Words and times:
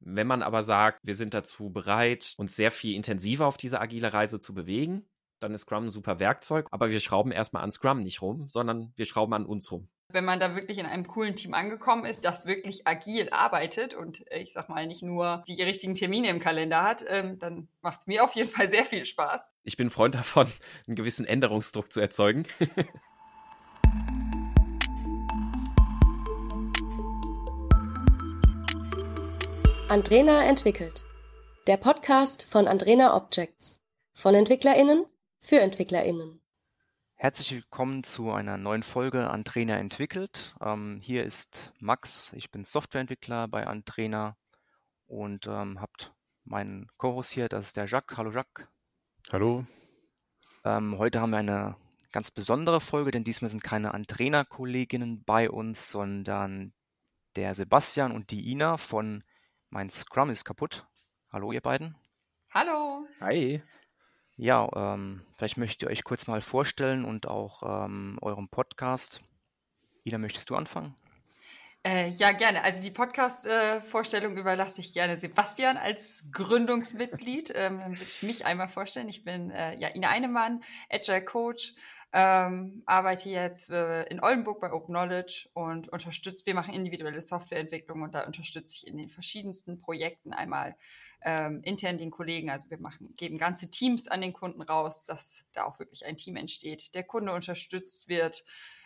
Wenn 0.00 0.26
man 0.26 0.42
aber 0.42 0.62
sagt, 0.62 1.00
wir 1.02 1.14
sind 1.14 1.34
dazu 1.34 1.70
bereit, 1.70 2.34
uns 2.36 2.56
sehr 2.56 2.70
viel 2.70 2.94
intensiver 2.94 3.46
auf 3.46 3.56
diese 3.56 3.80
agile 3.80 4.12
Reise 4.12 4.40
zu 4.40 4.54
bewegen, 4.54 5.06
dann 5.40 5.52
ist 5.52 5.62
Scrum 5.62 5.84
ein 5.84 5.90
super 5.90 6.18
Werkzeug. 6.18 6.66
Aber 6.70 6.90
wir 6.90 7.00
schrauben 7.00 7.32
erstmal 7.32 7.62
an 7.62 7.70
Scrum 7.70 8.02
nicht 8.02 8.22
rum, 8.22 8.48
sondern 8.48 8.92
wir 8.96 9.06
schrauben 9.06 9.34
an 9.34 9.46
uns 9.46 9.70
rum. 9.70 9.88
Wenn 10.12 10.24
man 10.24 10.38
da 10.38 10.54
wirklich 10.54 10.78
in 10.78 10.86
einem 10.86 11.06
coolen 11.06 11.34
Team 11.34 11.52
angekommen 11.52 12.04
ist, 12.04 12.24
das 12.24 12.46
wirklich 12.46 12.86
agil 12.86 13.28
arbeitet 13.30 13.92
und 13.92 14.30
äh, 14.30 14.38
ich 14.38 14.52
sag 14.52 14.68
mal 14.68 14.86
nicht 14.86 15.02
nur 15.02 15.42
die 15.48 15.60
richtigen 15.60 15.96
Termine 15.96 16.28
im 16.28 16.38
Kalender 16.38 16.82
hat, 16.84 17.04
ähm, 17.08 17.38
dann 17.40 17.68
macht 17.82 18.00
es 18.00 18.06
mir 18.06 18.22
auf 18.22 18.34
jeden 18.34 18.48
Fall 18.48 18.70
sehr 18.70 18.84
viel 18.84 19.04
Spaß. 19.04 19.48
Ich 19.64 19.76
bin 19.76 19.90
Freund 19.90 20.14
davon, 20.14 20.46
einen 20.86 20.94
gewissen 20.94 21.26
Änderungsdruck 21.26 21.92
zu 21.92 22.00
erzeugen. 22.00 22.46
Andrena 29.88 30.44
entwickelt. 30.44 31.04
Der 31.68 31.76
Podcast 31.76 32.42
von 32.42 32.66
Andrena 32.66 33.14
Objects. 33.14 33.80
Von 34.14 34.34
EntwicklerInnen 34.34 35.06
für 35.38 35.60
EntwicklerInnen. 35.60 36.40
Herzlich 37.14 37.52
willkommen 37.52 38.02
zu 38.02 38.32
einer 38.32 38.56
neuen 38.56 38.82
Folge 38.82 39.30
Andrena 39.30 39.76
entwickelt. 39.76 40.56
Ähm, 40.60 40.98
hier 41.00 41.22
ist 41.22 41.72
Max, 41.78 42.32
ich 42.32 42.50
bin 42.50 42.64
Softwareentwickler 42.64 43.46
bei 43.46 43.68
Andrena 43.68 44.36
und 45.06 45.46
ähm, 45.46 45.80
habt 45.80 46.12
meinen 46.42 46.88
Co-Host 46.98 47.30
hier, 47.30 47.48
das 47.48 47.68
ist 47.68 47.76
der 47.76 47.86
Jacques. 47.86 48.18
Hallo 48.18 48.32
Jacques. 48.32 48.66
Hallo. 49.30 49.66
Ähm, 50.64 50.98
heute 50.98 51.20
haben 51.20 51.30
wir 51.30 51.38
eine 51.38 51.76
ganz 52.10 52.32
besondere 52.32 52.80
Folge, 52.80 53.12
denn 53.12 53.22
diesmal 53.22 53.52
sind 53.52 53.62
keine 53.62 53.94
Andrena-Kolleginnen 53.94 55.22
bei 55.22 55.48
uns, 55.48 55.92
sondern 55.92 56.72
der 57.36 57.54
Sebastian 57.54 58.10
und 58.10 58.32
die 58.32 58.50
Ina 58.50 58.78
von 58.78 59.22
mein 59.70 59.88
Scrum 59.88 60.30
ist 60.30 60.44
kaputt. 60.44 60.86
Hallo, 61.32 61.52
ihr 61.52 61.60
beiden. 61.60 61.96
Hallo. 62.52 63.06
Hi. 63.20 63.62
Ja, 64.36 64.68
ähm, 64.74 65.26
vielleicht 65.32 65.56
möchtet 65.56 65.82
ihr 65.82 65.88
euch 65.88 66.04
kurz 66.04 66.26
mal 66.26 66.40
vorstellen 66.40 67.04
und 67.04 67.26
auch 67.26 67.62
ähm, 67.62 68.18
eurem 68.20 68.48
Podcast. 68.48 69.22
Ida, 70.04 70.18
möchtest 70.18 70.50
du 70.50 70.56
anfangen? 70.56 70.94
Äh, 71.86 72.08
ja, 72.08 72.32
gerne. 72.32 72.64
Also 72.64 72.82
die 72.82 72.90
Podcast-Vorstellung 72.90 74.36
äh, 74.36 74.40
überlasse 74.40 74.80
ich 74.80 74.92
gerne 74.92 75.16
Sebastian 75.16 75.76
als 75.76 76.24
Gründungsmitglied. 76.32 77.50
ähm, 77.54 77.78
dann 77.78 77.90
würde 77.92 78.02
ich 78.02 78.22
mich 78.24 78.44
einmal 78.44 78.68
vorstellen. 78.68 79.08
Ich 79.08 79.24
bin 79.24 79.50
äh, 79.50 79.78
ja 79.78 79.94
Ina 79.94 80.08
Einemann, 80.08 80.64
Agile 80.90 81.24
Coach, 81.24 81.74
ähm, 82.12 82.82
arbeite 82.86 83.28
jetzt 83.28 83.70
äh, 83.70 84.04
in 84.04 84.22
Oldenburg 84.22 84.60
bei 84.60 84.72
Open 84.72 84.94
Knowledge 84.94 85.48
und 85.54 85.88
unterstütze, 85.88 86.46
wir 86.46 86.54
machen 86.54 86.72
individuelle 86.72 87.20
Softwareentwicklung 87.20 88.02
und 88.02 88.14
da 88.14 88.24
unterstütze 88.24 88.74
ich 88.74 88.86
in 88.86 88.96
den 88.96 89.08
verschiedensten 89.08 89.80
Projekten 89.80 90.32
einmal 90.32 90.76
ähm, 91.22 91.60
intern 91.62 91.98
den 91.98 92.10
Kollegen, 92.10 92.50
also 92.50 92.70
wir 92.70 92.78
machen, 92.78 93.14
geben 93.16 93.38
ganze 93.38 93.68
Teams 93.68 94.08
an 94.08 94.20
den 94.20 94.32
Kunden 94.32 94.62
raus, 94.62 95.06
dass 95.06 95.44
da 95.52 95.64
auch 95.64 95.78
wirklich 95.78 96.06
ein 96.06 96.16
Team 96.16 96.36
entsteht, 96.36 96.94
der 96.94 97.02
Kunde 97.02 97.32
unterstützt 97.32 98.08
wird, 98.08 98.44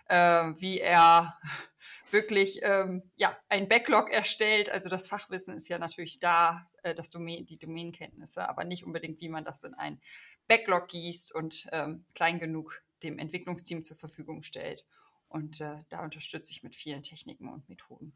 äh, 0.09 0.17
wie 0.17 0.81
er 0.81 1.39
wirklich 2.11 2.61
ähm, 2.63 3.03
ja, 3.17 3.37
ein 3.49 3.69
Backlog 3.69 4.11
erstellt. 4.11 4.71
Also 4.71 4.89
das 4.89 5.07
Fachwissen 5.07 5.57
ist 5.57 5.69
ja 5.69 5.79
natürlich 5.79 6.19
da, 6.19 6.69
äh, 6.83 6.95
das 6.95 7.11
Domain, 7.11 7.47
die 7.47 7.59
Domänenkenntnisse, 7.59 8.49
aber 8.49 8.65
nicht 8.65 8.85
unbedingt, 8.85 9.21
wie 9.21 9.29
man 9.29 9.45
das 9.45 9.63
in 9.63 9.75
ein 9.75 10.01
Backlog 10.49 10.89
gießt 10.89 11.33
und 11.33 11.69
ähm, 11.71 12.05
klein 12.15 12.41
genug 12.41 12.83
dem 13.03 13.19
Entwicklungsteam 13.19 13.85
zur 13.85 13.97
Verfügung 13.97 14.43
stellt. 14.43 14.85
Und 15.29 15.61
äh, 15.61 15.85
da 15.89 16.03
unterstütze 16.03 16.51
ich 16.51 16.63
mit 16.63 16.75
vielen 16.75 17.03
Techniken 17.03 17.49
und 17.49 17.69
Methoden. 17.69 18.13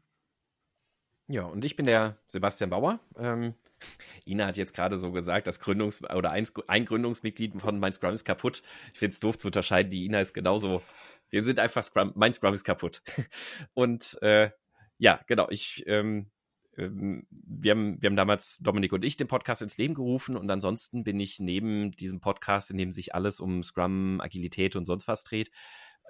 Ja, 1.27 1.43
und 1.43 1.65
ich 1.65 1.75
bin 1.75 1.85
der 1.85 2.17
Sebastian 2.27 2.69
Bauer. 2.69 2.99
Ähm, 3.17 3.55
Ina 4.25 4.47
hat 4.47 4.57
jetzt 4.57 4.75
gerade 4.75 4.97
so 4.97 5.11
gesagt, 5.11 5.47
das 5.47 5.61
Gründungs- 5.61 6.03
oder 6.13 6.31
ein, 6.31 6.47
ein 6.67 6.85
Gründungsmitglied 6.85 7.59
von 7.59 7.79
Mein 7.79 7.93
Scrum 7.93 8.13
ist 8.13 8.25
kaputt. 8.25 8.61
Ich 8.93 8.99
finde 8.99 9.13
es 9.13 9.19
doof 9.19 9.37
zu 9.37 9.47
unterscheiden. 9.47 9.89
Die 9.89 10.05
Ina 10.05 10.19
ist 10.19 10.33
genauso. 10.33 10.83
Wir 11.29 11.41
sind 11.41 11.59
einfach 11.59 11.83
Scrum. 11.83 12.11
Mein 12.15 12.33
Scrum 12.33 12.53
ist 12.53 12.63
kaputt. 12.63 13.01
Und 13.73 14.21
äh, 14.21 14.51
ja, 14.97 15.19
genau. 15.27 15.47
Ich 15.49 15.83
ähm, 15.87 16.29
wir 16.77 17.71
haben, 17.71 18.01
wir 18.01 18.07
haben 18.07 18.15
damals 18.15 18.57
Dominik 18.59 18.93
und 18.93 19.05
ich 19.05 19.17
den 19.17 19.27
Podcast 19.27 19.61
ins 19.61 19.77
Leben 19.77 19.93
gerufen 19.93 20.35
und 20.35 20.49
ansonsten 20.49 21.03
bin 21.03 21.19
ich 21.19 21.39
neben 21.39 21.91
diesem 21.91 22.19
Podcast, 22.19 22.71
in 22.71 22.77
dem 22.77 22.91
sich 22.91 23.15
alles 23.15 23.39
um 23.39 23.63
Scrum, 23.63 24.19
Agilität 24.21 24.75
und 24.75 24.85
sonst 24.85 25.07
was 25.07 25.23
dreht, 25.23 25.51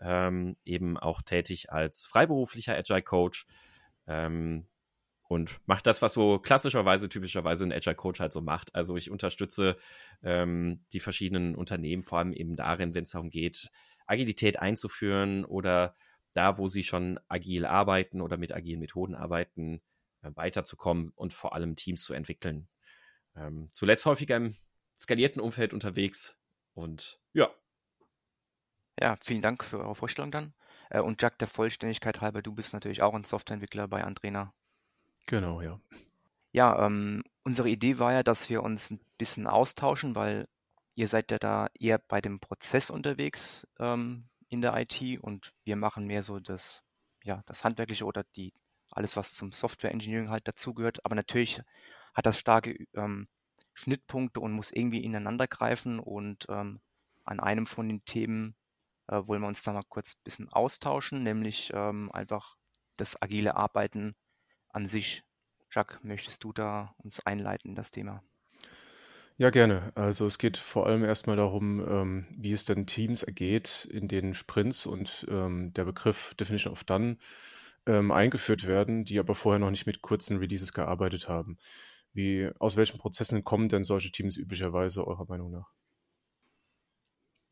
ähm, 0.02 0.58
eben 0.66 0.98
auch 0.98 1.22
tätig 1.22 1.72
als 1.72 2.06
freiberuflicher 2.06 2.76
Agile 2.76 3.04
Coach 3.04 3.46
ähm, 4.08 4.66
und 5.28 5.60
mache 5.66 5.84
das, 5.84 6.02
was 6.02 6.14
so 6.14 6.40
klassischerweise, 6.40 7.10
typischerweise 7.10 7.66
ein 7.66 7.74
Agile 7.74 7.96
Coach 7.96 8.20
halt 8.20 8.34
so 8.34 8.42
macht. 8.42 8.74
Also 8.74 8.98
ich 8.98 9.12
unterstütze 9.12 9.78
ähm, 10.24 10.84
die 10.94 11.00
verschiedenen 11.00 11.56
Unternehmen, 11.56 12.04
vor 12.04 12.20
allem 12.20 12.34
eben 12.34 12.56
darin, 12.56 12.96
wenn 12.96 13.04
es 13.04 13.12
darum 13.12 13.30
geht, 13.30 13.70
Agilität 14.08 14.60
einzuführen 14.60 15.46
oder 15.46 15.96
da, 16.34 16.58
wo 16.58 16.68
sie 16.68 16.84
schon 16.84 17.20
agil 17.28 17.66
arbeiten 17.66 18.22
oder 18.22 18.38
mit 18.38 18.54
agilen 18.54 18.80
Methoden 18.80 19.16
arbeiten, 19.16 19.82
weiterzukommen 20.36 21.12
und 21.16 21.34
vor 21.34 21.54
allem 21.54 21.76
Teams 21.76 22.04
zu 22.04 22.14
entwickeln. 22.14 22.68
Ähm, 23.36 23.68
zuletzt 23.72 24.06
häufiger 24.06 24.38
im 24.38 24.56
skalierten 24.98 25.42
Umfeld 25.42 25.74
unterwegs 25.74 26.38
und 26.74 27.20
ja. 27.34 27.50
Ja, 29.00 29.16
vielen 29.18 29.42
Dank 29.42 29.64
für 29.64 29.80
eure 29.80 29.96
Vorstellung 29.96 30.32
dann. 30.32 30.54
Äh, 30.90 31.02
und 31.02 31.22
Jack, 31.22 31.38
der 31.40 31.48
Vollständigkeit 31.48 32.22
halber, 32.22 32.42
du 32.42 32.54
bist 32.54 32.74
natürlich 32.74 33.02
auch 33.02 33.14
ein 33.14 33.24
Softwareentwickler 33.24 33.88
bei 33.88 34.04
Andrena. 34.04 34.54
Genau, 35.26 35.62
ja. 35.62 35.80
Ja, 36.52 36.86
ähm, 36.86 37.24
unsere 37.44 37.70
Idee 37.70 38.00
war 38.00 38.14
ja, 38.14 38.24
dass 38.24 38.50
wir 38.50 38.64
uns 38.64 38.92
ein 38.92 39.02
bisschen 39.18 39.48
austauschen, 39.48 40.16
weil 40.16 40.46
ihr 40.96 41.08
seid 41.08 41.32
ja 41.32 41.40
da 41.40 41.68
eher 41.78 41.98
bei 41.98 42.22
dem 42.22 42.40
Prozess 42.40 42.90
unterwegs 42.90 43.68
ähm, 43.80 44.30
in 44.48 44.62
der 44.62 44.78
IT 44.78 45.20
und 45.22 45.52
wir 45.66 45.76
machen 45.76 46.08
mehr 46.08 46.24
so 46.24 46.40
das, 46.40 46.84
ja, 47.24 47.44
das 47.46 47.64
Handwerkliche 47.66 48.06
oder 48.06 48.24
die 48.36 48.54
alles, 48.96 49.18
was 49.18 49.34
zum 49.34 49.52
Software 49.52 49.92
Engineering 49.92 50.30
halt 50.30 50.48
dazugehört. 50.48 51.06
Aber 51.06 51.16
natürlich 51.16 51.62
hat 52.14 52.26
das 52.26 52.40
starke 52.40 52.88
ähm, 52.94 53.28
Schnittpunkte 53.74 54.40
und 54.40 54.54
muss 54.54 54.72
irgendwie 54.72 55.04
ineinander 55.04 55.48
greifen. 55.48 56.00
Und 56.00 56.46
ähm, 56.50 56.80
an 57.24 57.40
einem 57.40 57.66
von 57.66 57.88
den 57.88 58.04
Themen 58.06 58.56
äh, 59.08 59.22
wollen 59.28 59.42
wir 59.42 59.48
uns 59.48 59.64
da 59.64 59.74
mal 59.74 59.84
kurz 59.88 60.14
ein 60.16 60.24
bisschen 60.24 60.50
austauschen, 60.50 61.24
nämlich 61.24 61.72
ähm, 61.74 62.12
einfach 62.12 62.56
das 62.98 63.22
agile 63.22 63.56
Arbeiten 63.56 64.16
an 64.70 64.88
sich. 64.88 65.24
Jacques, 65.72 66.00
möchtest 66.04 66.44
du 66.44 66.54
da 66.54 66.96
uns 66.98 67.26
einleiten 67.26 67.70
in 67.70 67.76
das 67.76 67.92
Thema? 67.92 68.24
Ja, 69.38 69.50
gerne. 69.50 69.92
Also 69.96 70.26
es 70.26 70.38
geht 70.38 70.58
vor 70.58 70.88
allem 70.88 71.04
erstmal 71.04 71.36
darum, 71.36 71.86
ähm, 71.86 72.26
wie 72.38 72.54
es 72.54 72.64
denn 72.64 72.88
Teams 72.88 73.22
ergeht 73.22 73.86
in 73.92 74.08
den 74.08 74.34
Sprints 74.34 74.86
und 74.86 75.26
ähm, 75.30 75.74
der 75.74 75.84
Begriff 75.84 76.34
Definition 76.36 76.72
of 76.72 76.86
Done 76.86 77.18
ähm, 77.86 78.12
eingeführt 78.12 78.68
werden, 78.68 79.06
die 79.06 79.20
aber 79.20 79.36
vorher 79.36 79.60
noch 79.60 79.72
nicht 79.72 79.86
mit 79.86 80.02
kurzen 80.02 80.38
Releases 80.38 80.74
gearbeitet 80.74 81.28
haben. 81.30 81.58
Wie, 82.14 82.50
aus 82.60 82.78
welchen 82.78 82.98
Prozessen 82.98 83.44
kommen 83.44 83.70
denn 83.70 83.84
solche 83.84 84.12
Teams 84.12 84.38
üblicherweise 84.38 85.06
eurer 85.06 85.26
Meinung 85.26 85.52
nach? 85.52 85.70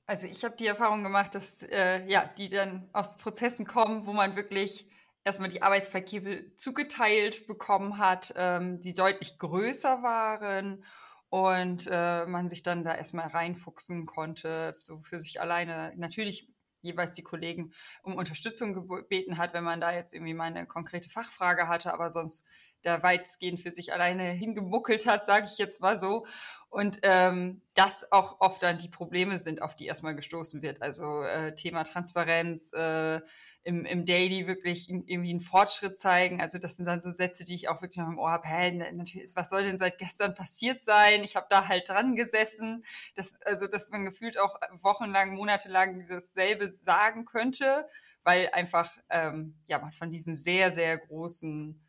Also 0.05 0.27
ich 0.27 0.43
habe 0.43 0.55
die 0.57 0.67
Erfahrung 0.67 1.03
gemacht, 1.03 1.33
dass 1.35 1.63
äh, 1.63 2.05
ja, 2.05 2.29
die 2.37 2.49
dann 2.49 2.89
aus 2.93 3.17
Prozessen 3.17 3.65
kommen, 3.65 4.05
wo 4.05 4.13
man 4.13 4.35
wirklich 4.35 4.89
erstmal 5.23 5.49
die 5.49 5.61
Arbeitspakete 5.61 6.55
zugeteilt 6.55 7.47
bekommen 7.47 7.97
hat, 7.97 8.33
ähm, 8.35 8.81
die 8.81 8.93
deutlich 8.93 9.39
größer 9.39 10.03
waren 10.03 10.83
und 11.29 11.87
äh, 11.89 12.25
man 12.25 12.49
sich 12.49 12.63
dann 12.63 12.83
da 12.83 12.93
erstmal 12.95 13.27
reinfuchsen 13.27 14.05
konnte, 14.05 14.75
so 14.79 14.99
für 14.99 15.19
sich 15.19 15.41
alleine. 15.41 15.93
Natürlich 15.95 16.52
jeweils 16.83 17.15
die 17.15 17.23
Kollegen 17.23 17.73
um 18.03 18.15
Unterstützung 18.15 18.87
gebeten 18.87 19.37
hat, 19.37 19.53
wenn 19.53 19.63
man 19.63 19.81
da 19.81 19.91
jetzt 19.91 20.13
irgendwie 20.13 20.33
mal 20.33 20.45
eine 20.45 20.67
konkrete 20.67 21.09
Fachfrage 21.09 21.67
hatte, 21.67 21.93
aber 21.93 22.11
sonst 22.11 22.45
da 22.83 23.01
weitgehend 23.01 23.59
für 23.59 23.71
sich 23.71 23.93
alleine 23.93 24.31
hingemuckelt 24.31 25.07
hat, 25.07 25.25
sage 25.25 25.47
ich 25.51 25.57
jetzt 25.57 25.81
mal 25.81 25.99
so. 25.99 26.25
Und 26.69 26.99
ähm, 27.03 27.61
das 27.75 28.11
auch 28.11 28.41
oft 28.41 28.63
dann 28.63 28.79
die 28.79 28.89
Probleme 28.89 29.37
sind, 29.37 29.61
auf 29.61 29.75
die 29.75 29.85
erstmal 29.85 30.15
gestoßen 30.15 30.61
wird. 30.61 30.81
Also 30.81 31.21
äh, 31.21 31.53
Thema 31.53 31.83
Transparenz, 31.83 32.73
äh, 32.73 33.21
im, 33.63 33.85
im 33.85 34.05
Daily 34.05 34.47
wirklich 34.47 34.89
irgendwie 34.89 35.29
einen 35.29 35.39
Fortschritt 35.39 35.97
zeigen. 35.97 36.41
Also 36.41 36.57
das 36.59 36.75
sind 36.75 36.85
dann 36.85 36.99
so 36.99 37.11
Sätze, 37.11 37.43
die 37.43 37.55
ich 37.55 37.69
auch 37.69 37.81
wirklich 37.81 37.97
noch 37.97 38.09
im 38.09 38.19
Ohr 38.19 38.31
habe. 38.31 38.47
Hey, 38.47 38.73
natürlich, 38.73 39.35
was 39.35 39.49
soll 39.49 39.63
denn 39.63 39.77
seit 39.77 39.97
gestern 39.97 40.35
passiert 40.35 40.81
sein? 40.83 41.23
Ich 41.23 41.35
habe 41.35 41.47
da 41.49 41.67
halt 41.67 41.87
dran 41.87 42.15
gesessen. 42.15 42.83
Das, 43.15 43.39
also, 43.43 43.67
dass 43.67 43.89
man 43.89 44.05
gefühlt 44.05 44.37
auch 44.37 44.59
wochenlang, 44.81 45.35
monatelang 45.35 46.07
dasselbe 46.07 46.71
sagen 46.71 47.25
könnte, 47.25 47.87
weil 48.23 48.49
einfach 48.51 48.91
ähm, 49.09 49.55
ja 49.67 49.79
man 49.79 49.91
von 49.91 50.09
diesen 50.09 50.35
sehr, 50.35 50.71
sehr 50.71 50.97
großen 50.97 51.79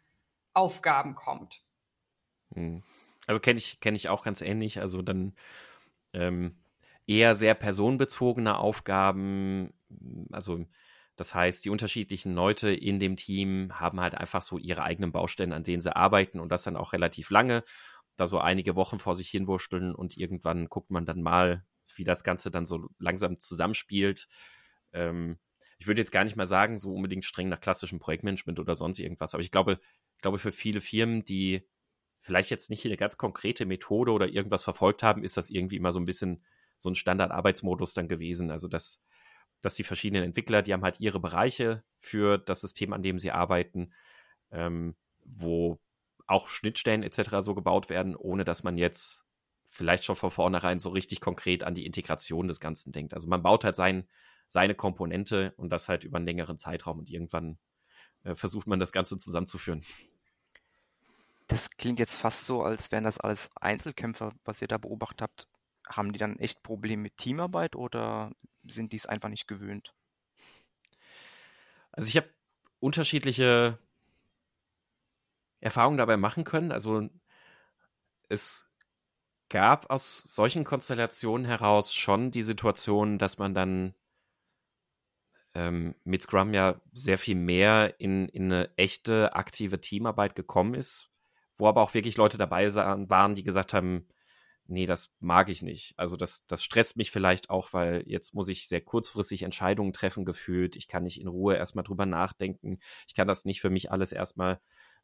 Aufgaben 0.55 1.15
kommt. 1.15 1.65
Hm. 2.55 2.83
Also 3.27 3.41
kenne 3.41 3.59
ich, 3.59 3.81
kenne 3.81 3.97
ich 3.97 4.09
auch 4.09 4.25
ganz 4.25 4.41
ähnlich. 4.43 4.81
Also 4.81 5.03
dann 5.03 5.35
ähm, 6.15 6.57
eher 7.07 7.35
sehr 7.35 7.55
personenbezogene 7.55 8.59
Aufgaben, 8.59 9.75
also 10.33 10.65
Das 11.17 11.35
heißt, 11.35 11.65
die 11.65 11.71
unterschiedlichen 11.71 12.35
Leute 12.35 12.73
in 12.73 13.01
dem 13.01 13.17
Team 13.17 13.71
haben 13.81 14.01
halt 14.01 14.17
einfach 14.17 14.43
so 14.43 14.59
ihre 14.59 14.85
eigenen 14.85 15.13
Baustellen, 15.13 15.55
an 15.55 15.65
denen 15.65 15.83
sie 15.83 15.97
arbeiten 15.97 16.41
und 16.41 16.51
das 16.51 16.65
dann 16.65 16.77
auch 16.79 16.93
relativ 16.95 17.31
lange, 17.31 17.65
da 18.17 18.27
so 18.29 18.41
einige 18.41 18.77
Wochen 18.77 19.01
vor 19.01 19.17
sich 19.17 19.31
hinwurschteln 19.31 19.95
und 19.95 20.17
irgendwann 20.19 20.69
guckt 20.69 20.91
man 20.93 21.07
dann 21.07 21.23
mal, 21.23 21.65
wie 21.97 22.05
das 22.05 22.25
Ganze 22.25 22.51
dann 22.53 22.67
so 22.67 22.89
langsam 23.01 23.39
zusammenspielt. 23.41 24.29
Ähm, 24.93 25.39
ich 25.79 25.87
würde 25.87 26.01
jetzt 26.01 26.13
gar 26.13 26.25
nicht 26.25 26.37
mal 26.37 26.47
sagen, 26.47 26.79
so 26.79 26.95
unbedingt 26.95 27.25
streng 27.25 27.49
nach 27.49 27.61
klassischem 27.61 27.99
Projektmanagement 27.99 28.59
oder 28.61 28.75
sonst 28.75 28.99
irgendwas, 29.01 29.35
aber 29.35 29.43
ich 29.43 29.51
glaube, 29.51 29.79
glaube, 30.25 30.39
für 30.39 30.53
viele 30.53 30.81
Firmen, 30.81 31.23
die 31.23 31.69
vielleicht 32.21 32.51
jetzt 32.51 32.71
nicht 32.71 32.85
eine 32.87 32.97
ganz 32.97 33.19
konkrete 33.19 33.67
Methode 33.67 34.11
oder 34.11 34.27
irgendwas 34.27 34.65
verfolgt 34.65 35.03
haben, 35.03 35.23
ist 35.23 35.37
das 35.37 35.51
irgendwie 35.51 35.77
immer 35.77 35.93
so 35.93 36.01
ein 36.01 36.07
bisschen 36.07 36.43
so 36.79 36.89
ein 36.89 36.95
Standardarbeitsmodus 36.95 37.93
dann 37.93 38.09
gewesen. 38.09 38.51
Also, 38.51 38.67
dass, 38.67 39.05
dass 39.61 39.75
die 39.75 39.85
verschiedenen 39.85 40.25
Entwickler, 40.25 40.63
die 40.63 40.73
haben 40.73 40.83
halt 40.83 40.99
ihre 40.99 41.21
Bereiche 41.21 41.85
für 41.99 42.39
das 42.39 42.63
System, 42.63 42.95
an 42.95 43.03
dem 43.03 43.19
sie 43.19 43.33
arbeiten, 43.33 43.93
ähm, 44.51 44.97
wo 45.27 45.79
auch 46.27 46.49
Schnittstellen 46.49 47.03
etc. 47.03 47.41
so 47.41 47.55
gebaut 47.55 47.91
werden, 47.91 48.17
ohne 48.17 48.45
dass 48.45 48.63
man 48.63 48.79
jetzt 48.79 49.27
vielleicht 49.69 50.05
schon 50.05 50.17
von 50.17 50.31
vornherein 50.31 50.79
so 50.79 50.89
richtig 50.89 51.21
konkret 51.21 51.65
an 51.65 51.75
die 51.75 51.85
Integration 51.85 52.49
des 52.49 52.61
Ganzen 52.61 52.93
denkt. 52.93 53.13
Also 53.13 53.29
man 53.29 53.43
baut 53.43 53.63
halt 53.63 53.77
sein, 53.77 54.09
seine 54.47 54.75
Komponente 54.75 55.53
und 55.59 55.69
das 55.69 55.91
halt 55.91 56.05
über 56.05 56.17
einen 56.17 56.27
längeren 56.27 56.57
Zeitraum 56.57 57.01
und 57.01 57.11
irgendwann 57.11 57.59
äh, 58.23 58.35
versucht 58.35 58.67
man 58.67 58.81
das 58.81 58.93
Ganze 58.93 59.19
zusammenzuführen. 59.19 59.85
Das 61.47 61.71
klingt 61.71 61.99
jetzt 61.99 62.17
fast 62.17 62.47
so, 62.47 62.63
als 62.63 62.91
wären 62.91 63.05
das 63.05 63.19
alles 63.19 63.51
Einzelkämpfer, 63.57 64.33
was 64.45 64.63
ihr 64.63 64.69
da 64.69 64.79
beobachtet 64.79 65.23
habt. 65.23 65.49
Haben 65.87 66.13
die 66.13 66.19
dann 66.19 66.39
echt 66.39 66.63
Probleme 66.63 67.03
mit 67.03 67.17
Teamarbeit 67.19 67.77
oder 67.77 68.33
sind 68.67 68.93
die 68.93 68.97
es 68.97 69.07
einfach 69.07 69.29
nicht 69.29 69.47
gewöhnt? 69.47 69.93
Also 71.93 72.09
ich 72.09 72.17
habe 72.17 72.29
unterschiedliche 72.81 73.79
Erfahrungen 75.61 75.99
dabei 75.99 76.17
machen 76.17 76.45
können. 76.45 76.73
Also 76.73 77.09
es 78.29 78.71
gab 79.49 79.91
aus 79.91 80.23
solchen 80.23 80.65
Konstellationen 80.65 81.47
heraus 81.47 81.95
schon 81.95 82.31
die 82.31 82.43
Situation, 82.43 83.19
dass 83.19 83.39
man 83.39 83.55
dann 83.55 83.95
ähm, 85.55 85.95
mit 86.05 86.23
Scrum 86.23 86.53
ja 86.53 86.81
sehr 86.93 87.19
viel 87.19 87.37
mehr 87.37 88.01
in, 88.01 88.29
in 88.29 88.53
eine 88.53 88.77
echte, 88.77 89.35
aktive 89.35 89.81
Teamarbeit 89.81 90.35
gekommen 90.35 90.75
ist, 90.75 91.11
wo 91.59 91.69
aber 91.69 91.83
auch 91.83 91.95
wirklich 91.95 92.17
Leute 92.17 92.39
dabei 92.39 92.73
waren, 92.75 93.35
die 93.35 93.45
gesagt 93.45 93.75
haben, 93.75 94.09
nee, 94.67 94.87
das 94.87 95.15
mag 95.21 95.49
ich 95.49 95.63
nicht. 95.63 95.95
Also 95.97 96.17
das, 96.17 96.47
das 96.47 96.65
stresst 96.65 96.97
mich 96.97 97.11
vielleicht 97.11 97.51
auch, 97.51 97.73
weil 97.73 98.03
jetzt 98.07 98.35
muss 98.35 98.49
ich 98.49 98.69
sehr 98.69 98.81
kurzfristig 98.81 99.43
Entscheidungen 99.43 99.93
treffen 99.93 100.25
gefühlt. 100.25 100.77
Ich 100.77 100.89
kann 100.89 101.03
nicht 101.03 101.21
in 101.21 101.29
Ruhe 101.29 101.57
erstmal 101.57 101.85
drüber 101.85 102.07
nachdenken. 102.07 102.79
Ich 103.07 103.15
kann 103.15 103.29
das 103.29 103.45
nicht 103.45 103.61
für 103.61 103.71
mich 103.71 103.91
alles 103.91 104.13
erstmal 104.13 104.61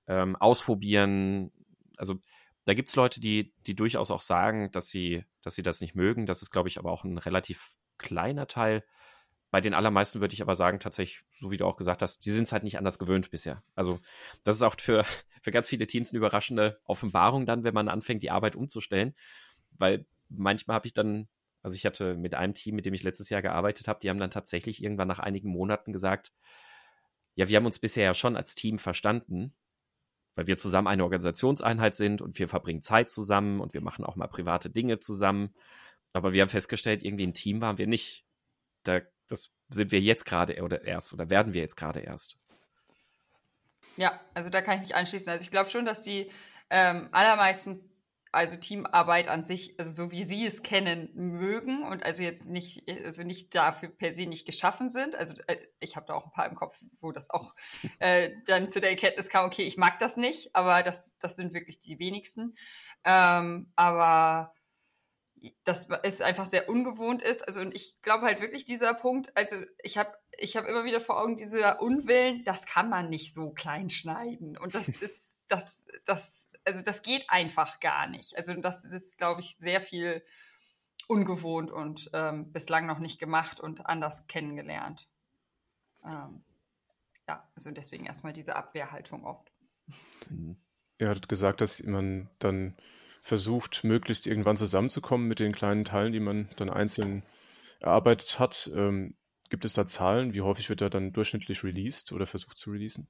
ähm, 0.07 0.37
ausprobieren. 0.37 1.53
Also 1.97 2.17
da 2.65 2.75
gibt 2.75 2.89
es 2.89 2.97
Leute, 2.97 3.21
die, 3.21 3.55
die 3.67 3.75
durchaus 3.75 4.11
auch 4.11 4.21
sagen, 4.21 4.71
dass 4.71 4.89
sie, 4.89 5.25
dass 5.43 5.55
sie 5.55 5.63
das 5.63 5.81
nicht 5.81 5.95
mögen. 5.95 6.27
Das 6.27 6.43
ist, 6.43 6.51
glaube 6.51 6.69
ich, 6.69 6.79
aber 6.79 6.91
auch 6.91 7.05
ein 7.05 7.19
relativ 7.19 7.75
kleiner 7.99 8.47
Teil. 8.47 8.85
Bei 9.51 9.61
den 9.61 9.75
allermeisten 9.75 10.21
würde 10.21 10.35
ich 10.35 10.43
aber 10.43 10.55
sagen, 10.55 10.79
tatsächlich, 10.79 11.25
so 11.39 11.51
wie 11.51 11.57
du 11.57 11.67
auch 11.67 11.77
gesagt 11.77 12.03
hast, 12.03 12.25
die 12.25 12.31
sind 12.31 12.45
es 12.45 12.53
halt 12.53 12.63
nicht 12.63 12.79
anders 12.79 12.99
gewöhnt 12.99 13.31
bisher. 13.31 13.63
Also, 13.75 14.01
das 14.45 14.57
ist 14.57 14.63
auch 14.63 14.77
für, 14.79 15.05
für 15.43 15.51
ganz 15.51 15.69
viele 15.69 15.87
Teams 15.87 16.11
eine 16.11 16.19
überraschende 16.19 16.81
Offenbarung 16.85 17.47
dann, 17.47 17.65
wenn 17.65 17.75
man 17.75 17.89
anfängt, 17.89 18.23
die 18.23 18.31
Arbeit 18.31 18.55
umzustellen. 18.55 19.15
Weil 19.73 20.07
manchmal 20.29 20.77
habe 20.77 20.87
ich 20.87 20.93
dann, 20.93 21.29
also 21.63 21.75
ich 21.75 21.85
hatte 21.85 22.17
mit 22.17 22.35
einem 22.35 22.55
Team, 22.55 22.77
mit 22.77 22.87
dem 22.87 22.95
ich 22.95 23.03
letztes 23.03 23.29
Jahr 23.29 23.43
gearbeitet 23.43 23.89
habe, 23.89 23.99
die 24.01 24.09
haben 24.09 24.21
dann 24.21 24.31
tatsächlich 24.31 24.83
irgendwann 24.83 25.09
nach 25.09 25.19
einigen 25.19 25.51
Monaten 25.51 25.93
gesagt, 25.93 26.33
ja, 27.35 27.49
wir 27.49 27.57
haben 27.57 27.67
uns 27.67 27.79
bisher 27.79 28.05
ja 28.05 28.15
schon 28.15 28.37
als 28.37 28.55
Team 28.55 28.79
verstanden, 28.79 29.55
weil 30.35 30.47
wir 30.47 30.57
zusammen 30.57 30.89
eine 30.89 31.05
Organisationseinheit 31.05 31.97
sind 31.97 32.23
und 32.23 32.39
wir 32.39 32.49
verbringen 32.49 32.83
Zeit 32.83 33.11
zusammen 33.11 33.61
und 33.61 33.75
wir 33.75 33.81
machen 33.81 34.05
auch 34.05 34.17
mal 34.17 34.29
private 34.29 34.71
Dinge 34.71 34.99
zusammen. 34.99 35.55
Aber 36.13 36.33
wir 36.33 36.43
haben 36.43 36.49
festgestellt, 36.49 37.03
irgendwie 37.03 37.27
ein 37.27 37.35
Team 37.35 37.61
waren 37.61 37.79
wir 37.79 37.87
nicht. 37.87 38.25
Da, 38.83 39.01
das 39.31 39.51
sind 39.69 39.93
wir 39.93 40.01
jetzt 40.01 40.25
gerade 40.25 40.63
oder 40.63 40.85
erst 40.85 41.13
oder 41.13 41.31
werden 41.31 41.53
wir 41.53 41.61
jetzt 41.61 41.77
gerade 41.77 42.01
erst. 42.01 42.39
Ja, 43.97 44.19
also 44.35 44.51
da 44.51 44.63
kann 44.63 44.77
ich 44.77 44.83
mich 44.83 44.95
anschließen. 44.95 45.31
Also 45.31 45.43
ich 45.45 45.51
glaube 45.51 45.71
schon, 45.71 45.85
dass 45.85 46.03
die 46.03 46.31
ähm, 46.71 47.09
allermeisten 47.13 47.91
also 48.33 48.57
Teamarbeit 48.57 49.29
an 49.29 49.45
sich, 49.45 49.75
also 49.79 49.93
so 49.93 50.11
wie 50.13 50.23
Sie 50.23 50.47
es 50.47 50.63
kennen, 50.63 51.11
mögen 51.15 51.83
und 51.83 52.05
also 52.05 52.23
jetzt 52.23 52.49
nicht, 52.49 52.89
also 53.05 53.25
nicht 53.25 53.55
dafür 53.55 53.89
per 53.89 54.15
se 54.15 54.27
nicht 54.27 54.47
geschaffen 54.47 54.89
sind. 54.89 55.17
Also 55.17 55.35
äh, 55.49 55.57
ich 55.81 55.97
habe 55.97 56.07
da 56.07 56.15
auch 56.15 56.27
ein 56.27 56.33
paar 56.33 56.49
im 56.49 56.55
Kopf, 56.55 56.79
wo 57.01 57.11
das 57.11 57.29
auch 57.31 57.55
äh, 57.99 58.31
dann 58.47 58.71
zu 58.71 58.81
der 58.81 58.91
Erkenntnis 58.91 59.29
kam, 59.29 59.47
okay, 59.47 59.63
ich 59.63 59.77
mag 59.77 59.99
das 59.99 60.17
nicht, 60.17 60.55
aber 60.55 60.83
das, 60.83 61.17
das 61.19 61.37
sind 61.37 61.55
wirklich 61.55 61.81
die 61.81 61.99
wenigsten. 61.99 62.55
Ähm, 63.05 63.73
aber 63.75 64.55
das 65.65 65.89
ist 66.03 66.23
einfach 66.23 66.47
sehr 66.47 66.69
ungewohnt 66.69 67.23
ist. 67.23 67.47
Also 67.47 67.61
und 67.61 67.75
ich 67.75 68.01
glaube 68.03 68.27
halt 68.27 68.41
wirklich 68.41 68.65
dieser 68.65 68.95
Punkt, 68.95 69.37
also 69.37 69.57
ich 69.83 69.99
habe 69.99 70.13
ich 70.39 70.57
habe 70.57 70.69
immer 70.69 70.85
wieder 70.85 71.01
vor 71.01 71.21
Augen 71.21 71.37
dieser 71.37 71.81
Unwillen, 71.81 72.45
das 72.45 72.67
kann 72.67 72.89
man 72.89 73.09
nicht 73.09 73.35
so 73.35 73.51
klein 73.51 73.91
schneiden 73.91 74.57
und 74.57 74.75
das 74.75 74.89
ist 75.03 75.47
das 75.49 75.87
das 76.05 76.51
also 76.65 76.83
das 76.85 77.03
geht 77.03 77.27
einfach 77.29 77.81
gar 77.81 78.07
nicht. 78.07 78.37
Also 78.37 78.55
das 78.55 78.85
ist, 78.85 79.19
glaube 79.19 79.41
ich, 79.41 79.57
sehr 79.57 79.81
viel 79.81 80.23
ungewohnt 81.09 81.71
und 81.71 82.11
ähm, 82.13 82.53
bislang 82.53 82.87
noch 82.87 82.99
nicht 82.99 83.19
gemacht 83.19 83.61
und 83.61 83.87
anders 83.87 84.27
kennengelernt. 84.27 85.09
Ähm, 86.05 86.45
ja, 87.27 87.49
also 87.55 87.71
deswegen 87.71 88.07
erstmal 88.07 88.33
diese 88.33 88.57
Abwehrhaltung 88.57 89.25
oft. 89.25 89.53
Er 90.99 91.09
hat 91.09 91.29
gesagt, 91.29 91.61
dass 91.61 91.83
man 91.83 92.31
dann 92.39 92.77
versucht, 93.21 93.85
möglichst 93.85 94.27
irgendwann 94.27 94.57
zusammenzukommen 94.57 95.29
mit 95.29 95.41
den 95.41 95.53
kleinen 95.53 95.85
Teilen, 95.85 96.13
die 96.13 96.21
man 96.21 96.49
dann 96.57 96.71
einzeln 96.71 97.23
erarbeitet 97.81 98.39
hat. 98.39 98.71
Ähm, 98.75 99.15
gibt 99.51 99.65
es 99.65 99.75
da 99.75 99.87
Zahlen? 99.87 100.35
Wie 100.35 100.41
häufig 100.41 100.69
wird 100.69 100.81
er 100.81 100.91
dann 100.91 101.13
durchschnittlich 101.13 101.63
released 101.63 102.13
oder 102.13 102.27
versucht 102.27 102.59
zu 102.59 102.71
releasen? 102.71 103.09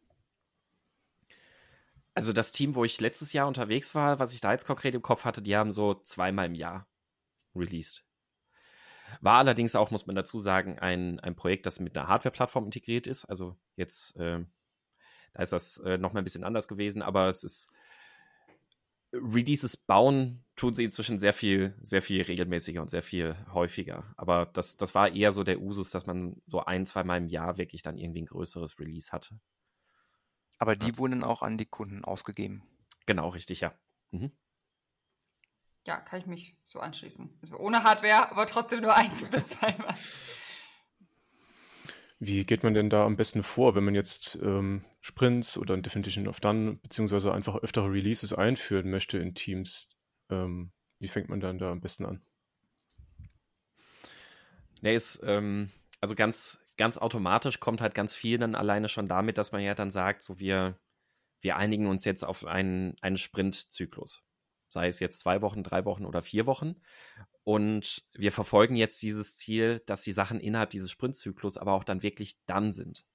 Also 2.15 2.33
das 2.33 2.53
Team, 2.53 2.75
wo 2.75 2.85
ich 2.85 3.01
letztes 3.01 3.33
Jahr 3.33 3.47
unterwegs 3.47 3.95
war, 3.95 4.19
was 4.19 4.35
ich 4.35 4.41
da 4.41 4.53
jetzt 4.53 4.67
konkret 4.67 4.95
im 4.95 5.03
Kopf 5.03 5.25
hatte, 5.25 5.43
die 5.43 5.57
haben 5.57 5.71
so 5.71 5.95
zweimal 5.95 6.47
im 6.47 6.55
Jahr 6.55 6.89
released. 7.55 8.05
War 9.21 9.39
allerdings 9.39 9.75
auch, 9.75 9.91
muss 9.91 10.07
man 10.07 10.17
dazu 10.17 10.39
sagen, 10.39 10.79
ein, 10.79 11.21
ein 11.21 11.35
Projekt, 11.35 11.67
das 11.67 11.81
mit 11.81 11.97
einer 11.97 12.09
Hardware-Plattform 12.09 12.65
integriert 12.65 13.07
ist. 13.07 13.25
Also 13.25 13.57
jetzt, 13.77 14.17
äh, 14.17 14.45
da 15.35 15.43
ist 15.43 15.53
das 15.53 15.79
äh, 15.79 15.99
nochmal 15.99 16.23
ein 16.23 16.25
bisschen 16.25 16.45
anders 16.45 16.69
gewesen, 16.69 17.03
aber 17.03 17.29
es 17.29 17.45
ist 17.45 17.73
Releases 19.13 19.77
bauen 19.77 20.45
tun 20.55 20.75
sie 20.75 20.85
inzwischen 20.85 21.19
sehr 21.19 21.33
viel, 21.33 21.75
sehr 21.81 22.03
viel 22.03 22.23
regelmäßiger 22.23 22.83
und 22.83 22.91
sehr 22.91 23.03
viel 23.03 23.37
häufiger. 23.53 24.05
Aber 24.17 24.47
das, 24.47 24.77
das 24.77 24.95
war 24.95 25.15
eher 25.15 25.33
so 25.33 25.43
der 25.43 25.61
Usus, 25.61 25.91
dass 25.91 26.07
man 26.07 26.41
so 26.47 26.65
ein, 26.65 26.87
zweimal 26.87 27.19
im 27.19 27.27
Jahr 27.27 27.57
wirklich 27.57 27.83
dann 27.83 27.97
irgendwie 27.97 28.23
ein 28.23 28.27
größeres 28.27 28.79
Release 28.79 29.11
hatte. 29.11 29.41
Aber 30.59 30.77
die 30.77 30.89
ja. 30.89 30.99
wurden 30.99 31.25
auch 31.25 31.43
an 31.43 31.57
die 31.57 31.67
Kunden 31.67 32.05
ausgegeben. 32.05 32.63
Genau, 33.07 33.31
richtig, 33.31 33.61
ja. 33.61 33.73
Mhm. 34.11 34.31
Ja, 35.87 35.97
kann 35.97 36.21
ich 36.21 36.27
mich 36.27 36.57
so 36.63 36.81
anschließen. 36.81 37.39
Also 37.41 37.57
ohne 37.57 37.83
Hardware, 37.83 38.31
aber 38.31 38.47
trotzdem 38.47 38.83
nur 38.83 38.95
eins 38.95 39.25
bis 39.31 39.49
zweimal. 39.49 39.95
Wie 42.23 42.45
geht 42.45 42.63
man 42.65 42.75
denn 42.75 42.91
da 42.91 43.07
am 43.07 43.17
besten 43.17 43.43
vor, 43.43 43.75
wenn 43.75 43.85
man 43.85 43.95
jetzt 43.95 44.39
ähm, 44.43 44.85
Sprints 45.01 45.57
oder 45.57 45.73
ein 45.73 45.83
Definition 45.83 46.29
of 46.29 46.39
Done 46.39 46.75
beziehungsweise 46.83 47.33
einfach 47.33 47.57
öftere 47.57 47.91
Releases 47.91 48.35
einführen 48.35 48.91
möchte 48.91 49.17
in 49.17 49.35
Teams? 49.35 49.99
Ähm, 50.29 50.71
wie 50.99 51.09
fängt 51.09 51.31
man 51.31 51.41
dann 51.41 51.59
da 51.59 51.73
am 51.73 51.81
besten 51.81 52.05
an? 52.05 52.21
Nee, 54.83 54.95
ist, 54.95 55.23
ähm, 55.25 55.71
also 56.03 56.15
ganz, 56.15 56.69
ganz 56.77 56.99
automatisch 56.99 57.59
kommt 57.59 57.81
halt 57.81 57.95
ganz 57.95 58.15
viel 58.15 58.37
dann 58.37 58.55
alleine 58.55 58.91
schon 58.91 59.09
damit, 59.09 59.39
dass 59.39 59.53
man 59.53 59.63
ja 59.63 59.75
dann 59.75 59.91
sagt, 59.91 60.21
so 60.21 60.39
wir, 60.39 60.79
wir 61.41 61.57
einigen 61.57 61.87
uns 61.87 62.05
jetzt 62.05 62.23
auf 62.23 62.45
einen, 62.45 62.97
einen 63.01 63.17
Sprintzyklus. 63.17 64.23
Sei 64.69 64.89
es 64.89 65.01
jetzt 65.01 65.21
zwei 65.21 65.41
Wochen, 65.41 65.63
drei 65.63 65.87
Wochen 65.87 66.05
oder 66.05 66.21
vier 66.21 66.45
Wochen. 66.45 66.77
Und 67.45 68.05
wir 68.13 68.33
verfolgen 68.33 68.77
jetzt 68.77 69.03
dieses 69.03 69.37
Ziel, 69.37 69.83
dass 69.87 70.03
die 70.03 70.13
Sachen 70.13 70.41
innerhalb 70.41 70.71
dieses 70.71 70.91
Sprintzyklus 70.91 71.57
aber 71.57 71.73
auch 71.73 71.85
dann 71.85 72.03
wirklich 72.03 72.37
dann 72.47 72.73
sind. 72.73 73.07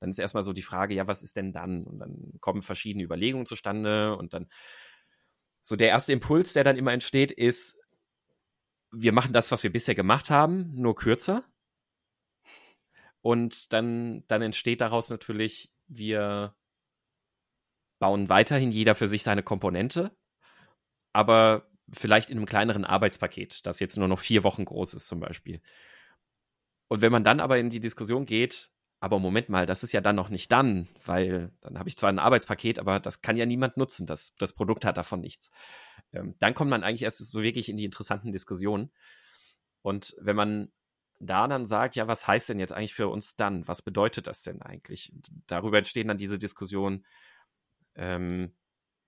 Dann 0.00 0.10
ist 0.10 0.18
erstmal 0.18 0.42
so 0.42 0.52
die 0.52 0.62
Frage, 0.62 0.94
ja, 0.94 1.06
was 1.06 1.22
ist 1.22 1.36
denn 1.36 1.52
dann? 1.52 1.84
Und 1.84 1.98
dann 1.98 2.34
kommen 2.40 2.62
verschiedene 2.62 3.04
Überlegungen 3.04 3.46
zustande 3.46 4.16
und 4.16 4.34
dann 4.34 4.48
so 5.62 5.76
der 5.76 5.88
erste 5.88 6.12
Impuls, 6.12 6.52
der 6.52 6.64
dann 6.64 6.76
immer 6.76 6.92
entsteht, 6.92 7.32
ist, 7.32 7.80
wir 8.90 9.12
machen 9.12 9.32
das, 9.32 9.50
was 9.50 9.62
wir 9.62 9.72
bisher 9.72 9.94
gemacht 9.94 10.30
haben, 10.30 10.74
nur 10.74 10.94
kürzer. 10.94 11.44
Und 13.22 13.72
dann, 13.72 14.24
dann 14.28 14.42
entsteht 14.42 14.82
daraus 14.82 15.08
natürlich, 15.08 15.72
wir 15.86 16.54
bauen 17.98 18.28
weiterhin 18.28 18.70
jeder 18.70 18.94
für 18.94 19.08
sich 19.08 19.22
seine 19.22 19.42
Komponente, 19.42 20.14
aber 21.14 21.70
vielleicht 21.92 22.30
in 22.30 22.38
einem 22.38 22.46
kleineren 22.46 22.84
Arbeitspaket, 22.84 23.66
das 23.66 23.80
jetzt 23.80 23.96
nur 23.96 24.08
noch 24.08 24.20
vier 24.20 24.44
Wochen 24.44 24.64
groß 24.64 24.94
ist 24.94 25.08
zum 25.08 25.20
Beispiel. 25.20 25.60
Und 26.88 27.02
wenn 27.02 27.12
man 27.12 27.24
dann 27.24 27.40
aber 27.40 27.58
in 27.58 27.70
die 27.70 27.80
Diskussion 27.80 28.26
geht, 28.26 28.70
aber 29.00 29.18
Moment 29.18 29.50
mal, 29.50 29.66
das 29.66 29.82
ist 29.82 29.92
ja 29.92 30.00
dann 30.00 30.16
noch 30.16 30.30
nicht 30.30 30.50
dann, 30.50 30.88
weil 31.04 31.52
dann 31.60 31.78
habe 31.78 31.88
ich 31.88 31.96
zwar 31.96 32.08
ein 32.08 32.18
Arbeitspaket, 32.18 32.78
aber 32.78 33.00
das 33.00 33.20
kann 33.20 33.36
ja 33.36 33.44
niemand 33.44 33.76
nutzen. 33.76 34.06
Das, 34.06 34.34
das 34.36 34.54
Produkt 34.54 34.84
hat 34.86 34.96
davon 34.96 35.20
nichts. 35.20 35.50
Ähm, 36.12 36.34
dann 36.38 36.54
kommt 36.54 36.70
man 36.70 36.82
eigentlich 36.82 37.02
erst 37.02 37.18
so 37.18 37.42
wirklich 37.42 37.68
in 37.68 37.76
die 37.76 37.84
interessanten 37.84 38.32
Diskussionen. 38.32 38.90
Und 39.82 40.14
wenn 40.18 40.36
man 40.36 40.72
da 41.20 41.46
dann 41.48 41.66
sagt, 41.66 41.96
ja, 41.96 42.08
was 42.08 42.26
heißt 42.26 42.48
denn 42.48 42.58
jetzt 42.58 42.72
eigentlich 42.72 42.94
für 42.94 43.08
uns 43.08 43.36
dann? 43.36 43.66
Was 43.68 43.82
bedeutet 43.82 44.26
das 44.26 44.42
denn 44.42 44.62
eigentlich? 44.62 45.12
Darüber 45.46 45.78
entstehen 45.78 46.08
dann 46.08 46.18
diese 46.18 46.38
Diskussionen. 46.38 47.04
Ähm, 47.94 48.52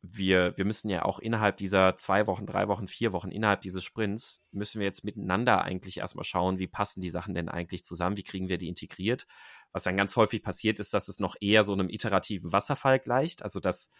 wir, 0.02 0.56
wir 0.56 0.64
müssen 0.64 0.88
ja 0.88 1.04
auch 1.04 1.18
innerhalb 1.18 1.56
dieser 1.56 1.96
zwei 1.96 2.26
Wochen, 2.26 2.46
drei 2.46 2.68
Wochen, 2.68 2.86
vier 2.86 3.12
Wochen, 3.12 3.30
innerhalb 3.30 3.60
dieses 3.60 3.82
Sprints, 3.82 4.44
müssen 4.52 4.78
wir 4.78 4.86
jetzt 4.86 5.04
miteinander 5.04 5.62
eigentlich 5.62 5.98
erstmal 5.98 6.24
schauen, 6.24 6.58
wie 6.58 6.66
passen 6.66 7.00
die 7.00 7.10
Sachen 7.10 7.34
denn 7.34 7.48
eigentlich 7.48 7.84
zusammen, 7.84 8.16
wie 8.16 8.22
kriegen 8.22 8.48
wir 8.48 8.58
die 8.58 8.68
integriert. 8.68 9.26
Was 9.72 9.84
dann 9.84 9.96
ganz 9.96 10.16
häufig 10.16 10.42
passiert 10.42 10.78
ist, 10.78 10.94
dass 10.94 11.08
es 11.08 11.20
noch 11.20 11.34
eher 11.40 11.64
so 11.64 11.72
einem 11.72 11.88
iterativen 11.88 12.52
Wasserfall 12.52 12.98
gleicht, 12.98 13.42
also 13.42 13.60
dass 13.60 13.90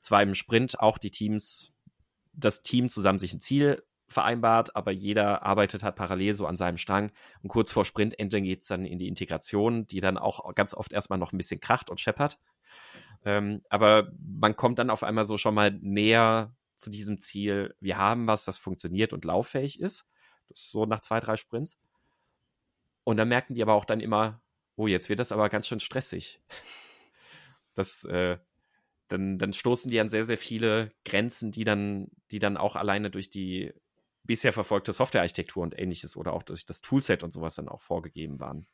zwar 0.00 0.22
im 0.22 0.34
Sprint 0.34 0.80
auch 0.80 0.98
die 0.98 1.10
Teams, 1.10 1.72
das 2.32 2.62
Team 2.62 2.88
zusammen 2.88 3.18
sich 3.18 3.32
ein 3.32 3.40
Ziel 3.40 3.82
vereinbart, 4.08 4.76
aber 4.76 4.90
jeder 4.90 5.42
arbeitet 5.42 5.82
halt 5.82 5.96
parallel 5.96 6.34
so 6.34 6.46
an 6.46 6.56
seinem 6.56 6.76
Strang. 6.76 7.10
Und 7.42 7.48
kurz 7.48 7.72
vor 7.72 7.84
Sprintende 7.84 8.42
geht 8.42 8.62
es 8.62 8.68
dann 8.68 8.84
in 8.84 8.98
die 8.98 9.08
Integration, 9.08 9.86
die 9.86 10.00
dann 10.00 10.18
auch 10.18 10.54
ganz 10.54 10.74
oft 10.74 10.92
erstmal 10.92 11.18
noch 11.18 11.32
ein 11.32 11.38
bisschen 11.38 11.60
kracht 11.60 11.90
und 11.90 12.00
scheppert. 12.00 12.38
Ähm, 13.24 13.62
aber 13.68 14.12
man 14.18 14.56
kommt 14.56 14.78
dann 14.78 14.90
auf 14.90 15.02
einmal 15.02 15.24
so 15.24 15.38
schon 15.38 15.54
mal 15.54 15.70
näher 15.70 16.54
zu 16.76 16.90
diesem 16.90 17.18
Ziel. 17.18 17.74
Wir 17.80 17.96
haben 17.96 18.26
was, 18.26 18.44
das 18.44 18.58
funktioniert 18.58 19.12
und 19.12 19.24
lauffähig 19.24 19.80
ist. 19.80 20.06
Das 20.48 20.60
ist 20.60 20.70
so 20.70 20.86
nach 20.86 21.00
zwei, 21.00 21.20
drei 21.20 21.36
Sprints. 21.36 21.78
Und 23.04 23.16
dann 23.16 23.28
merken 23.28 23.54
die 23.54 23.62
aber 23.62 23.74
auch 23.74 23.84
dann 23.84 24.00
immer, 24.00 24.42
oh, 24.76 24.86
jetzt 24.86 25.08
wird 25.08 25.18
das 25.18 25.32
aber 25.32 25.48
ganz 25.48 25.66
schön 25.66 25.80
stressig. 25.80 26.40
Das, 27.74 28.04
äh, 28.04 28.36
dann, 29.08 29.38
dann 29.38 29.54
stoßen 29.54 29.90
die 29.90 29.98
an 29.98 30.10
sehr, 30.10 30.24
sehr 30.26 30.36
viele 30.36 30.92
Grenzen, 31.06 31.52
die 31.52 31.64
dann, 31.64 32.08
die 32.30 32.38
dann 32.38 32.58
auch 32.58 32.76
alleine 32.76 33.10
durch 33.10 33.30
die 33.30 33.72
bisher 34.24 34.52
verfolgte 34.52 34.92
Softwarearchitektur 34.92 35.62
und 35.62 35.78
ähnliches 35.78 36.16
oder 36.16 36.34
auch 36.34 36.42
durch 36.42 36.66
das 36.66 36.82
Toolset 36.82 37.22
und 37.22 37.30
sowas 37.30 37.54
dann 37.54 37.70
auch 37.70 37.80
vorgegeben 37.80 38.40
waren. 38.40 38.66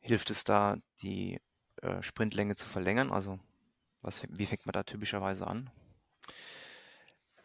Hilft 0.00 0.30
es 0.30 0.42
da, 0.42 0.78
die 1.02 1.40
äh, 1.84 2.02
Sprintlänge 2.02 2.56
zu 2.56 2.66
verlängern? 2.66 3.12
Also 3.12 3.38
was, 4.02 4.22
wie 4.28 4.46
fängt 4.46 4.66
man 4.66 4.72
da 4.72 4.82
typischerweise 4.82 5.46
an? 5.46 5.70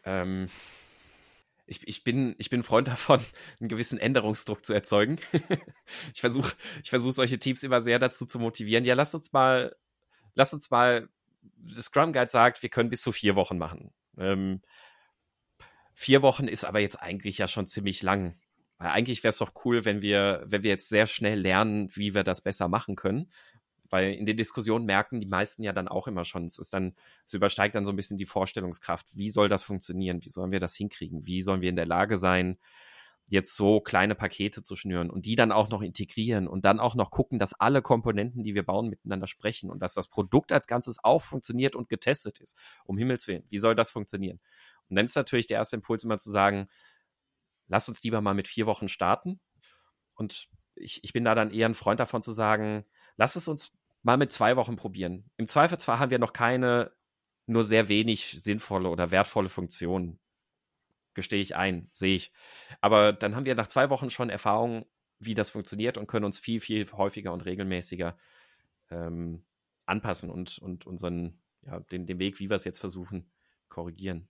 Ähm, 0.04 0.48
ich, 1.66 1.86
ich, 1.86 2.04
bin, 2.04 2.34
ich 2.38 2.50
bin 2.50 2.62
Freund 2.62 2.88
davon, 2.88 3.20
einen 3.60 3.68
gewissen 3.68 3.98
Änderungsdruck 3.98 4.64
zu 4.64 4.72
erzeugen. 4.72 5.18
ich 6.14 6.20
versuche 6.20 6.54
ich 6.82 6.90
versuch 6.90 7.12
solche 7.12 7.38
Teams 7.38 7.62
immer 7.62 7.82
sehr 7.82 7.98
dazu 7.98 8.26
zu 8.26 8.38
motivieren. 8.38 8.84
Ja, 8.84 8.94
lass 8.94 9.14
uns 9.14 9.32
mal, 9.32 9.76
lass 10.34 10.52
uns 10.54 10.70
mal, 10.70 11.08
das 11.56 11.86
Scrum 11.86 12.12
Guide 12.12 12.28
sagt, 12.28 12.62
wir 12.62 12.70
können 12.70 12.90
bis 12.90 13.02
zu 13.02 13.12
vier 13.12 13.36
Wochen 13.36 13.58
machen. 13.58 13.92
Ähm, 14.18 14.62
vier 15.94 16.22
Wochen 16.22 16.48
ist 16.48 16.64
aber 16.64 16.80
jetzt 16.80 16.96
eigentlich 16.96 17.38
ja 17.38 17.48
schon 17.48 17.66
ziemlich 17.66 18.02
lang. 18.02 18.38
Weil 18.78 18.88
eigentlich 18.88 19.22
wäre 19.22 19.30
es 19.30 19.38
doch 19.38 19.52
cool, 19.64 19.84
wenn 19.84 20.00
wir, 20.00 20.42
wenn 20.46 20.62
wir 20.62 20.70
jetzt 20.70 20.88
sehr 20.88 21.06
schnell 21.06 21.38
lernen, 21.38 21.94
wie 21.94 22.14
wir 22.14 22.24
das 22.24 22.40
besser 22.40 22.68
machen 22.68 22.96
können 22.96 23.30
weil 23.90 24.14
in 24.14 24.24
den 24.24 24.36
Diskussionen 24.36 24.86
merken 24.86 25.20
die 25.20 25.26
meisten 25.26 25.62
ja 25.62 25.72
dann 25.72 25.88
auch 25.88 26.06
immer 26.06 26.24
schon, 26.24 26.46
es 26.46 26.58
ist 26.58 26.72
dann, 26.72 26.94
es 27.26 27.34
übersteigt 27.34 27.74
dann 27.74 27.84
so 27.84 27.92
ein 27.92 27.96
bisschen 27.96 28.18
die 28.18 28.26
Vorstellungskraft. 28.26 29.06
Wie 29.16 29.30
soll 29.30 29.48
das 29.48 29.64
funktionieren? 29.64 30.24
Wie 30.24 30.30
sollen 30.30 30.52
wir 30.52 30.60
das 30.60 30.76
hinkriegen? 30.76 31.26
Wie 31.26 31.42
sollen 31.42 31.60
wir 31.60 31.68
in 31.68 31.76
der 31.76 31.86
Lage 31.86 32.16
sein, 32.16 32.58
jetzt 33.30 33.54
so 33.54 33.80
kleine 33.80 34.16
Pakete 34.16 34.62
zu 34.62 34.74
schnüren 34.74 35.08
und 35.08 35.24
die 35.24 35.36
dann 35.36 35.52
auch 35.52 35.68
noch 35.68 35.82
integrieren 35.82 36.48
und 36.48 36.64
dann 36.64 36.80
auch 36.80 36.96
noch 36.96 37.12
gucken, 37.12 37.38
dass 37.38 37.54
alle 37.54 37.80
Komponenten, 37.80 38.42
die 38.42 38.56
wir 38.56 38.64
bauen, 38.64 38.88
miteinander 38.88 39.28
sprechen 39.28 39.70
und 39.70 39.80
dass 39.80 39.94
das 39.94 40.08
Produkt 40.08 40.50
als 40.50 40.66
Ganzes 40.66 41.02
auch 41.04 41.22
funktioniert 41.22 41.76
und 41.76 41.88
getestet 41.88 42.40
ist. 42.40 42.56
Um 42.84 42.98
Himmels 42.98 43.28
Willen. 43.28 43.44
Wie 43.48 43.58
soll 43.58 43.76
das 43.76 43.92
funktionieren? 43.92 44.40
Und 44.88 44.96
dann 44.96 45.04
ist 45.04 45.14
natürlich 45.14 45.46
der 45.46 45.58
erste 45.58 45.76
Impuls 45.76 46.02
immer 46.02 46.18
zu 46.18 46.30
sagen, 46.32 46.68
lass 47.68 47.88
uns 47.88 48.02
lieber 48.02 48.20
mal 48.20 48.34
mit 48.34 48.48
vier 48.48 48.66
Wochen 48.66 48.88
starten. 48.88 49.38
Und 50.16 50.48
ich, 50.74 51.04
ich 51.04 51.12
bin 51.12 51.24
da 51.24 51.36
dann 51.36 51.52
eher 51.52 51.68
ein 51.68 51.74
Freund 51.74 52.00
davon 52.00 52.22
zu 52.22 52.32
sagen, 52.32 52.84
lass 53.16 53.36
es 53.36 53.46
uns 53.46 53.72
mal 54.02 54.16
mit 54.16 54.32
zwei 54.32 54.56
Wochen 54.56 54.76
probieren. 54.76 55.30
Im 55.36 55.46
Zweifelsfall 55.46 55.98
haben 55.98 56.10
wir 56.10 56.18
noch 56.18 56.32
keine, 56.32 56.92
nur 57.46 57.64
sehr 57.64 57.88
wenig 57.88 58.42
sinnvolle 58.42 58.88
oder 58.88 59.10
wertvolle 59.10 59.48
Funktionen. 59.48 60.18
Gestehe 61.14 61.42
ich 61.42 61.56
ein, 61.56 61.90
sehe 61.92 62.16
ich. 62.16 62.32
Aber 62.80 63.12
dann 63.12 63.34
haben 63.34 63.46
wir 63.46 63.54
nach 63.54 63.66
zwei 63.66 63.90
Wochen 63.90 64.10
schon 64.10 64.30
Erfahrung, 64.30 64.86
wie 65.18 65.34
das 65.34 65.50
funktioniert 65.50 65.98
und 65.98 66.06
können 66.06 66.24
uns 66.24 66.38
viel, 66.38 66.60
viel 66.60 66.90
häufiger 66.92 67.32
und 67.32 67.44
regelmäßiger 67.44 68.16
ähm, 68.90 69.44
anpassen 69.86 70.30
und, 70.30 70.58
und 70.58 70.86
unseren, 70.86 71.42
ja, 71.62 71.80
den, 71.80 72.06
den 72.06 72.18
Weg, 72.18 72.38
wie 72.38 72.48
wir 72.48 72.56
es 72.56 72.64
jetzt 72.64 72.78
versuchen, 72.78 73.30
korrigieren. 73.68 74.28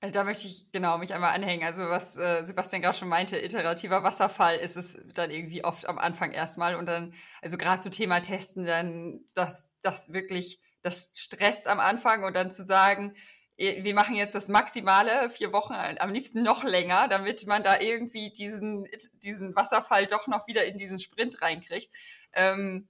Äh, 0.00 0.10
da 0.10 0.24
möchte 0.24 0.46
ich 0.46 0.70
genau 0.72 0.98
mich 0.98 1.14
einmal 1.14 1.34
anhängen. 1.34 1.64
Also 1.64 1.88
was 1.88 2.16
äh, 2.16 2.44
Sebastian 2.44 2.82
gerade 2.82 2.96
schon 2.96 3.08
meinte, 3.08 3.38
iterativer 3.38 4.02
Wasserfall 4.02 4.56
ist 4.56 4.76
es 4.76 4.98
dann 5.14 5.30
irgendwie 5.30 5.64
oft 5.64 5.88
am 5.88 5.98
Anfang 5.98 6.32
erstmal 6.32 6.74
und 6.76 6.86
dann, 6.86 7.14
also 7.42 7.56
gerade 7.56 7.80
zu 7.82 7.90
Thema 7.90 8.20
Testen, 8.20 8.64
dann 8.66 9.20
das, 9.34 9.74
das 9.80 10.12
wirklich, 10.12 10.60
das 10.82 11.12
stresst 11.16 11.68
am 11.68 11.80
Anfang 11.80 12.24
und 12.24 12.34
dann 12.34 12.50
zu 12.50 12.64
sagen, 12.64 13.14
wir 13.58 13.94
machen 13.94 14.16
jetzt 14.16 14.34
das 14.34 14.48
Maximale, 14.48 15.30
vier 15.30 15.50
Wochen, 15.50 15.72
am 15.72 16.12
liebsten 16.12 16.42
noch 16.42 16.62
länger, 16.62 17.08
damit 17.08 17.46
man 17.46 17.62
da 17.62 17.80
irgendwie 17.80 18.30
diesen, 18.30 18.86
diesen 19.22 19.56
Wasserfall 19.56 20.06
doch 20.06 20.26
noch 20.26 20.46
wieder 20.46 20.66
in 20.66 20.76
diesen 20.76 20.98
Sprint 20.98 21.40
reinkriegt. 21.40 21.90
Ähm, 22.34 22.86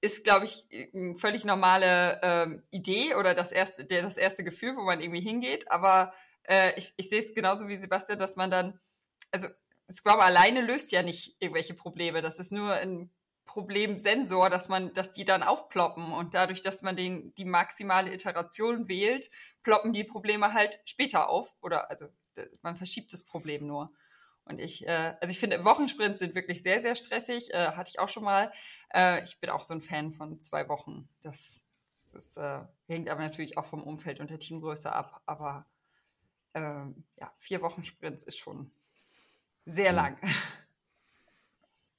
ist, 0.00 0.24
glaube 0.24 0.46
ich, 0.46 0.68
eine 0.94 1.16
völlig 1.16 1.44
normale 1.44 2.20
ähm, 2.22 2.62
Idee 2.70 3.14
oder 3.14 3.34
das 3.34 3.52
erste, 3.52 3.84
der, 3.84 4.02
das 4.02 4.16
erste 4.16 4.44
Gefühl, 4.44 4.76
wo 4.76 4.82
man 4.82 5.00
irgendwie 5.00 5.20
hingeht. 5.20 5.70
Aber 5.70 6.12
äh, 6.44 6.78
ich, 6.78 6.94
ich 6.96 7.08
sehe 7.08 7.20
es 7.20 7.34
genauso 7.34 7.68
wie 7.68 7.76
Sebastian, 7.76 8.18
dass 8.18 8.36
man 8.36 8.50
dann, 8.50 8.78
also 9.30 9.48
Scrum 9.90 10.20
alleine 10.20 10.60
löst 10.60 10.92
ja 10.92 11.02
nicht 11.02 11.36
irgendwelche 11.40 11.74
Probleme. 11.74 12.22
Das 12.22 12.38
ist 12.38 12.52
nur 12.52 12.74
ein 12.74 13.10
Problemsensor, 13.46 14.50
dass 14.50 14.68
man, 14.68 14.92
dass 14.92 15.12
die 15.12 15.24
dann 15.24 15.42
aufploppen 15.42 16.12
und 16.12 16.34
dadurch, 16.34 16.60
dass 16.60 16.82
man 16.82 16.96
den, 16.96 17.34
die 17.36 17.44
maximale 17.44 18.12
Iteration 18.12 18.88
wählt, 18.88 19.30
ploppen 19.62 19.92
die 19.92 20.04
Probleme 20.04 20.52
halt 20.52 20.80
später 20.84 21.30
auf 21.30 21.54
oder 21.62 21.88
also 21.90 22.06
man 22.62 22.76
verschiebt 22.76 23.12
das 23.12 23.24
Problem 23.24 23.66
nur. 23.66 23.92
Und 24.46 24.60
ich, 24.60 24.86
äh, 24.86 25.14
also 25.20 25.30
ich 25.30 25.40
finde, 25.40 25.64
Wochensprints 25.64 26.20
sind 26.20 26.36
wirklich 26.36 26.62
sehr, 26.62 26.80
sehr 26.80 26.94
stressig. 26.94 27.52
Äh, 27.52 27.72
hatte 27.72 27.90
ich 27.90 27.98
auch 27.98 28.08
schon 28.08 28.22
mal. 28.22 28.52
Äh, 28.94 29.24
ich 29.24 29.40
bin 29.40 29.50
auch 29.50 29.62
so 29.62 29.74
ein 29.74 29.80
Fan 29.80 30.12
von 30.12 30.40
zwei 30.40 30.68
Wochen. 30.68 31.08
Das, 31.22 31.64
das 31.90 32.14
ist, 32.14 32.36
äh, 32.36 32.60
hängt 32.86 33.08
aber 33.08 33.22
natürlich 33.22 33.58
auch 33.58 33.66
vom 33.66 33.82
Umfeld 33.82 34.20
und 34.20 34.30
der 34.30 34.38
Teamgröße 34.38 34.92
ab. 34.92 35.20
Aber 35.26 35.66
ähm, 36.54 37.04
ja, 37.16 37.32
vier 37.38 37.60
Wochen 37.60 37.84
Sprints 37.84 38.22
ist 38.22 38.38
schon 38.38 38.70
sehr 39.66 39.90
mhm. 39.90 39.96
lang. 39.96 40.18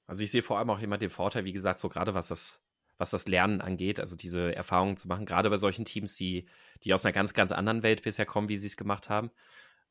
Also 0.10 0.24
ich 0.24 0.32
sehe 0.32 0.42
vor 0.42 0.58
allem 0.58 0.70
auch 0.70 0.80
immer 0.80 0.98
den 0.98 1.10
Vorteil, 1.10 1.44
wie 1.44 1.52
gesagt, 1.52 1.80
so 1.80 1.90
gerade 1.90 2.14
was 2.14 2.30
das, 2.30 2.64
was 2.98 3.12
das 3.12 3.28
Lernen 3.28 3.60
angeht, 3.60 4.00
also 4.00 4.16
diese 4.16 4.56
Erfahrungen 4.56 4.96
zu 4.96 5.10
machen, 5.10 5.26
gerade 5.26 5.50
bei 5.50 5.58
solchen 5.58 5.84
Teams, 5.84 6.16
die, 6.16 6.48
die 6.84 6.94
aus 6.94 7.06
einer 7.06 7.12
ganz, 7.12 7.34
ganz 7.34 7.52
anderen 7.52 7.84
Welt 7.84 8.04
bisher 8.04 8.26
kommen, 8.26 8.48
wie 8.48 8.56
sie 8.56 8.68
es 8.68 8.78
gemacht 8.78 9.10
haben. 9.10 9.32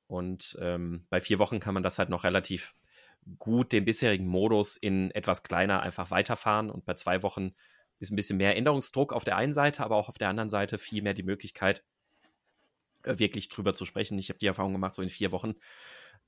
Und 0.07 0.57
ähm, 0.61 1.07
bei 1.11 1.21
vier 1.21 1.39
Wochen 1.39 1.61
kann 1.61 1.75
man 1.75 1.83
das 1.83 1.99
halt 1.99 2.09
noch 2.09 2.25
relativ 2.25 2.75
gut 3.39 3.73
den 3.73 3.85
bisherigen 3.85 4.27
Modus 4.27 4.77
in 4.77 5.11
etwas 5.11 5.43
kleiner 5.43 5.81
einfach 5.81 6.11
weiterfahren. 6.11 6.71
Und 6.71 6.85
bei 6.85 6.95
zwei 6.95 7.23
Wochen 7.23 7.55
ist 7.99 8.11
ein 8.11 8.17
bisschen 8.17 8.37
mehr 8.37 8.57
Änderungsdruck 8.57 9.13
auf 9.13 9.25
der 9.25 9.37
einen 9.37 9.53
Seite, 9.53 9.83
aber 9.83 9.97
auch 9.97 10.09
auf 10.09 10.19
der 10.19 10.29
anderen 10.29 10.51
Seite 10.51 10.79
viel 10.79 11.03
mehr 11.03 11.15
die 11.15 11.23
Möglichkeit, 11.23 11.85
äh, 13.03 13.19
wirklich 13.19 13.49
drüber 13.49 13.75
zu 13.75 13.85
sprechen. 13.85 14.19
Ich 14.19 14.29
habe 14.29 14.39
die 14.39 14.47
Erfahrung 14.47 14.73
gemacht, 14.73 14.95
so 14.95 15.03
in 15.03 15.09
vier 15.09 15.33
Wochen. 15.33 15.55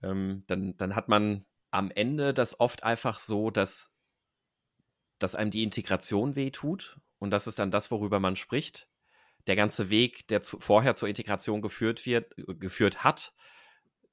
Ähm, 0.03 0.45
dann, 0.47 0.77
dann 0.77 0.95
hat 0.95 1.09
man 1.09 1.45
am 1.71 1.91
Ende 1.91 2.35
das 2.35 2.59
oft 2.59 2.83
einfach 2.85 3.21
so, 3.21 3.51
dass, 3.51 3.95
dass 5.19 5.35
einem 5.35 5.51
die 5.51 5.63
Integration 5.63 6.35
wehtut. 6.37 6.99
Und 7.19 7.31
das 7.31 7.47
ist 7.47 7.59
dann 7.59 7.71
das, 7.71 7.91
worüber 7.91 8.21
man 8.21 8.37
spricht. 8.37 8.89
Der 9.47 9.57
ganze 9.57 9.91
Weg, 9.91 10.27
der 10.29 10.41
zu, 10.41 10.59
vorher 10.59 10.95
zur 10.95 11.09
Integration 11.09 11.63
geführt 11.63 12.07
wird, 12.07 12.35
geführt 12.37 13.05
hat, 13.05 13.33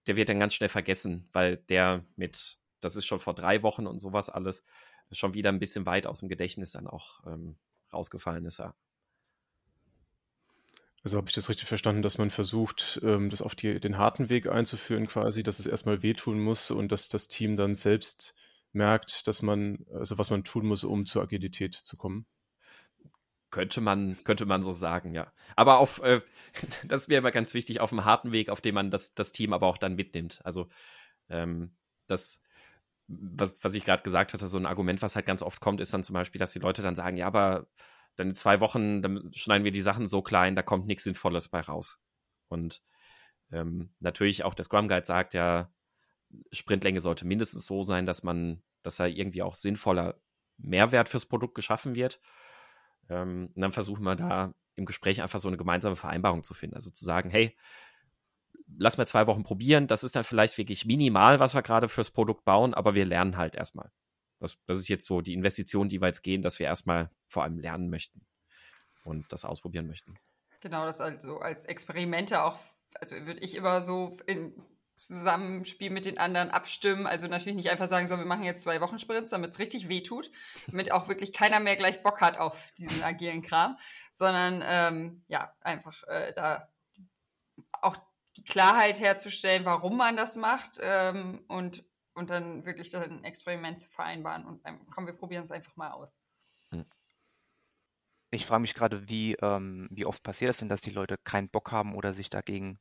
der 0.07 0.15
wird 0.15 0.29
dann 0.29 0.39
ganz 0.39 0.53
schnell 0.53 0.69
vergessen, 0.69 1.29
weil 1.33 1.57
der 1.57 2.05
mit, 2.15 2.57
das 2.79 2.95
ist 2.95 3.05
schon 3.05 3.19
vor 3.19 3.33
drei 3.33 3.63
Wochen 3.63 3.87
und 3.87 3.99
sowas 3.99 4.29
alles, 4.29 4.63
schon 5.11 5.33
wieder 5.33 5.49
ein 5.49 5.59
bisschen 5.59 5.85
weit 5.85 6.07
aus 6.07 6.19
dem 6.19 6.29
Gedächtnis 6.29 6.71
dann 6.71 6.87
auch 6.87 7.25
ähm, 7.27 7.57
rausgefallen 7.93 8.45
ist. 8.45 8.59
Ja. 8.59 8.75
Also 11.03 11.17
habe 11.17 11.27
ich 11.27 11.35
das 11.35 11.49
richtig 11.49 11.67
verstanden, 11.67 12.01
dass 12.01 12.17
man 12.17 12.31
versucht, 12.31 12.99
ähm, 13.03 13.29
das 13.29 13.43
auf 13.43 13.53
die, 13.53 13.79
den 13.79 13.97
harten 13.97 14.29
Weg 14.29 14.47
einzuführen, 14.47 15.07
quasi, 15.07 15.43
dass 15.43 15.59
es 15.59 15.67
erstmal 15.67 16.01
wehtun 16.01 16.39
muss 16.39 16.71
und 16.71 16.91
dass 16.91 17.09
das 17.09 17.27
Team 17.27 17.55
dann 17.55 17.75
selbst 17.75 18.35
merkt, 18.71 19.27
dass 19.27 19.41
man, 19.41 19.85
also 19.93 20.17
was 20.17 20.31
man 20.31 20.43
tun 20.43 20.65
muss, 20.65 20.83
um 20.83 21.05
zur 21.05 21.21
Agilität 21.21 21.75
zu 21.75 21.95
kommen. 21.95 22.25
Könnte 23.55 23.79
man, 23.79 24.21
könnte 24.25 24.45
man 24.45 24.63
so 24.63 24.73
sagen, 24.73 25.13
ja. 25.13 25.31
Aber 25.55 25.77
auf, 25.77 26.01
äh, 26.03 26.19
das 26.85 27.07
wäre 27.07 27.19
immer 27.19 27.31
ganz 27.31 27.53
wichtig, 27.53 27.79
auf 27.79 27.91
dem 27.91 28.03
harten 28.03 28.33
Weg, 28.33 28.49
auf 28.49 28.59
dem 28.59 28.75
man 28.75 28.91
das, 28.91 29.13
das 29.13 29.31
Team 29.31 29.53
aber 29.53 29.67
auch 29.67 29.77
dann 29.77 29.95
mitnimmt. 29.95 30.41
Also, 30.43 30.67
ähm, 31.29 31.73
das, 32.05 32.43
was, 33.07 33.55
was 33.61 33.73
ich 33.73 33.85
gerade 33.85 34.03
gesagt 34.03 34.33
hatte, 34.33 34.49
so 34.49 34.57
ein 34.57 34.65
Argument, 34.65 35.01
was 35.01 35.15
halt 35.15 35.25
ganz 35.25 35.41
oft 35.41 35.61
kommt, 35.61 35.79
ist 35.79 35.93
dann 35.93 36.03
zum 36.03 36.15
Beispiel, 36.15 36.37
dass 36.37 36.51
die 36.51 36.59
Leute 36.59 36.81
dann 36.81 36.97
sagen, 36.97 37.15
ja, 37.15 37.27
aber 37.27 37.65
dann 38.17 38.27
in 38.27 38.35
zwei 38.35 38.59
Wochen, 38.59 39.01
dann 39.01 39.31
schneiden 39.33 39.63
wir 39.63 39.71
die 39.71 39.79
Sachen 39.79 40.09
so 40.09 40.21
klein, 40.21 40.57
da 40.57 40.61
kommt 40.61 40.85
nichts 40.85 41.05
Sinnvolles 41.05 41.47
bei 41.47 41.61
raus. 41.61 42.01
Und 42.49 42.83
ähm, 43.53 43.93
natürlich 44.01 44.43
auch 44.43 44.53
der 44.53 44.65
Scrum 44.65 44.89
Guide 44.89 45.05
sagt 45.05 45.33
ja, 45.33 45.71
Sprintlänge 46.51 46.99
sollte 46.99 47.25
mindestens 47.25 47.67
so 47.67 47.83
sein, 47.83 48.05
dass 48.05 48.21
man, 48.21 48.61
dass 48.83 48.97
da 48.97 49.05
irgendwie 49.05 49.43
auch 49.43 49.55
sinnvoller 49.55 50.19
Mehrwert 50.57 51.07
fürs 51.07 51.25
Produkt 51.25 51.55
geschaffen 51.55 51.95
wird. 51.95 52.19
Ähm, 53.09 53.49
und 53.55 53.61
dann 53.61 53.71
versuchen 53.71 54.03
wir 54.03 54.15
da 54.15 54.53
im 54.75 54.85
Gespräch 54.85 55.21
einfach 55.21 55.39
so 55.39 55.47
eine 55.47 55.57
gemeinsame 55.57 55.95
Vereinbarung 55.95 56.43
zu 56.43 56.53
finden. 56.53 56.75
Also 56.75 56.89
zu 56.89 57.05
sagen, 57.05 57.29
hey, 57.29 57.55
lass 58.77 58.97
mal 58.97 59.07
zwei 59.07 59.27
Wochen 59.27 59.43
probieren. 59.43 59.87
Das 59.87 60.03
ist 60.03 60.15
dann 60.15 60.23
vielleicht 60.23 60.57
wirklich 60.57 60.85
minimal, 60.85 61.39
was 61.39 61.53
wir 61.53 61.61
gerade 61.61 61.87
fürs 61.87 62.11
Produkt 62.11 62.45
bauen, 62.45 62.73
aber 62.73 62.95
wir 62.95 63.05
lernen 63.05 63.37
halt 63.37 63.55
erstmal. 63.55 63.91
Das, 64.39 64.57
das 64.65 64.77
ist 64.77 64.89
jetzt 64.89 65.05
so 65.05 65.21
die 65.21 65.33
Investition, 65.33 65.89
die 65.89 66.01
wir 66.01 66.07
jetzt 66.07 66.21
gehen, 66.21 66.41
dass 66.41 66.59
wir 66.59 66.65
erstmal 66.65 67.09
vor 67.27 67.43
allem 67.43 67.57
lernen 67.57 67.89
möchten 67.89 68.25
und 69.05 69.31
das 69.31 69.45
ausprobieren 69.45 69.87
möchten. 69.87 70.15
Genau, 70.59 70.85
das 70.85 70.99
also 70.99 71.39
als 71.39 71.65
Experimente 71.65 72.43
auch, 72.43 72.59
also 72.95 73.15
würde 73.25 73.39
ich 73.39 73.55
immer 73.55 73.81
so 73.81 74.17
in 74.25 74.53
Zusammenspiel 74.95 75.89
mit 75.89 76.05
den 76.05 76.17
anderen 76.17 76.51
abstimmen. 76.51 77.05
Also 77.05 77.27
natürlich 77.27 77.55
nicht 77.55 77.69
einfach 77.69 77.89
sagen, 77.89 78.07
so, 78.07 78.17
wir 78.17 78.25
machen 78.25 78.43
jetzt 78.43 78.63
zwei 78.63 78.79
Wochen 78.81 78.97
Sprints, 78.97 79.31
damit 79.31 79.51
es 79.51 79.59
richtig 79.59 79.89
wehtut, 79.89 80.31
damit 80.67 80.91
auch 80.91 81.07
wirklich 81.07 81.33
keiner 81.33 81.59
mehr 81.59 81.75
gleich 81.75 82.01
Bock 82.01 82.21
hat 82.21 82.37
auf 82.37 82.71
diesen 82.77 83.03
agilen 83.03 83.41
Kram, 83.41 83.77
sondern 84.13 84.63
ähm, 84.65 85.23
ja, 85.27 85.53
einfach 85.61 86.03
äh, 86.07 86.33
da 86.33 86.69
auch 87.81 87.97
die 88.37 88.43
Klarheit 88.43 88.99
herzustellen, 88.99 89.65
warum 89.65 89.97
man 89.97 90.17
das 90.17 90.35
macht 90.35 90.79
ähm, 90.81 91.43
und, 91.47 91.85
und 92.13 92.29
dann 92.29 92.65
wirklich 92.65 92.89
dann 92.89 93.03
ein 93.03 93.23
Experiment 93.23 93.81
zu 93.81 93.89
vereinbaren 93.89 94.45
und 94.45 94.61
ähm, 94.65 94.79
komm, 94.93 95.05
wir 95.05 95.13
probieren 95.13 95.43
es 95.43 95.51
einfach 95.51 95.75
mal 95.75 95.91
aus. 95.91 96.15
Hm. 96.69 96.85
Ich 98.31 98.45
frage 98.45 98.61
mich 98.61 98.73
gerade, 98.73 99.07
wie, 99.07 99.35
ähm, 99.35 99.87
wie 99.91 100.05
oft 100.05 100.23
passiert 100.23 100.51
es 100.51 100.57
denn, 100.57 100.69
dass 100.69 100.81
die 100.81 100.91
Leute 100.91 101.17
keinen 101.17 101.49
Bock 101.49 101.71
haben 101.71 101.95
oder 101.95 102.13
sich 102.13 102.29
dagegen 102.29 102.79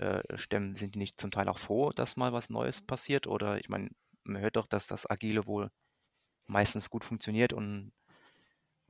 äh, 0.00 0.36
stemmen? 0.36 0.74
Sind 0.74 0.94
die 0.94 0.98
nicht 0.98 1.20
zum 1.20 1.30
Teil 1.30 1.48
auch 1.48 1.58
froh, 1.58 1.90
dass 1.90 2.16
mal 2.16 2.32
was 2.32 2.50
Neues 2.50 2.82
passiert? 2.82 3.26
Oder 3.26 3.58
ich 3.58 3.68
meine, 3.68 3.90
man 4.24 4.42
hört 4.42 4.56
doch, 4.56 4.66
dass 4.66 4.86
das 4.86 5.08
Agile 5.08 5.46
wohl 5.46 5.70
meistens 6.46 6.90
gut 6.90 7.04
funktioniert 7.04 7.52
und 7.52 7.92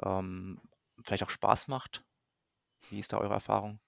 ähm, 0.03 0.61
vielleicht 1.03 1.23
auch 1.23 1.31
Spaß 1.31 1.69
macht. 1.69 2.05
Wie 2.91 2.99
ist 2.99 3.13
da 3.13 3.19
eure 3.19 3.35
Erfahrung? 3.35 3.81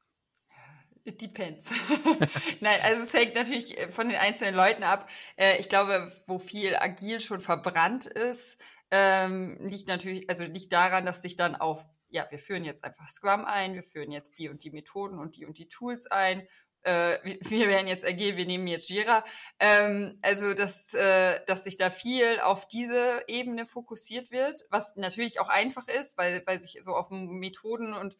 It 1.04 1.20
depends. 1.20 1.70
Nein, 2.60 2.78
also 2.84 3.02
es 3.02 3.12
hängt 3.12 3.34
natürlich 3.34 3.76
äh, 3.76 3.90
von 3.90 4.08
den 4.08 4.18
einzelnen 4.18 4.54
Leuten 4.54 4.84
ab. 4.84 5.08
Äh, 5.36 5.58
ich 5.58 5.68
glaube, 5.68 6.12
wo 6.26 6.38
viel 6.38 6.76
agil 6.76 7.20
schon 7.20 7.40
verbrannt 7.40 8.06
ist, 8.06 8.60
ähm, 8.92 9.58
liegt 9.66 9.88
natürlich, 9.88 10.28
also 10.28 10.44
liegt 10.44 10.72
daran, 10.72 11.04
dass 11.04 11.22
sich 11.22 11.34
dann 11.34 11.56
auf, 11.56 11.84
ja, 12.08 12.26
wir 12.30 12.38
führen 12.38 12.62
jetzt 12.64 12.84
einfach 12.84 13.08
Scrum 13.08 13.44
ein, 13.44 13.74
wir 13.74 13.82
führen 13.82 14.12
jetzt 14.12 14.38
die 14.38 14.48
und 14.48 14.62
die 14.62 14.70
Methoden 14.70 15.18
und 15.18 15.36
die 15.36 15.46
und 15.46 15.58
die 15.58 15.66
Tools 15.66 16.06
ein. 16.06 16.46
Äh, 16.82 17.18
wir 17.48 17.68
werden 17.68 17.88
jetzt 17.88 18.04
agil, 18.04 18.36
wir 18.36 18.46
nehmen 18.46 18.66
jetzt 18.66 18.90
Jira. 18.90 19.24
Ähm, 19.58 20.18
also, 20.22 20.54
dass, 20.54 20.94
äh, 20.94 21.40
dass 21.46 21.64
sich 21.64 21.76
da 21.76 21.90
viel 21.90 22.40
auf 22.40 22.66
diese 22.66 23.24
Ebene 23.26 23.66
fokussiert 23.66 24.30
wird, 24.30 24.64
was 24.70 24.96
natürlich 24.96 25.40
auch 25.40 25.48
einfach 25.48 25.88
ist, 25.88 26.18
weil, 26.18 26.42
weil 26.46 26.60
sich 26.60 26.78
so 26.82 26.94
auf 26.94 27.10
Methoden 27.10 27.94
und 27.94 28.16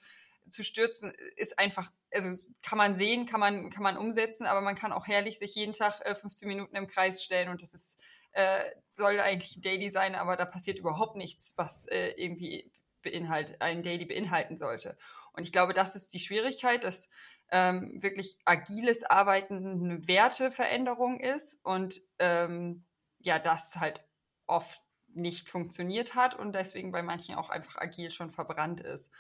zu 0.51 0.65
stürzen, 0.65 1.13
ist 1.37 1.59
einfach, 1.59 1.91
also 2.13 2.31
kann 2.63 2.79
man 2.79 2.95
sehen, 2.95 3.27
kann 3.27 3.41
man, 3.41 3.71
kann 3.71 3.83
man 3.83 3.97
umsetzen, 3.97 4.47
aber 4.47 4.61
man 4.61 4.75
kann 4.75 4.93
auch 4.93 5.07
herrlich 5.07 5.39
sich 5.39 5.55
jeden 5.55 5.73
Tag 5.73 6.01
äh, 6.05 6.15
15 6.15 6.49
Minuten 6.49 6.77
im 6.77 6.87
Kreis 6.87 7.23
stellen 7.23 7.49
und 7.49 7.63
das 7.63 7.75
ist, 7.75 8.01
äh, 8.33 8.65
soll 8.97 9.21
eigentlich 9.21 9.57
ein 9.57 9.63
Daily 9.63 9.91
sein, 9.91 10.15
aber 10.15 10.37
da 10.37 10.45
passiert 10.45 10.79
überhaupt 10.79 11.17
nichts, 11.17 11.55
was 11.57 11.87
äh, 11.87 12.11
irgendwie 12.17 12.71
beinhalt, 13.03 13.61
ein 13.61 13.83
Daily 13.83 14.05
beinhalten 14.05 14.57
sollte. 14.57 14.97
Und 15.33 15.45
ich 15.45 15.53
glaube, 15.53 15.73
das 15.73 15.97
ist 15.97 16.13
die 16.13 16.21
Schwierigkeit, 16.21 16.85
dass 16.85 17.09
ähm, 17.53 18.03
wirklich 18.03 18.39
agiles 18.45 19.05
Arbeiten 19.05 19.85
eine 19.85 20.09
Werteveränderung 20.09 21.21
ist 21.21 21.65
und 21.65 22.01
ähm, 22.19 22.85
ja, 23.21 23.39
das 23.39 23.77
halt 23.77 24.05
oft 24.47 24.83
nicht 25.15 25.49
funktioniert 25.49 26.17
hat 26.17 26.35
und 26.35 26.55
deswegen 26.55 26.91
bei 26.91 27.03
manchen 27.03 27.37
auch 27.37 27.51
einfach 27.51 27.77
agil 27.77 28.11
schon 28.11 28.31
verbrannt 28.31 28.81
ist 28.81 29.13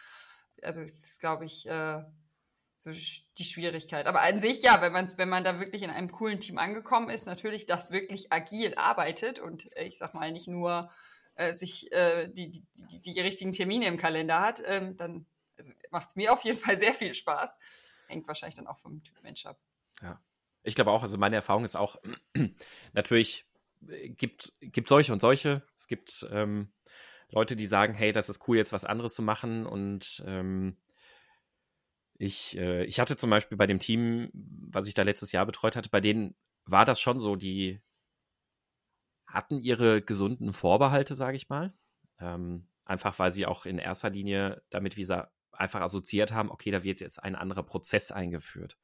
also 0.62 0.83
das 0.83 0.92
ist, 0.92 1.21
glaube 1.21 1.45
ich, 1.45 1.66
äh, 1.66 2.03
so 2.77 2.90
die 2.90 3.45
Schwierigkeit. 3.45 4.07
Aber 4.07 4.23
an 4.23 4.40
sich, 4.40 4.62
ja, 4.62 4.81
wenn 4.81 4.92
man, 4.92 5.09
wenn 5.16 5.29
man 5.29 5.45
da 5.45 5.61
wirklich 5.61 5.83
in 5.83 5.90
einem 5.90 6.11
coolen 6.11 6.40
Team 6.40 6.59
angekommen 6.59 7.11
ist, 7.11 7.27
natürlich, 7.27 7.66
das 7.66 7.90
wirklich 7.90 8.33
agil 8.33 8.75
arbeitet 8.77 9.38
und 9.38 9.75
äh, 9.77 9.85
ich 9.85 9.99
sag 9.99 10.14
mal 10.14 10.33
nicht 10.33 10.49
nur 10.49 10.90
äh, 11.35 11.55
sich 11.55 11.92
äh, 11.92 12.29
die, 12.29 12.51
die, 12.51 12.64
die, 12.75 13.01
die, 13.01 13.21
richtigen 13.21 13.53
Termine 13.53 13.87
im 13.87 13.97
Kalender 13.97 14.40
hat, 14.40 14.62
ähm, 14.66 14.97
dann 14.97 15.27
also 15.57 15.73
macht 15.90 16.09
es 16.09 16.16
mir 16.16 16.33
auf 16.33 16.42
jeden 16.42 16.59
Fall 16.59 16.79
sehr 16.79 16.95
viel 16.95 17.14
Spaß. 17.14 17.57
Hängt 18.12 18.29
wahrscheinlich 18.29 18.57
dann 18.57 18.66
auch 18.66 18.79
vom 18.79 19.03
Typ 19.03 19.22
Mensch 19.22 19.46
ab. 19.46 19.59
Ja. 20.03 20.22
Ich 20.62 20.75
glaube 20.75 20.90
auch, 20.90 21.03
also 21.03 21.16
meine 21.16 21.37
Erfahrung 21.37 21.64
ist 21.64 21.77
auch, 21.77 21.96
natürlich 22.92 23.46
gibt, 23.81 24.53
gibt 24.61 24.88
solche 24.88 25.12
und 25.12 25.20
solche. 25.20 25.62
Es 25.75 25.87
gibt 25.87 26.27
ähm, 26.31 26.72
Leute, 27.31 27.57
die 27.57 27.66
sagen, 27.66 27.94
hey, 27.94 28.12
das 28.12 28.29
ist 28.29 28.46
cool, 28.46 28.59
jetzt 28.59 28.72
was 28.72 28.85
anderes 28.85 29.14
zu 29.14 29.22
machen. 29.22 29.64
Und 29.64 30.22
ähm, 30.27 30.77
ich, 32.18 32.57
äh, 32.59 32.85
ich 32.85 33.01
hatte 33.01 33.16
zum 33.16 33.31
Beispiel 33.31 33.57
bei 33.57 33.66
dem 33.66 33.79
Team, 33.79 34.31
was 34.35 34.87
ich 34.87 34.94
da 34.94 35.03
letztes 35.03 35.33
Jahr 35.33 35.46
betreut 35.46 35.75
hatte, 35.75 35.88
bei 35.88 36.01
denen 36.01 36.35
war 36.66 36.85
das 36.85 37.01
schon 37.01 37.18
so, 37.18 37.35
die 37.35 37.81
hatten 39.27 39.59
ihre 39.59 40.03
gesunden 40.03 40.53
Vorbehalte, 40.53 41.14
sage 41.14 41.37
ich 41.37 41.48
mal. 41.48 41.72
Ähm, 42.20 42.68
einfach 42.85 43.18
weil 43.18 43.33
sie 43.33 43.46
auch 43.46 43.64
in 43.64 43.79
erster 43.79 44.11
Linie 44.11 44.62
damit 44.68 44.96
wie 44.96 45.05
einfach 45.53 45.81
assoziiert 45.81 46.33
haben, 46.33 46.51
okay, 46.51 46.71
da 46.71 46.85
wird 46.85 47.01
jetzt 47.01 47.23
ein 47.23 47.35
anderer 47.35 47.62
Prozess 47.62 48.11
eingeführt. 48.11 48.79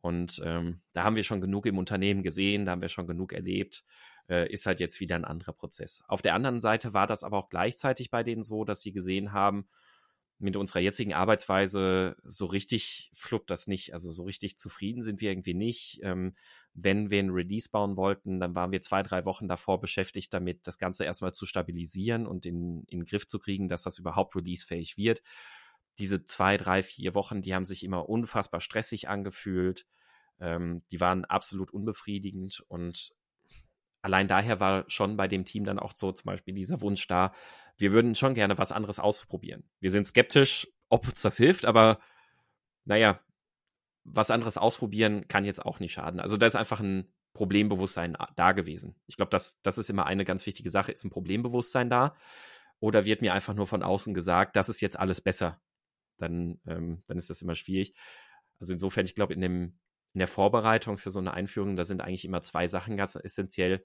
Und 0.00 0.42
ähm, 0.44 0.80
da 0.92 1.04
haben 1.04 1.16
wir 1.16 1.24
schon 1.24 1.40
genug 1.40 1.66
im 1.66 1.78
Unternehmen 1.78 2.22
gesehen, 2.22 2.64
da 2.64 2.72
haben 2.72 2.82
wir 2.82 2.88
schon 2.88 3.06
genug 3.06 3.32
erlebt 3.32 3.84
äh, 4.28 4.50
ist 4.50 4.66
halt 4.66 4.80
jetzt 4.80 5.00
wieder 5.00 5.16
ein 5.16 5.24
anderer 5.24 5.52
Prozess. 5.52 6.02
Auf 6.08 6.22
der 6.22 6.34
anderen 6.34 6.60
Seite 6.60 6.94
war 6.94 7.06
das 7.06 7.24
aber 7.24 7.38
auch 7.38 7.48
gleichzeitig 7.48 8.10
bei 8.10 8.22
denen 8.22 8.42
so, 8.42 8.64
dass 8.64 8.80
sie 8.80 8.92
gesehen 8.92 9.32
haben, 9.32 9.68
mit 10.38 10.56
unserer 10.56 10.80
jetzigen 10.80 11.12
Arbeitsweise 11.14 12.16
so 12.24 12.46
richtig 12.46 13.12
fluppt 13.14 13.48
das 13.50 13.68
nicht. 13.68 13.94
Also 13.94 14.10
so 14.10 14.24
richtig 14.24 14.58
zufrieden 14.58 15.04
sind 15.04 15.20
wir 15.20 15.30
irgendwie 15.30 15.54
nicht. 15.54 16.00
Ähm, 16.02 16.34
wenn 16.74 17.10
wir 17.10 17.20
ein 17.20 17.30
Release 17.30 17.68
bauen 17.70 17.96
wollten, 17.96 18.40
dann 18.40 18.56
waren 18.56 18.72
wir 18.72 18.82
zwei, 18.82 19.04
drei 19.04 19.24
Wochen 19.24 19.46
davor 19.46 19.78
beschäftigt, 19.78 20.34
damit 20.34 20.66
das 20.66 20.78
Ganze 20.78 21.04
erstmal 21.04 21.32
zu 21.32 21.46
stabilisieren 21.46 22.26
und 22.26 22.44
in, 22.44 22.82
in 22.88 23.00
den 23.00 23.04
Griff 23.04 23.28
zu 23.28 23.38
kriegen, 23.38 23.68
dass 23.68 23.84
das 23.84 23.98
überhaupt 23.98 24.34
releasefähig 24.34 24.96
wird. 24.96 25.22
Diese 25.98 26.24
zwei, 26.24 26.56
drei, 26.56 26.82
vier 26.82 27.14
Wochen, 27.14 27.42
die 27.42 27.54
haben 27.54 27.64
sich 27.64 27.84
immer 27.84 28.08
unfassbar 28.08 28.60
stressig 28.60 29.08
angefühlt. 29.08 29.86
Ähm, 30.40 30.82
die 30.90 31.00
waren 31.00 31.24
absolut 31.24 31.70
unbefriedigend 31.70 32.64
und 32.68 33.14
allein 34.02 34.28
daher 34.28 34.60
war 34.60 34.84
schon 34.88 35.16
bei 35.16 35.28
dem 35.28 35.44
Team 35.44 35.64
dann 35.64 35.78
auch 35.78 35.92
so 35.94 36.12
zum 36.12 36.26
Beispiel 36.26 36.54
dieser 36.54 36.80
Wunsch 36.80 37.06
da, 37.06 37.32
wir 37.78 37.92
würden 37.92 38.14
schon 38.14 38.34
gerne 38.34 38.58
was 38.58 38.72
anderes 38.72 38.98
ausprobieren. 38.98 39.64
Wir 39.80 39.90
sind 39.90 40.06
skeptisch, 40.06 40.68
ob 40.88 41.06
uns 41.08 41.22
das 41.22 41.36
hilft, 41.36 41.64
aber 41.64 41.98
naja, 42.84 43.20
was 44.04 44.30
anderes 44.30 44.58
ausprobieren 44.58 45.28
kann 45.28 45.44
jetzt 45.44 45.64
auch 45.64 45.78
nicht 45.78 45.92
schaden. 45.92 46.20
Also 46.20 46.36
da 46.36 46.46
ist 46.46 46.56
einfach 46.56 46.80
ein 46.80 47.12
Problembewusstsein 47.32 48.16
da 48.36 48.52
gewesen. 48.52 48.96
Ich 49.06 49.16
glaube, 49.16 49.30
das, 49.30 49.60
das 49.62 49.78
ist 49.78 49.88
immer 49.88 50.06
eine 50.06 50.24
ganz 50.24 50.44
wichtige 50.44 50.70
Sache. 50.70 50.92
Ist 50.92 51.04
ein 51.04 51.10
Problembewusstsein 51.10 51.88
da? 51.88 52.14
Oder 52.80 53.04
wird 53.04 53.22
mir 53.22 53.32
einfach 53.32 53.54
nur 53.54 53.66
von 53.66 53.82
außen 53.82 54.12
gesagt, 54.12 54.56
das 54.56 54.68
ist 54.68 54.80
jetzt 54.80 54.98
alles 54.98 55.20
besser? 55.20 55.60
Dann, 56.22 56.60
ähm, 56.66 57.02
dann 57.06 57.18
ist 57.18 57.30
das 57.30 57.42
immer 57.42 57.54
schwierig. 57.54 57.94
Also 58.60 58.72
insofern, 58.72 59.04
ich 59.04 59.14
glaube, 59.14 59.34
in 59.34 59.42
in 60.14 60.18
der 60.18 60.28
Vorbereitung 60.28 60.98
für 60.98 61.10
so 61.10 61.18
eine 61.18 61.34
Einführung, 61.34 61.76
da 61.76 61.84
sind 61.84 62.00
eigentlich 62.02 62.24
immer 62.24 62.42
zwei 62.42 62.66
Sachen 62.66 62.96
ganz 62.96 63.16
essentiell. 63.16 63.84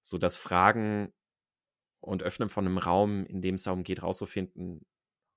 So 0.00 0.16
das 0.16 0.38
Fragen 0.38 1.12
und 2.00 2.22
Öffnen 2.22 2.48
von 2.48 2.66
einem 2.66 2.78
Raum, 2.78 3.26
in 3.26 3.42
dem 3.42 3.56
es 3.56 3.64
darum 3.64 3.82
geht, 3.82 4.02
rauszufinden, 4.02 4.86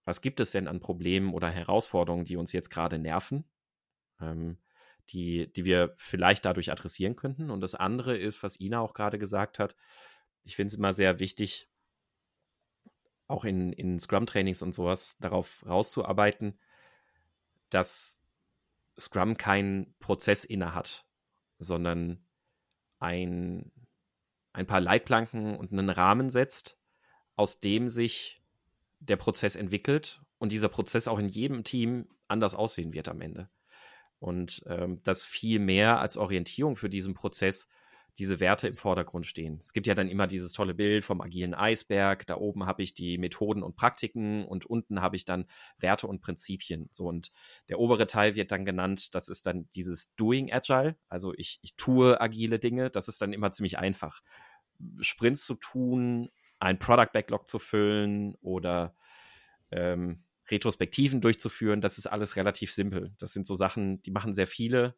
was 0.06 0.22
gibt 0.22 0.40
es 0.40 0.52
denn 0.52 0.68
an 0.68 0.80
Problemen 0.80 1.34
oder 1.34 1.50
Herausforderungen, 1.50 2.26
die 2.26 2.38
uns 2.38 2.52
jetzt 2.52 2.70
gerade 2.70 3.00
nerven, 3.00 3.50
ähm, 4.22 4.60
die, 5.10 5.52
die 5.52 5.66
wir 5.66 5.96
vielleicht 5.98 6.46
dadurch 6.46 6.72
adressieren 6.72 7.16
könnten. 7.16 7.50
Und 7.50 7.62
das 7.62 7.76
andere 7.76 8.18
ist, 8.18 8.44
was 8.44 8.60
Ina 8.60 8.80
auch 8.80 8.94
gerade 8.94 9.18
gesagt 9.18 9.60
hat, 9.60 9.76
ich 10.44 10.56
finde 10.56 10.68
es 10.68 10.74
immer 10.76 10.94
sehr 10.94 11.20
wichtig, 11.20 11.70
auch 13.28 13.46
in, 13.46 13.74
in 13.74 14.00
Scrum-Trainings 14.00 14.62
und 14.62 14.74
sowas 14.74 15.18
darauf 15.20 15.66
rauszuarbeiten, 15.66 16.60
dass 17.70 18.20
Scrum 19.00 19.38
keinen 19.38 19.96
Prozess 20.00 20.46
inne 20.46 20.76
hat, 20.76 21.06
sondern 21.60 22.24
ein, 23.00 23.72
ein 24.54 24.68
paar 24.68 24.82
Leitplanken 24.82 25.56
und 25.56 25.72
einen 25.72 25.90
Rahmen 25.90 26.30
setzt, 26.30 26.78
aus 27.36 27.60
dem 27.60 27.88
sich 27.88 28.42
der 29.00 29.18
Prozess 29.18 29.56
entwickelt 29.56 30.22
und 30.38 30.52
dieser 30.52 30.70
Prozess 30.70 31.08
auch 31.08 31.20
in 31.20 31.28
jedem 31.28 31.64
Team 31.64 32.08
anders 32.28 32.56
aussehen 32.56 32.94
wird 32.94 33.10
am 33.10 33.22
Ende. 33.22 33.50
Und 34.20 34.64
ähm, 34.68 35.02
das 35.04 35.24
viel 35.24 35.60
mehr 35.60 36.00
als 36.00 36.16
Orientierung 36.16 36.76
für 36.76 36.90
diesen 36.90 37.14
Prozess 37.14 37.68
diese 38.18 38.40
Werte 38.40 38.68
im 38.68 38.76
Vordergrund 38.76 39.26
stehen. 39.26 39.58
Es 39.60 39.74
gibt 39.74 39.88
ja 39.88 39.96
dann 39.96 40.08
immer 40.08 40.28
dieses 40.28 40.54
tolle 40.54 40.74
Bild 40.74 41.04
vom 41.04 41.22
agilen 41.22 41.54
Eisberg. 41.54 42.28
Da 42.28 42.38
oben 42.38 42.66
habe 42.66 42.84
ich 42.84 42.94
die 42.94 43.18
Methoden 43.18 43.64
und 43.64 43.76
Praktiken 43.76 44.46
und 44.46 44.66
unten 44.66 45.02
habe 45.02 45.16
ich 45.16 45.26
dann 45.26 45.46
Werte 45.78 46.08
und 46.08 46.22
Prinzipien. 46.22 46.90
So 46.92 47.08
und 47.08 47.32
der 47.70 47.80
obere 47.80 48.08
Teil 48.08 48.36
wird 48.36 48.52
dann 48.52 48.66
genannt, 48.66 49.16
das 49.16 49.30
ist 49.30 49.48
dann 49.48 49.68
dieses 49.72 50.16
Doing 50.16 50.52
Agile. 50.52 50.96
Also 51.10 51.34
ich, 51.36 51.60
ich 51.62 51.76
tue 51.76 52.20
agile 52.22 52.60
Dinge. 52.60 52.90
Das 52.90 53.08
ist 53.08 53.22
dann 53.22 53.34
immer 53.34 53.52
ziemlich 53.52 53.80
einfach. 53.80 54.22
Sprints 55.00 55.46
zu 55.46 55.56
tun, 55.56 56.30
ein 56.60 56.80
Product 56.80 57.12
Backlog 57.14 57.48
zu 57.48 57.60
füllen 57.60 58.36
oder 58.42 58.96
ähm, 59.72 60.24
Retrospektiven 60.50 61.22
durchzuführen, 61.22 61.82
das 61.82 61.98
ist 61.98 62.08
alles 62.08 62.36
relativ 62.36 62.72
simpel. 62.74 63.14
Das 63.18 63.34
sind 63.34 63.46
so 63.46 63.56
Sachen, 63.56 64.02
die 64.02 64.12
machen 64.12 64.34
sehr 64.34 64.48
viele, 64.48 64.96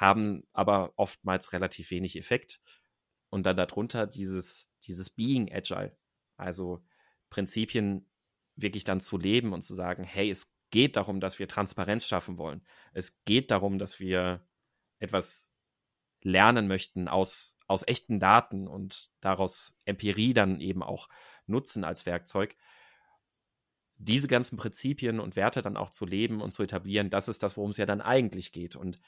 haben 0.00 0.44
aber 0.54 0.94
oftmals 0.96 1.52
relativ 1.52 1.90
wenig 1.90 2.16
Effekt. 2.16 2.60
Und 3.28 3.44
dann 3.44 3.56
darunter 3.56 4.06
dieses, 4.06 4.72
dieses 4.82 5.10
Being 5.10 5.52
Agile, 5.52 5.96
also 6.36 6.82
Prinzipien 7.28 8.10
wirklich 8.56 8.84
dann 8.84 9.00
zu 9.00 9.18
leben 9.18 9.52
und 9.52 9.62
zu 9.62 9.74
sagen, 9.74 10.02
hey, 10.02 10.30
es 10.30 10.56
geht 10.70 10.96
darum, 10.96 11.20
dass 11.20 11.38
wir 11.38 11.48
Transparenz 11.48 12.06
schaffen 12.06 12.38
wollen. 12.38 12.64
Es 12.92 13.22
geht 13.24 13.50
darum, 13.50 13.78
dass 13.78 14.00
wir 14.00 14.44
etwas 14.98 15.52
lernen 16.22 16.66
möchten 16.66 17.06
aus, 17.06 17.56
aus 17.66 17.86
echten 17.86 18.18
Daten 18.18 18.68
und 18.68 19.10
daraus 19.20 19.78
Empirie 19.84 20.34
dann 20.34 20.60
eben 20.60 20.82
auch 20.82 21.08
nutzen 21.46 21.84
als 21.84 22.06
Werkzeug 22.06 22.56
diese 24.00 24.28
ganzen 24.28 24.56
Prinzipien 24.56 25.20
und 25.20 25.36
Werte 25.36 25.60
dann 25.60 25.76
auch 25.76 25.90
zu 25.90 26.06
leben 26.06 26.40
und 26.40 26.52
zu 26.52 26.62
etablieren, 26.62 27.10
das 27.10 27.28
ist 27.28 27.42
das, 27.42 27.56
worum 27.56 27.70
es 27.70 27.76
ja 27.76 27.84
dann 27.84 28.00
eigentlich 28.00 28.50
geht. 28.50 28.74
Und 28.74 28.98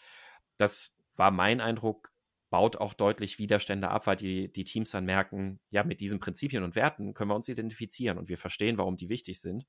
das 0.63 0.95
war 1.17 1.31
mein 1.31 1.61
Eindruck, 1.61 2.13
baut 2.49 2.77
auch 2.77 2.95
deutlich 2.95 3.39
Widerstände 3.39 3.89
ab, 3.89 4.07
weil 4.07 4.17
die, 4.17 4.53
die 4.53 4.65
Teams 4.65 4.91
dann 4.91 5.05
merken, 5.05 5.59
ja, 5.71 5.85
mit 5.85 6.01
diesen 6.01 6.21
Prinzipien 6.21 6.63
und 6.63 6.77
Werten 6.77 7.15
können 7.15 7.31
wir 7.31 7.35
uns 7.35 7.49
identifizieren 7.49 8.19
und 8.19 8.29
wir 8.29 8.39
verstehen, 8.39 8.79
warum 8.79 8.97
die 8.97 9.09
wichtig 9.09 9.41
sind. 9.41 9.67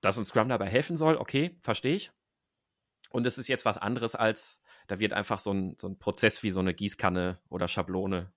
Dass 0.00 0.16
uns 0.16 0.28
Scrum 0.28 0.48
dabei 0.48 0.68
helfen 0.68 0.96
soll, 0.96 1.16
okay, 1.16 1.58
verstehe 1.62 1.96
ich. 1.96 2.12
Und 3.10 3.26
es 3.26 3.38
ist 3.38 3.48
jetzt 3.48 3.64
was 3.64 3.76
anderes 3.76 4.14
als, 4.14 4.62
da 4.86 5.00
wird 5.00 5.12
einfach 5.12 5.40
so 5.40 5.52
ein, 5.52 5.74
so 5.78 5.88
ein 5.88 5.98
Prozess 5.98 6.42
wie 6.42 6.50
so 6.50 6.60
eine 6.60 6.74
Gießkanne 6.74 7.40
oder 7.48 7.68
Schablone 7.68 8.32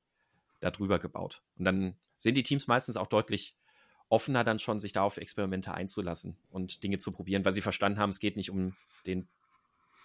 darüber 0.60 1.00
gebaut. 1.00 1.44
Und 1.58 1.66
dann 1.66 1.96
sind 2.18 2.36
die 2.36 2.44
Teams 2.44 2.68
meistens 2.68 2.98
auch 2.98 3.08
deutlich 3.08 3.56
offener 4.10 4.44
dann 4.44 4.60
schon, 4.60 4.80
sich 4.80 4.94
da 4.94 5.04
auf 5.04 5.18
Experimente 5.18 5.74
einzulassen 5.74 6.38
und 6.50 6.84
Dinge 6.84 6.98
zu 6.98 7.12
probieren, 7.12 7.46
weil 7.46 7.54
sie 7.54 7.62
verstanden 7.62 8.00
haben, 8.00 8.10
es 8.10 8.20
geht 8.20 8.36
nicht 8.36 8.50
um 8.50 8.76
den 9.06 9.30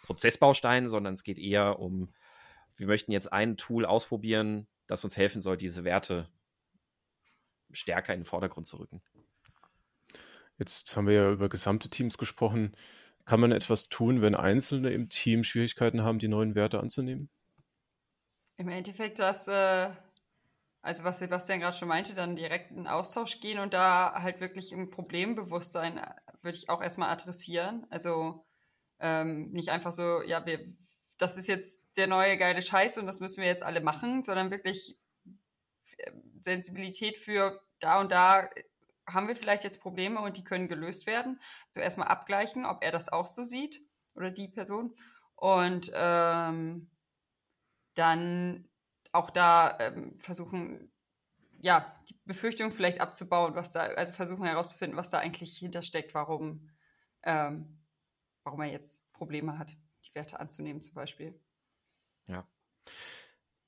Prozessbaustein, 0.02 0.88
sondern 0.88 1.14
es 1.14 1.24
geht 1.24 1.38
eher 1.38 1.78
um, 1.78 2.12
wir 2.76 2.87
möchten 2.87 3.12
jetzt 3.12 3.32
ein 3.32 3.56
Tool 3.56 3.84
ausprobieren, 3.84 4.66
das 4.87 5.04
uns 5.04 5.16
helfen 5.16 5.40
soll, 5.40 5.56
diese 5.56 5.84
Werte 5.84 6.28
stärker 7.70 8.14
in 8.14 8.20
den 8.20 8.26
Vordergrund 8.26 8.66
zu 8.66 8.78
rücken. 8.78 9.02
Jetzt 10.58 10.96
haben 10.96 11.06
wir 11.06 11.14
ja 11.14 11.30
über 11.30 11.48
gesamte 11.48 11.88
Teams 11.88 12.18
gesprochen. 12.18 12.74
Kann 13.24 13.40
man 13.40 13.52
etwas 13.52 13.88
tun, 13.88 14.22
wenn 14.22 14.34
Einzelne 14.34 14.90
im 14.90 15.08
Team 15.08 15.44
Schwierigkeiten 15.44 16.02
haben, 16.02 16.18
die 16.18 16.28
neuen 16.28 16.54
Werte 16.54 16.80
anzunehmen? 16.80 17.28
Im 18.56 18.68
Endeffekt, 18.68 19.18
dass 19.18 19.46
äh, 19.46 19.90
also 20.82 21.04
was 21.04 21.18
Sebastian 21.18 21.61
gerade 21.61 21.76
schon 21.76 21.88
meinte, 21.88 22.14
dann 22.14 22.37
direkt 22.37 22.70
in 22.70 22.87
Austausch 22.87 23.40
gehen 23.40 23.58
und 23.58 23.74
da 23.74 24.14
halt 24.14 24.40
wirklich 24.40 24.72
im 24.72 24.90
Problembewusstsein 24.90 25.98
äh, 25.98 26.14
würde 26.42 26.56
ich 26.56 26.70
auch 26.70 26.82
erstmal 26.82 27.11
adressieren. 27.11 27.87
Also 27.90 28.46
ähm, 29.00 29.50
nicht 29.50 29.70
einfach 29.70 29.92
so, 29.92 30.22
ja, 30.22 30.44
wir, 30.46 30.61
das 31.18 31.37
ist 31.37 31.48
jetzt 31.48 31.84
der 31.96 32.06
neue 32.06 32.37
geile 32.37 32.62
Scheiß 32.62 32.98
und 32.98 33.06
das 33.06 33.20
müssen 33.20 33.40
wir 33.40 33.48
jetzt 33.48 33.62
alle 33.62 33.80
machen, 33.80 34.22
sondern 34.22 34.50
wirklich 34.50 34.98
äh, 35.98 36.12
Sensibilität 36.42 37.16
für 37.16 37.61
da 37.80 38.00
und 38.00 38.11
da 38.11 38.48
haben 39.06 39.28
wir 39.28 39.37
vielleicht 39.37 39.64
jetzt 39.64 39.80
Probleme 39.80 40.20
und 40.20 40.37
die 40.37 40.44
können 40.44 40.68
gelöst 40.68 41.06
werden. 41.06 41.40
Also 41.68 41.80
erstmal 41.80 42.08
abgleichen, 42.08 42.66
ob 42.66 42.82
er 42.82 42.90
das 42.90 43.08
auch 43.08 43.26
so 43.26 43.44
sieht 43.44 43.80
oder 44.14 44.30
die 44.30 44.48
Person. 44.48 44.94
Und 45.34 45.90
ähm, 45.94 46.90
dann 47.94 48.68
auch 49.12 49.30
da 49.30 49.78
ähm, 49.80 50.18
versuchen, 50.18 50.92
ja, 51.61 51.96
die 52.08 52.16
Befürchtung 52.24 52.70
vielleicht 52.70 53.00
abzubauen, 53.00 53.54
was 53.54 53.72
da, 53.72 53.80
also 53.80 54.12
versuchen 54.12 54.44
herauszufinden, 54.44 54.96
was 54.96 55.11
da 55.11 55.18
eigentlich 55.18 55.56
hintersteckt, 55.56 56.14
warum, 56.14 56.68
ähm, 57.22 57.77
warum 58.48 58.61
er 58.62 58.70
jetzt 58.70 59.02
Probleme 59.12 59.58
hat, 59.58 59.76
die 60.04 60.14
Werte 60.14 60.40
anzunehmen, 60.40 60.82
zum 60.82 60.94
Beispiel. 60.94 61.38
Ja. 62.28 62.46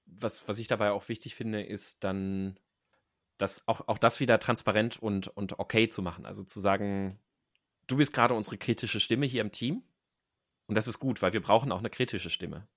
Was, 0.07 0.49
was 0.49 0.59
ich 0.59 0.67
dabei 0.67 0.91
auch 0.91 1.09
wichtig 1.09 1.35
finde, 1.35 1.63
ist 1.63 2.03
dann, 2.03 2.59
das, 3.39 3.67
auch, 3.69 3.87
auch 3.89 3.99
das 3.99 4.21
wieder 4.21 4.39
transparent 4.39 5.01
und, 5.01 5.29
und 5.29 5.59
okay 5.59 5.89
zu 5.89 6.03
machen. 6.03 6.27
Also 6.27 6.43
zu 6.43 6.61
sagen, 6.61 7.19
du 7.87 7.97
bist 7.97 8.13
gerade 8.13 8.35
unsere 8.35 8.59
kritische 8.59 9.01
Stimme 9.01 9.27
hier 9.27 9.43
im 9.43 9.53
Team. 9.53 9.85
Und 10.67 10.75
das 10.75 10.89
ist 10.89 10.99
gut, 10.99 11.23
weil 11.23 11.33
wir 11.33 11.43
brauchen 11.43 11.73
auch 11.73 11.79
eine 11.79 11.91
kritische 11.91 12.31
Stimme 12.31 12.69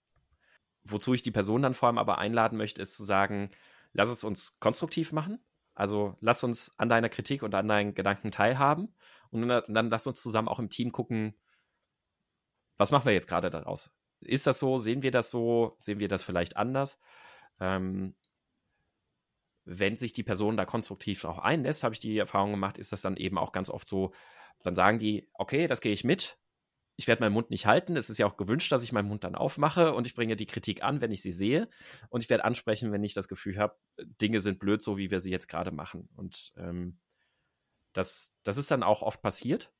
wozu 0.83 1.13
ich 1.13 1.21
die 1.21 1.31
Person 1.31 1.61
dann 1.61 1.73
vor 1.73 1.87
allem 1.87 1.97
aber 1.97 2.17
einladen 2.17 2.57
möchte, 2.57 2.81
ist 2.81 2.95
zu 2.95 3.03
sagen, 3.03 3.49
lass 3.93 4.09
es 4.09 4.23
uns 4.23 4.59
konstruktiv 4.59 5.11
machen. 5.11 5.39
Also 5.75 6.15
lass 6.19 6.43
uns 6.43 6.77
an 6.77 6.89
deiner 6.89 7.09
Kritik 7.09 7.41
und 7.41 7.55
an 7.55 7.67
deinen 7.67 7.95
Gedanken 7.95 8.31
teilhaben 8.31 8.93
und 9.31 9.47
dann, 9.47 9.63
dann 9.67 9.89
lass 9.89 10.05
uns 10.05 10.21
zusammen 10.21 10.47
auch 10.47 10.59
im 10.59 10.69
Team 10.69 10.91
gucken, 10.91 11.33
was 12.77 12.91
machen 12.91 13.05
wir 13.05 13.13
jetzt 13.13 13.27
gerade 13.27 13.49
daraus? 13.49 13.91
Ist 14.21 14.47
das 14.47 14.59
so? 14.59 14.77
Sehen 14.77 15.03
wir 15.03 15.11
das 15.11 15.29
so? 15.29 15.75
Sehen 15.77 15.99
wir 15.99 16.07
das 16.07 16.23
vielleicht 16.23 16.57
anders? 16.57 16.99
Ähm, 17.59 18.15
wenn 19.65 19.95
sich 19.95 20.13
die 20.13 20.23
Person 20.23 20.57
da 20.57 20.65
konstruktiv 20.65 21.23
auch 21.25 21.39
einlässt, 21.39 21.83
habe 21.83 21.93
ich 21.93 21.99
die 21.99 22.17
Erfahrung 22.17 22.51
gemacht, 22.51 22.77
ist 22.77 22.91
das 22.91 23.01
dann 23.01 23.15
eben 23.15 23.37
auch 23.37 23.51
ganz 23.51 23.69
oft 23.69 23.87
so, 23.87 24.13
dann 24.61 24.75
sagen 24.75 24.99
die, 24.99 25.29
okay, 25.33 25.67
das 25.67 25.81
gehe 25.81 25.93
ich 25.93 26.03
mit, 26.03 26.37
ich 26.95 27.07
werde 27.07 27.21
meinen 27.21 27.33
Mund 27.33 27.49
nicht 27.49 27.65
halten. 27.65 27.97
Es 27.97 28.09
ist 28.09 28.17
ja 28.17 28.27
auch 28.27 28.37
gewünscht, 28.37 28.71
dass 28.71 28.83
ich 28.83 28.91
meinen 28.91 29.07
Mund 29.07 29.23
dann 29.23 29.35
aufmache 29.35 29.93
und 29.93 30.05
ich 30.05 30.15
bringe 30.15 30.35
die 30.35 30.45
Kritik 30.45 30.83
an, 30.83 31.01
wenn 31.01 31.11
ich 31.11 31.21
sie 31.21 31.31
sehe. 31.31 31.67
Und 32.09 32.23
ich 32.23 32.29
werde 32.29 32.45
ansprechen, 32.45 32.91
wenn 32.91 33.03
ich 33.03 33.13
das 33.13 33.27
Gefühl 33.27 33.57
habe, 33.57 33.75
Dinge 34.21 34.41
sind 34.41 34.59
blöd, 34.59 34.81
so 34.83 34.97
wie 34.97 35.09
wir 35.09 35.19
sie 35.19 35.31
jetzt 35.31 35.47
gerade 35.47 35.71
machen. 35.71 36.07
Und 36.15 36.53
ähm, 36.55 36.99
das, 37.93 38.35
das 38.43 38.57
ist 38.57 38.69
dann 38.69 38.83
auch 38.83 39.01
oft 39.01 39.21
passiert. 39.21 39.73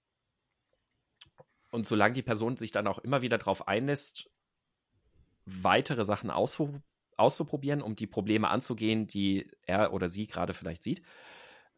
Und 1.73 1.87
solange 1.87 2.13
die 2.13 2.21
Person 2.21 2.55
sich 2.55 2.71
dann 2.71 2.85
auch 2.85 2.99
immer 2.99 3.23
wieder 3.23 3.39
darauf 3.39 3.67
einlässt, 3.67 4.29
weitere 5.45 6.05
Sachen 6.05 6.29
auszu 6.29 6.83
auszuprobieren, 7.17 7.81
um 7.81 7.95
die 7.95 8.05
Probleme 8.05 8.47
anzugehen, 8.49 9.07
die 9.07 9.49
er 9.63 9.91
oder 9.91 10.07
sie 10.07 10.27
gerade 10.27 10.53
vielleicht 10.53 10.83
sieht, 10.83 11.01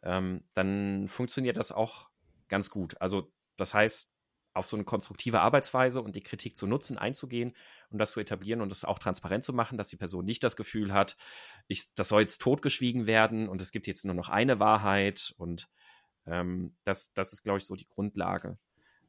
ähm, 0.03 0.43
dann 0.53 1.07
funktioniert 1.07 1.55
das 1.55 1.71
auch 1.71 2.09
ganz 2.49 2.69
gut. 2.69 2.99
Also 2.99 3.31
das 3.55 3.73
heißt, 3.73 4.11
auf 4.53 4.67
so 4.67 4.75
eine 4.75 4.83
konstruktive 4.83 5.39
Arbeitsweise 5.39 6.01
und 6.01 6.17
die 6.17 6.23
Kritik 6.23 6.57
zu 6.57 6.67
nutzen, 6.67 6.97
einzugehen 6.97 7.53
und 7.89 7.97
das 7.97 8.11
zu 8.11 8.19
etablieren 8.19 8.59
und 8.59 8.69
das 8.69 8.83
auch 8.83 8.99
transparent 8.99 9.45
zu 9.45 9.53
machen, 9.53 9.77
dass 9.77 9.87
die 9.87 9.97
Person 9.97 10.25
nicht 10.25 10.43
das 10.43 10.57
Gefühl 10.57 10.93
hat, 10.93 11.15
ich, 11.67 11.93
das 11.95 12.09
soll 12.09 12.19
jetzt 12.19 12.41
totgeschwiegen 12.41 13.07
werden 13.07 13.47
und 13.47 13.61
es 13.61 13.71
gibt 13.71 13.87
jetzt 13.87 14.03
nur 14.03 14.15
noch 14.15 14.27
eine 14.27 14.59
Wahrheit 14.59 15.33
und 15.37 15.69
ähm, 16.25 16.75
das, 16.83 17.13
das 17.13 17.31
ist, 17.31 17.43
glaube 17.43 17.59
ich, 17.59 17.65
so 17.65 17.75
die 17.75 17.87
Grundlage. 17.87 18.57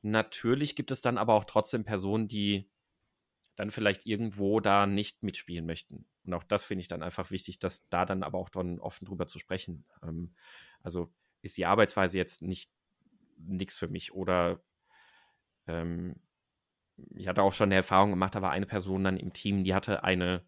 Natürlich 0.07 0.77
gibt 0.77 0.93
es 0.93 1.01
dann 1.01 1.19
aber 1.19 1.35
auch 1.35 1.45
trotzdem 1.45 1.85
Personen, 1.85 2.29
die 2.29 2.71
dann 3.57 3.73
vielleicht 3.73 4.07
irgendwo 4.07 4.61
da 4.61 4.87
nicht 4.87 5.25
mitspielen 5.25 5.67
möchten. 5.67 6.07
Und 6.25 6.35
auch 6.35 6.45
das 6.45 6.65
finde 6.65 6.83
ich 6.83 6.89
dann 6.89 7.03
einfach 7.03 7.33
wichtig, 7.33 7.59
dass 7.59 7.89
da 7.89 8.05
dann 8.05 8.23
aber 8.23 8.39
auch 8.39 8.49
dann 8.49 8.79
offen 8.79 9.07
drüber 9.07 9.27
zu 9.27 9.41
sprechen. 9.41 9.85
Ähm, 10.03 10.35
also 10.83 11.13
ist 11.43 11.57
die 11.57 11.67
Arbeitsweise 11.67 12.19
jetzt 12.19 12.41
nicht 12.43 12.71
nichts 13.37 13.75
für 13.77 13.89
mich 13.89 14.13
oder 14.13 14.63
ähm, 15.67 16.15
ich 17.17 17.27
hatte 17.27 17.43
auch 17.43 17.53
schon 17.53 17.69
eine 17.69 17.75
Erfahrung 17.75 18.11
gemacht, 18.11 18.35
da 18.35 18.43
war 18.43 18.53
eine 18.53 18.67
Person 18.67 19.05
dann 19.05 19.17
im 19.17 19.33
Team, 19.33 19.65
die 19.65 19.75
hatte 19.75 20.05
eine 20.05 20.47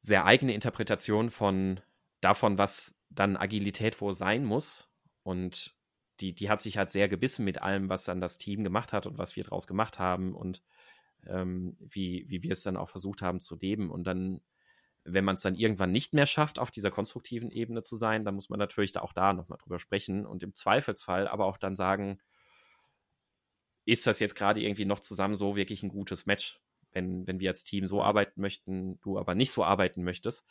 sehr 0.00 0.24
eigene 0.24 0.54
Interpretation 0.54 1.28
von 1.28 1.80
davon, 2.20 2.56
was 2.56 2.98
dann 3.10 3.36
Agilität 3.36 4.00
wohl 4.00 4.14
sein 4.14 4.44
muss. 4.44 4.90
Und 5.22 5.77
die, 6.20 6.34
die 6.34 6.50
hat 6.50 6.60
sich 6.60 6.78
halt 6.78 6.90
sehr 6.90 7.08
gebissen 7.08 7.44
mit 7.44 7.62
allem, 7.62 7.88
was 7.88 8.04
dann 8.04 8.20
das 8.20 8.38
Team 8.38 8.64
gemacht 8.64 8.92
hat 8.92 9.06
und 9.06 9.18
was 9.18 9.36
wir 9.36 9.44
daraus 9.44 9.66
gemacht 9.66 9.98
haben 9.98 10.34
und 10.34 10.62
ähm, 11.26 11.76
wie, 11.80 12.24
wie 12.28 12.42
wir 12.42 12.52
es 12.52 12.62
dann 12.62 12.76
auch 12.76 12.88
versucht 12.88 13.22
haben 13.22 13.40
zu 13.40 13.56
leben. 13.56 13.90
Und 13.90 14.04
dann, 14.04 14.40
wenn 15.04 15.24
man 15.24 15.36
es 15.36 15.42
dann 15.42 15.54
irgendwann 15.54 15.92
nicht 15.92 16.14
mehr 16.14 16.26
schafft, 16.26 16.58
auf 16.58 16.70
dieser 16.70 16.90
konstruktiven 16.90 17.50
Ebene 17.50 17.82
zu 17.82 17.96
sein, 17.96 18.24
dann 18.24 18.34
muss 18.34 18.48
man 18.48 18.58
natürlich 18.58 18.92
da 18.92 19.00
auch 19.00 19.12
da 19.12 19.32
nochmal 19.32 19.58
drüber 19.58 19.78
sprechen 19.78 20.26
und 20.26 20.42
im 20.42 20.54
Zweifelsfall 20.54 21.28
aber 21.28 21.46
auch 21.46 21.56
dann 21.56 21.76
sagen, 21.76 22.18
ist 23.84 24.06
das 24.06 24.20
jetzt 24.20 24.34
gerade 24.34 24.60
irgendwie 24.60 24.84
noch 24.84 25.00
zusammen 25.00 25.34
so 25.34 25.56
wirklich 25.56 25.82
ein 25.82 25.88
gutes 25.88 26.26
Match, 26.26 26.60
wenn, 26.92 27.26
wenn 27.26 27.40
wir 27.40 27.50
als 27.50 27.64
Team 27.64 27.86
so 27.86 28.02
arbeiten 28.02 28.40
möchten, 28.40 29.00
du 29.00 29.18
aber 29.18 29.34
nicht 29.34 29.50
so 29.50 29.64
arbeiten 29.64 30.04
möchtest. 30.04 30.44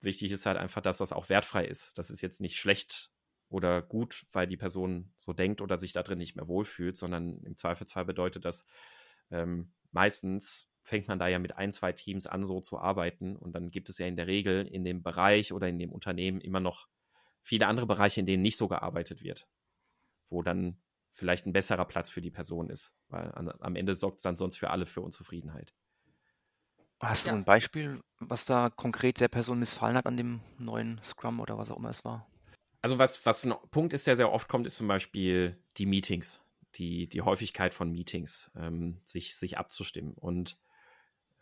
Wichtig 0.00 0.32
ist 0.32 0.46
halt 0.46 0.58
einfach, 0.58 0.82
dass 0.82 0.98
das 0.98 1.12
auch 1.12 1.28
wertfrei 1.28 1.64
ist. 1.64 1.96
Das 1.96 2.10
ist 2.10 2.22
jetzt 2.22 2.40
nicht 2.40 2.58
schlecht 2.58 3.10
oder 3.48 3.82
gut, 3.82 4.26
weil 4.32 4.46
die 4.46 4.56
Person 4.56 5.12
so 5.16 5.32
denkt 5.32 5.60
oder 5.60 5.78
sich 5.78 5.92
da 5.92 6.02
drin 6.02 6.18
nicht 6.18 6.36
mehr 6.36 6.48
wohlfühlt, 6.48 6.96
sondern 6.96 7.42
im 7.44 7.56
Zweifelsfall 7.56 8.04
bedeutet 8.04 8.44
das 8.44 8.66
ähm, 9.30 9.72
meistens, 9.92 10.72
fängt 10.82 11.08
man 11.08 11.18
da 11.18 11.26
ja 11.26 11.38
mit 11.38 11.56
ein, 11.56 11.72
zwei 11.72 11.92
Teams 11.92 12.26
an, 12.26 12.44
so 12.44 12.60
zu 12.60 12.78
arbeiten. 12.78 13.36
Und 13.36 13.52
dann 13.52 13.70
gibt 13.70 13.88
es 13.88 13.98
ja 13.98 14.06
in 14.06 14.16
der 14.16 14.26
Regel 14.26 14.66
in 14.66 14.84
dem 14.84 15.02
Bereich 15.02 15.52
oder 15.52 15.68
in 15.68 15.78
dem 15.78 15.92
Unternehmen 15.92 16.40
immer 16.40 16.60
noch 16.60 16.88
viele 17.42 17.66
andere 17.66 17.86
Bereiche, 17.86 18.20
in 18.20 18.26
denen 18.26 18.42
nicht 18.42 18.56
so 18.56 18.68
gearbeitet 18.68 19.22
wird, 19.22 19.48
wo 20.28 20.42
dann 20.42 20.80
vielleicht 21.12 21.46
ein 21.46 21.52
besserer 21.52 21.86
Platz 21.86 22.10
für 22.10 22.20
die 22.20 22.30
Person 22.30 22.68
ist, 22.68 22.94
weil 23.08 23.32
an, 23.32 23.48
am 23.60 23.76
Ende 23.76 23.96
sorgt 23.96 24.18
es 24.18 24.22
dann 24.22 24.36
sonst 24.36 24.58
für 24.58 24.70
alle 24.70 24.86
für 24.86 25.00
Unzufriedenheit. 25.00 25.72
Hast 27.00 27.26
ja. 27.26 27.32
du 27.32 27.38
ein 27.38 27.44
Beispiel, 27.44 28.00
was 28.18 28.44
da 28.44 28.70
konkret 28.70 29.20
der 29.20 29.28
Person 29.28 29.58
missfallen 29.58 29.96
hat 29.96 30.06
an 30.06 30.16
dem 30.16 30.40
neuen 30.58 31.00
Scrum 31.02 31.40
oder 31.40 31.58
was 31.58 31.70
auch 31.70 31.78
immer 31.78 31.90
es 31.90 32.04
war? 32.04 32.26
Also 32.86 33.00
was, 33.00 33.26
was 33.26 33.44
ein 33.44 33.52
Punkt 33.72 33.92
ist, 33.94 34.06
der 34.06 34.14
sehr 34.14 34.30
oft 34.30 34.46
kommt, 34.46 34.64
ist 34.64 34.76
zum 34.76 34.86
Beispiel 34.86 35.60
die 35.76 35.86
Meetings, 35.86 36.40
die, 36.76 37.08
die 37.08 37.20
Häufigkeit 37.20 37.74
von 37.74 37.90
Meetings, 37.90 38.52
ähm, 38.54 39.00
sich, 39.02 39.34
sich 39.34 39.58
abzustimmen. 39.58 40.12
Und 40.12 40.56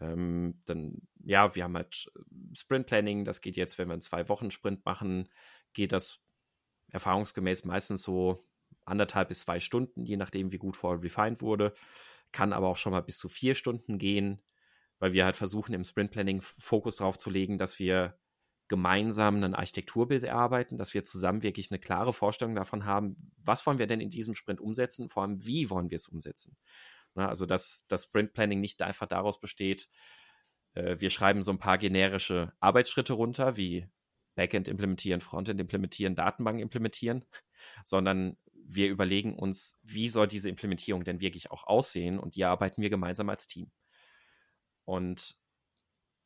ähm, 0.01 0.63
dann, 0.65 1.03
ja, 1.23 1.55
wir 1.55 1.65
haben 1.65 1.77
halt 1.77 2.11
Sprint 2.55 2.87
Planning, 2.87 3.27
das 3.27 3.43
geht 3.43 3.57
jetzt, 3.57 3.77
wenn 3.77 3.89
wir 3.89 3.93
einen 3.93 4.01
Zwei-Wochen-Sprint 4.01 4.87
machen, 4.87 5.29
geht 5.75 5.93
das 5.93 6.23
erfahrungsgemäß 6.89 7.67
meistens 7.67 8.01
so 8.01 8.43
anderthalb 8.87 9.29
bis 9.29 9.41
zwei 9.41 9.61
Stunden, 9.61 10.07
je 10.07 10.17
nachdem, 10.17 10.51
wie 10.51 10.57
gut 10.57 10.79
vorher 10.79 11.03
refined 11.03 11.43
wurde. 11.43 11.75
Kann 12.33 12.55
aber 12.55 12.69
auch 12.69 12.79
schon 12.79 12.93
mal 12.93 13.03
bis 13.03 13.19
zu 13.19 13.29
vier 13.29 13.55
Stunden 13.55 13.99
gehen, 13.99 14.41
weil 14.99 15.13
wir 15.13 15.27
halt 15.27 15.37
versuchen, 15.37 15.75
im 15.75 15.85
Sprint 15.85 16.13
Planning 16.13 16.41
Fokus 16.41 16.97
darauf 16.97 17.19
zu 17.19 17.29
legen, 17.29 17.59
dass 17.59 17.79
wir 17.79 18.19
gemeinsam 18.69 19.43
ein 19.43 19.55
Architekturbild 19.55 20.25
erarbeiten, 20.25 20.79
dass 20.79 20.95
wir 20.95 21.05
zusammen 21.05 21.43
wirklich 21.43 21.71
eine 21.71 21.79
klare 21.79 22.13
Vorstellung 22.13 22.55
davon 22.55 22.85
haben, 22.85 23.33
was 23.37 23.67
wollen 23.67 23.79
wir 23.79 23.87
denn 23.87 24.01
in 24.01 24.11
diesem 24.11 24.35
Sprint 24.35 24.61
umsetzen, 24.61 25.09
vor 25.09 25.23
allem 25.23 25.45
wie 25.45 25.69
wollen 25.71 25.91
wir 25.91 25.97
es 25.97 26.09
umsetzen. 26.09 26.57
Na, 27.15 27.29
also 27.29 27.47
dass 27.47 27.87
das 27.89 28.05
Sprint 28.05 28.33
Planning 28.33 28.61
nicht 28.61 28.83
einfach 28.83 29.07
daraus 29.07 29.39
besteht, 29.39 29.89
äh, 30.75 30.97
wir 30.99 31.11
schreiben 31.11 31.43
so 31.43 31.53
ein 31.53 31.59
paar 31.59 31.79
generische 31.79 32.53
Arbeitsschritte 32.61 33.13
runter, 33.13 33.57
wie 33.57 33.87
Backend 34.35 34.67
implementieren, 34.67 35.21
Frontend 35.21 35.61
implementieren, 35.61 36.17
Datenbank 36.17 36.61
implementieren, 36.61 37.25
sondern 37.85 38.37
wir 38.67 38.89
überlegen 38.89 39.39
uns, 39.39 39.79
wie 39.83 40.09
soll 40.09 40.27
diese 40.27 40.49
Implementierung 40.49 41.05
denn 41.05 41.21
wirklich 41.21 41.51
auch 41.51 41.67
aussehen 41.67 42.19
und 42.19 42.35
die 42.35 42.45
arbeiten 42.45 42.83
wir 42.83 42.91
gemeinsam 42.91 43.29
als 43.29 43.47
Team. 43.47 43.71
Und 44.85 45.37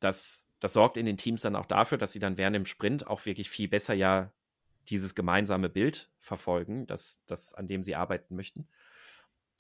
das, 0.01 0.53
das 0.61 0.73
sorgt 0.73 0.97
in 0.97 1.07
den 1.07 1.17
Teams 1.17 1.43
dann 1.43 1.57
auch 1.57 1.67
dafür, 1.67 1.99
dass 1.99 2.13
sie 2.13 2.19
dann 2.19 2.37
während 2.37 2.57
dem 2.57 2.67
Sprint 2.67 3.07
auch 3.07 3.27
wirklich 3.27 3.51
viel 3.51 3.69
besser 3.69 3.95
ja 3.95 4.33
dieses 4.89 5.15
gemeinsame 5.15 5.69
Bild 5.69 6.11
verfolgen, 6.19 6.87
das, 6.87 7.23
das, 7.27 7.55
an 7.55 7.67
dem 7.67 7.83
sie 7.83 7.95
arbeiten 7.95 8.37
möchten. 8.37 8.69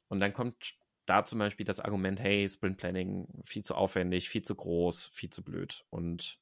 Und 0.09 0.20
dann 0.20 0.33
kommt 0.33 0.79
da 1.07 1.24
zum 1.24 1.38
Beispiel 1.38 1.66
das 1.66 1.81
Argument, 1.81 2.20
hey, 2.20 2.48
Sprint 2.48 2.79
Planning 2.79 3.27
viel 3.44 3.62
zu 3.62 3.74
aufwendig, 3.74 4.29
viel 4.29 4.42
zu 4.42 4.55
groß, 4.55 5.07
viel 5.09 5.31
zu 5.31 5.42
blöd. 5.42 5.85
Und 5.90 6.38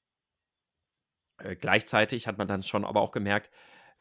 äh, 1.38 1.56
gleichzeitig 1.56 2.26
hat 2.26 2.38
man 2.38 2.48
dann 2.48 2.62
schon 2.62 2.84
aber 2.84 3.00
auch 3.00 3.12
gemerkt, 3.12 3.50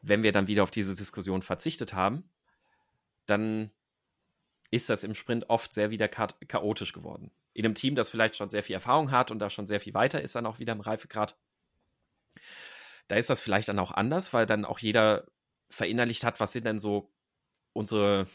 wenn 0.02 0.22
wir 0.22 0.32
dann 0.32 0.48
wieder 0.48 0.62
auf 0.62 0.70
diese 0.70 0.94
Diskussion 0.94 1.42
verzichtet 1.42 1.94
haben, 1.94 2.28
dann 3.26 3.70
ist 4.70 4.90
das 4.90 5.04
im 5.04 5.14
Sprint 5.14 5.48
oft 5.48 5.72
sehr 5.72 5.90
wieder 5.90 6.08
chaotisch 6.08 6.92
geworden. 6.92 7.30
In 7.56 7.64
einem 7.64 7.74
Team, 7.74 7.94
das 7.94 8.10
vielleicht 8.10 8.36
schon 8.36 8.50
sehr 8.50 8.62
viel 8.62 8.74
Erfahrung 8.74 9.10
hat 9.10 9.30
und 9.30 9.38
da 9.38 9.48
schon 9.48 9.66
sehr 9.66 9.80
viel 9.80 9.94
weiter 9.94 10.20
ist, 10.20 10.34
dann 10.34 10.44
auch 10.44 10.58
wieder 10.58 10.74
im 10.74 10.82
Reifegrad. 10.82 11.38
Da 13.08 13.16
ist 13.16 13.30
das 13.30 13.40
vielleicht 13.40 13.70
dann 13.70 13.78
auch 13.78 13.92
anders, 13.92 14.34
weil 14.34 14.44
dann 14.44 14.66
auch 14.66 14.78
jeder 14.78 15.26
verinnerlicht 15.70 16.22
hat, 16.22 16.38
was 16.38 16.52
sind 16.52 16.66
denn 16.66 16.78
so 16.78 17.10
unsere 17.72 18.26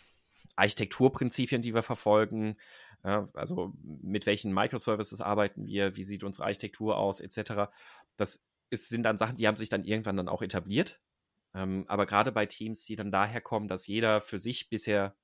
Architekturprinzipien, 0.55 1.61
die 1.61 1.75
wir 1.75 1.83
verfolgen. 1.83 2.57
Ja, 3.03 3.29
also 3.35 3.73
mit 3.83 4.25
welchen 4.25 4.55
Microservices 4.55 5.21
arbeiten 5.21 5.67
wir, 5.67 5.95
wie 5.95 6.03
sieht 6.03 6.23
unsere 6.23 6.45
Architektur 6.45 6.97
aus, 6.97 7.19
etc. 7.19 7.71
Das 8.17 8.43
ist, 8.71 8.89
sind 8.89 9.03
dann 9.03 9.19
Sachen, 9.19 9.37
die 9.37 9.47
haben 9.47 9.55
sich 9.55 9.69
dann 9.69 9.85
irgendwann 9.85 10.17
dann 10.17 10.29
auch 10.29 10.41
etabliert. 10.41 10.99
Ähm, 11.53 11.85
aber 11.87 12.07
gerade 12.07 12.31
bei 12.31 12.47
Teams, 12.47 12.85
die 12.85 12.95
dann 12.95 13.11
daher 13.11 13.41
kommen, 13.41 13.67
dass 13.67 13.85
jeder 13.85 14.19
für 14.19 14.39
sich 14.39 14.67
bisher 14.67 15.15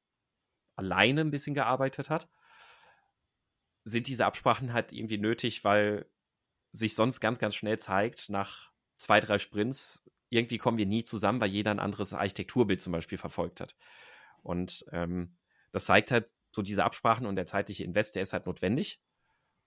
alleine 0.75 1.21
ein 1.21 1.31
bisschen 1.31 1.55
gearbeitet 1.55 2.11
hat, 2.11 2.29
sind 3.87 4.07
diese 4.07 4.25
Absprachen 4.25 4.73
halt 4.73 4.91
irgendwie 4.91 5.17
nötig, 5.17 5.63
weil 5.63 6.05
sich 6.71 6.95
sonst 6.95 7.19
ganz, 7.19 7.39
ganz 7.39 7.55
schnell 7.55 7.79
zeigt, 7.79 8.29
nach 8.29 8.71
zwei, 8.95 9.19
drei 9.19 9.39
Sprints, 9.39 10.03
irgendwie 10.29 10.57
kommen 10.57 10.77
wir 10.77 10.85
nie 10.85 11.03
zusammen, 11.03 11.39
weil 11.39 11.49
jeder 11.49 11.71
ein 11.71 11.79
anderes 11.79 12.13
Architekturbild 12.13 12.81
zum 12.81 12.91
Beispiel 12.91 13.17
verfolgt 13.17 13.61
hat. 13.61 13.75
Und 14.43 14.85
ähm, 14.91 15.37
das 15.71 15.85
zeigt 15.85 16.11
halt, 16.11 16.33
so 16.51 16.61
diese 16.61 16.83
Absprachen 16.83 17.27
und 17.27 17.35
der 17.35 17.45
zeitliche 17.45 17.83
Invest, 17.83 18.15
der 18.15 18.23
ist 18.23 18.33
halt 18.33 18.45
notwendig. 18.45 19.01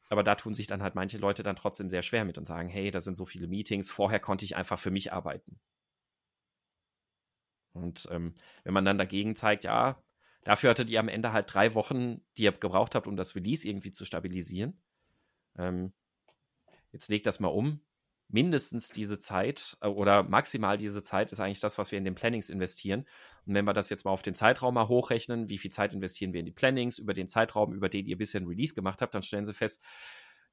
Aber 0.09 0.25
da 0.25 0.35
tun 0.35 0.55
sich 0.55 0.67
dann 0.67 0.83
halt 0.83 0.97
manche 0.97 1.19
Leute 1.19 1.43
dann 1.43 1.57
trotzdem 1.57 1.89
sehr 1.89 2.03
schwer 2.03 2.25
mit 2.25 2.37
und 2.37 2.47
sagen, 2.47 2.69
hey, 2.69 2.91
da 2.91 3.01
sind 3.01 3.15
so 3.15 3.27
viele 3.27 3.47
Meetings, 3.47 3.91
vorher 3.91 4.19
konnte 4.19 4.45
ich 4.45 4.57
einfach 4.57 4.79
für 4.79 4.91
mich 4.91 5.13
arbeiten. 5.13 5.61
Und 7.73 8.09
ähm, 8.11 8.35
wenn 8.65 8.75
man 8.75 8.85
dann 8.85 8.99
dagegen 8.99 9.37
zeigt, 9.37 9.65
ja, 9.65 10.03
dafür 10.45 10.71
hattet 10.71 10.91
ihr 10.91 11.01
am 11.01 11.09
Ende 11.09 11.33
halt 11.33 11.53
drei 11.53 11.75
Wochen, 11.75 12.21
die 12.37 12.45
ihr 12.45 12.53
gebraucht 12.53 12.95
habt, 12.95 13.07
um 13.07 13.17
das 13.17 13.35
Release 13.35 13.67
irgendwie 13.69 13.93
zu 13.93 14.05
stabilisieren. 14.05 14.81
Ähm, 15.59 15.93
jetzt 16.93 17.09
legt 17.09 17.27
das 17.27 17.41
mal 17.41 17.49
um. 17.49 17.81
Mindestens 18.29 18.91
diese 18.91 19.19
Zeit 19.19 19.77
äh, 19.81 19.89
oder 19.89 20.23
maximal 20.23 20.77
diese 20.77 21.03
Zeit 21.03 21.33
ist 21.33 21.41
eigentlich 21.41 21.61
das, 21.61 21.79
was 21.79 21.91
wir 21.91 21.99
in 21.99 22.05
den 22.05 22.15
Plannings 22.15 22.49
investieren. 22.49 23.07
Und 23.47 23.55
wenn 23.55 23.65
wir 23.65 23.73
das 23.73 23.91
jetzt 23.91 24.05
mal 24.05 24.13
auf 24.13 24.23
den 24.23 24.35
Zeitraum 24.35 24.75
mal 24.75 24.89
hochrechnen, 24.89 25.49
wie 25.49 25.59
viel 25.59 25.73
Zeit 25.73 25.95
investieren 25.95 26.33
wir 26.33 26.41
in 26.41 26.47
die 26.47 26.53
Plannings 26.53 26.99
über 26.99 27.15
den 27.15 27.27
Zeitraum, 27.27 27.73
über 27.73 27.89
den 27.89 28.07
ihr 28.07 28.17
bisher 28.17 28.41
ein 28.41 28.47
Release 28.47 28.75
gemacht 28.75 29.03
habt, 29.03 29.15
dann 29.15 29.23
stellen 29.23 29.47
Sie 29.47 29.55
fest, 29.55 29.83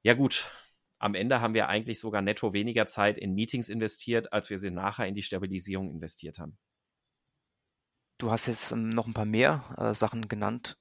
ja 0.02 0.14
gut, 0.14 0.50
am 0.98 1.14
Ende 1.14 1.40
haben 1.40 1.54
wir 1.54 1.68
eigentlich 1.68 2.00
sogar 2.00 2.22
netto 2.22 2.52
weniger 2.52 2.86
Zeit 2.86 3.18
in 3.18 3.34
Meetings 3.34 3.68
investiert, 3.68 4.32
als 4.32 4.50
wir 4.50 4.58
sie 4.58 4.70
nachher 4.70 5.06
in 5.06 5.14
die 5.14 5.22
Stabilisierung 5.22 5.90
investiert 5.90 6.38
haben. 6.38 6.58
Du 8.18 8.32
hast 8.32 8.46
jetzt 8.46 8.72
ähm, 8.72 8.88
noch 8.88 9.06
ein 9.06 9.14
paar 9.14 9.24
mehr 9.24 9.64
äh, 9.76 9.94
Sachen 9.94 10.28
genannt. 10.28 10.76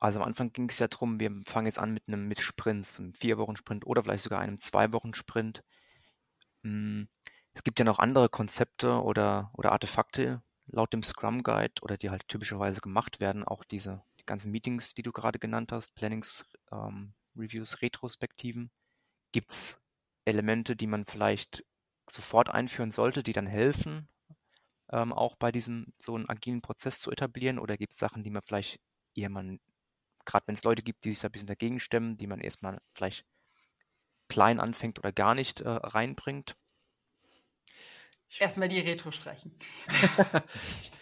Also 0.00 0.20
am 0.20 0.26
Anfang 0.26 0.52
ging 0.52 0.68
es 0.68 0.78
ja 0.80 0.88
darum, 0.88 1.20
wir 1.20 1.30
fangen 1.46 1.66
jetzt 1.66 1.78
an 1.78 1.92
mit 1.94 2.04
einem 2.08 2.26
mit 2.26 2.40
Sprints, 2.40 2.98
einem 2.98 3.14
Vier-Wochen-Sprint 3.14 3.86
oder 3.86 4.02
vielleicht 4.02 4.24
sogar 4.24 4.40
einem 4.40 4.58
Zwei-Wochen-Sprint. 4.58 5.62
Hm, 6.64 7.08
es 7.54 7.62
gibt 7.62 7.78
ja 7.78 7.84
noch 7.84 7.98
andere 7.98 8.28
Konzepte 8.28 9.02
oder, 9.02 9.50
oder 9.54 9.72
Artefakte 9.72 10.42
laut 10.66 10.92
dem 10.92 11.02
Scrum 11.02 11.42
Guide 11.42 11.74
oder 11.82 11.96
die 11.96 12.10
halt 12.10 12.28
typischerweise 12.28 12.80
gemacht 12.80 13.20
werden. 13.20 13.44
Auch 13.44 13.64
diese 13.64 14.02
die 14.20 14.26
ganzen 14.26 14.50
Meetings, 14.50 14.94
die 14.94 15.02
du 15.02 15.12
gerade 15.12 15.38
genannt 15.38 15.72
hast, 15.72 15.94
Plannings, 15.94 16.44
ähm, 16.72 17.14
Reviews, 17.36 17.82
Retrospektiven. 17.82 18.70
Gibt 19.32 19.52
es 19.52 19.80
Elemente, 20.24 20.76
die 20.76 20.86
man 20.86 21.04
vielleicht 21.04 21.64
sofort 22.08 22.50
einführen 22.50 22.90
sollte, 22.90 23.22
die 23.22 23.32
dann 23.32 23.46
helfen, 23.46 24.08
ähm, 24.92 25.12
auch 25.12 25.36
bei 25.36 25.52
diesem 25.52 25.92
so 25.98 26.14
einen 26.14 26.28
agilen 26.28 26.62
Prozess 26.62 27.00
zu 27.00 27.10
etablieren? 27.10 27.58
Oder 27.58 27.76
gibt 27.76 27.92
es 27.92 27.98
Sachen, 27.98 28.22
die 28.22 28.30
man 28.30 28.42
vielleicht 28.42 28.80
eher 29.14 29.30
man, 29.30 29.60
gerade 30.24 30.46
wenn 30.46 30.54
es 30.54 30.64
Leute 30.64 30.82
gibt, 30.82 31.04
die 31.04 31.10
sich 31.10 31.20
da 31.20 31.28
ein 31.28 31.32
bisschen 31.32 31.46
dagegen 31.46 31.80
stemmen, 31.80 32.16
die 32.16 32.26
man 32.26 32.40
erstmal 32.40 32.80
vielleicht 32.94 33.24
klein 34.28 34.60
anfängt 34.60 34.98
oder 34.98 35.12
gar 35.12 35.34
nicht 35.34 35.60
äh, 35.60 35.68
reinbringt? 35.68 36.56
Erstmal 38.38 38.68
die 38.68 38.78
Retro 38.78 39.10
streichen. 39.10 39.52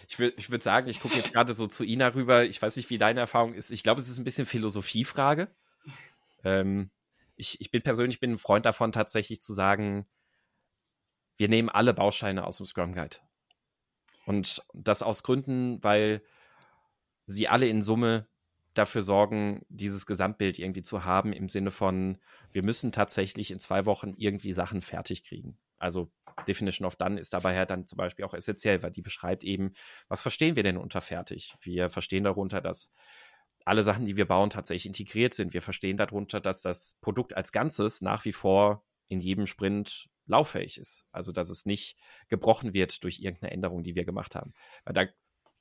ich 0.08 0.18
würde 0.18 0.34
ich 0.38 0.50
würd 0.50 0.62
sagen, 0.62 0.88
ich 0.88 1.00
gucke 1.00 1.16
jetzt 1.16 1.32
gerade 1.32 1.52
so 1.52 1.66
zu 1.66 1.84
Ina 1.84 2.08
rüber. 2.08 2.44
Ich 2.44 2.60
weiß 2.60 2.76
nicht, 2.76 2.88
wie 2.88 2.96
deine 2.96 3.20
Erfahrung 3.20 3.52
ist. 3.52 3.70
Ich 3.70 3.82
glaube, 3.82 4.00
es 4.00 4.08
ist 4.08 4.18
ein 4.18 4.24
bisschen 4.24 4.46
Philosophiefrage. 4.46 5.54
Ähm, 6.42 6.90
ich, 7.36 7.60
ich 7.60 7.70
bin 7.70 7.82
persönlich 7.82 8.18
bin 8.18 8.32
ein 8.32 8.38
Freund 8.38 8.64
davon, 8.64 8.92
tatsächlich 8.92 9.42
zu 9.42 9.52
sagen, 9.52 10.06
wir 11.36 11.48
nehmen 11.48 11.68
alle 11.68 11.92
Bausteine 11.92 12.46
aus 12.46 12.56
dem 12.56 12.66
Scrum 12.66 12.94
Guide. 12.94 13.18
Und 14.28 14.62
das 14.74 15.02
aus 15.02 15.22
Gründen, 15.22 15.82
weil 15.82 16.22
sie 17.24 17.48
alle 17.48 17.66
in 17.66 17.80
Summe 17.80 18.28
dafür 18.74 19.00
sorgen, 19.00 19.62
dieses 19.70 20.04
Gesamtbild 20.04 20.58
irgendwie 20.58 20.82
zu 20.82 21.06
haben, 21.06 21.32
im 21.32 21.48
Sinne 21.48 21.70
von, 21.70 22.18
wir 22.52 22.62
müssen 22.62 22.92
tatsächlich 22.92 23.50
in 23.50 23.58
zwei 23.58 23.86
Wochen 23.86 24.12
irgendwie 24.18 24.52
Sachen 24.52 24.82
fertig 24.82 25.24
kriegen. 25.24 25.56
Also 25.78 26.12
Definition 26.46 26.86
of 26.86 26.96
Done 26.96 27.18
ist 27.18 27.32
dabei 27.32 27.54
ja 27.54 27.64
dann 27.64 27.86
zum 27.86 27.96
Beispiel 27.96 28.26
auch 28.26 28.34
essentiell, 28.34 28.82
weil 28.82 28.90
die 28.90 29.00
beschreibt 29.00 29.44
eben, 29.44 29.72
was 30.08 30.20
verstehen 30.20 30.56
wir 30.56 30.62
denn 30.62 30.76
unter 30.76 31.00
fertig? 31.00 31.54
Wir 31.62 31.88
verstehen 31.88 32.24
darunter, 32.24 32.60
dass 32.60 32.92
alle 33.64 33.82
Sachen, 33.82 34.04
die 34.04 34.18
wir 34.18 34.28
bauen, 34.28 34.50
tatsächlich 34.50 34.84
integriert 34.84 35.32
sind. 35.32 35.54
Wir 35.54 35.62
verstehen 35.62 35.96
darunter, 35.96 36.42
dass 36.42 36.60
das 36.60 36.98
Produkt 37.00 37.34
als 37.34 37.50
Ganzes 37.50 38.02
nach 38.02 38.26
wie 38.26 38.32
vor 38.32 38.84
in 39.08 39.20
jedem 39.20 39.46
Sprint 39.46 40.10
lauffähig 40.28 40.78
ist. 40.78 41.04
Also, 41.10 41.32
dass 41.32 41.50
es 41.50 41.66
nicht 41.66 41.96
gebrochen 42.28 42.74
wird 42.74 43.02
durch 43.04 43.20
irgendeine 43.20 43.52
Änderung, 43.52 43.82
die 43.82 43.94
wir 43.94 44.04
gemacht 44.04 44.34
haben. 44.34 44.52
Weil 44.84 44.94
da 44.94 45.06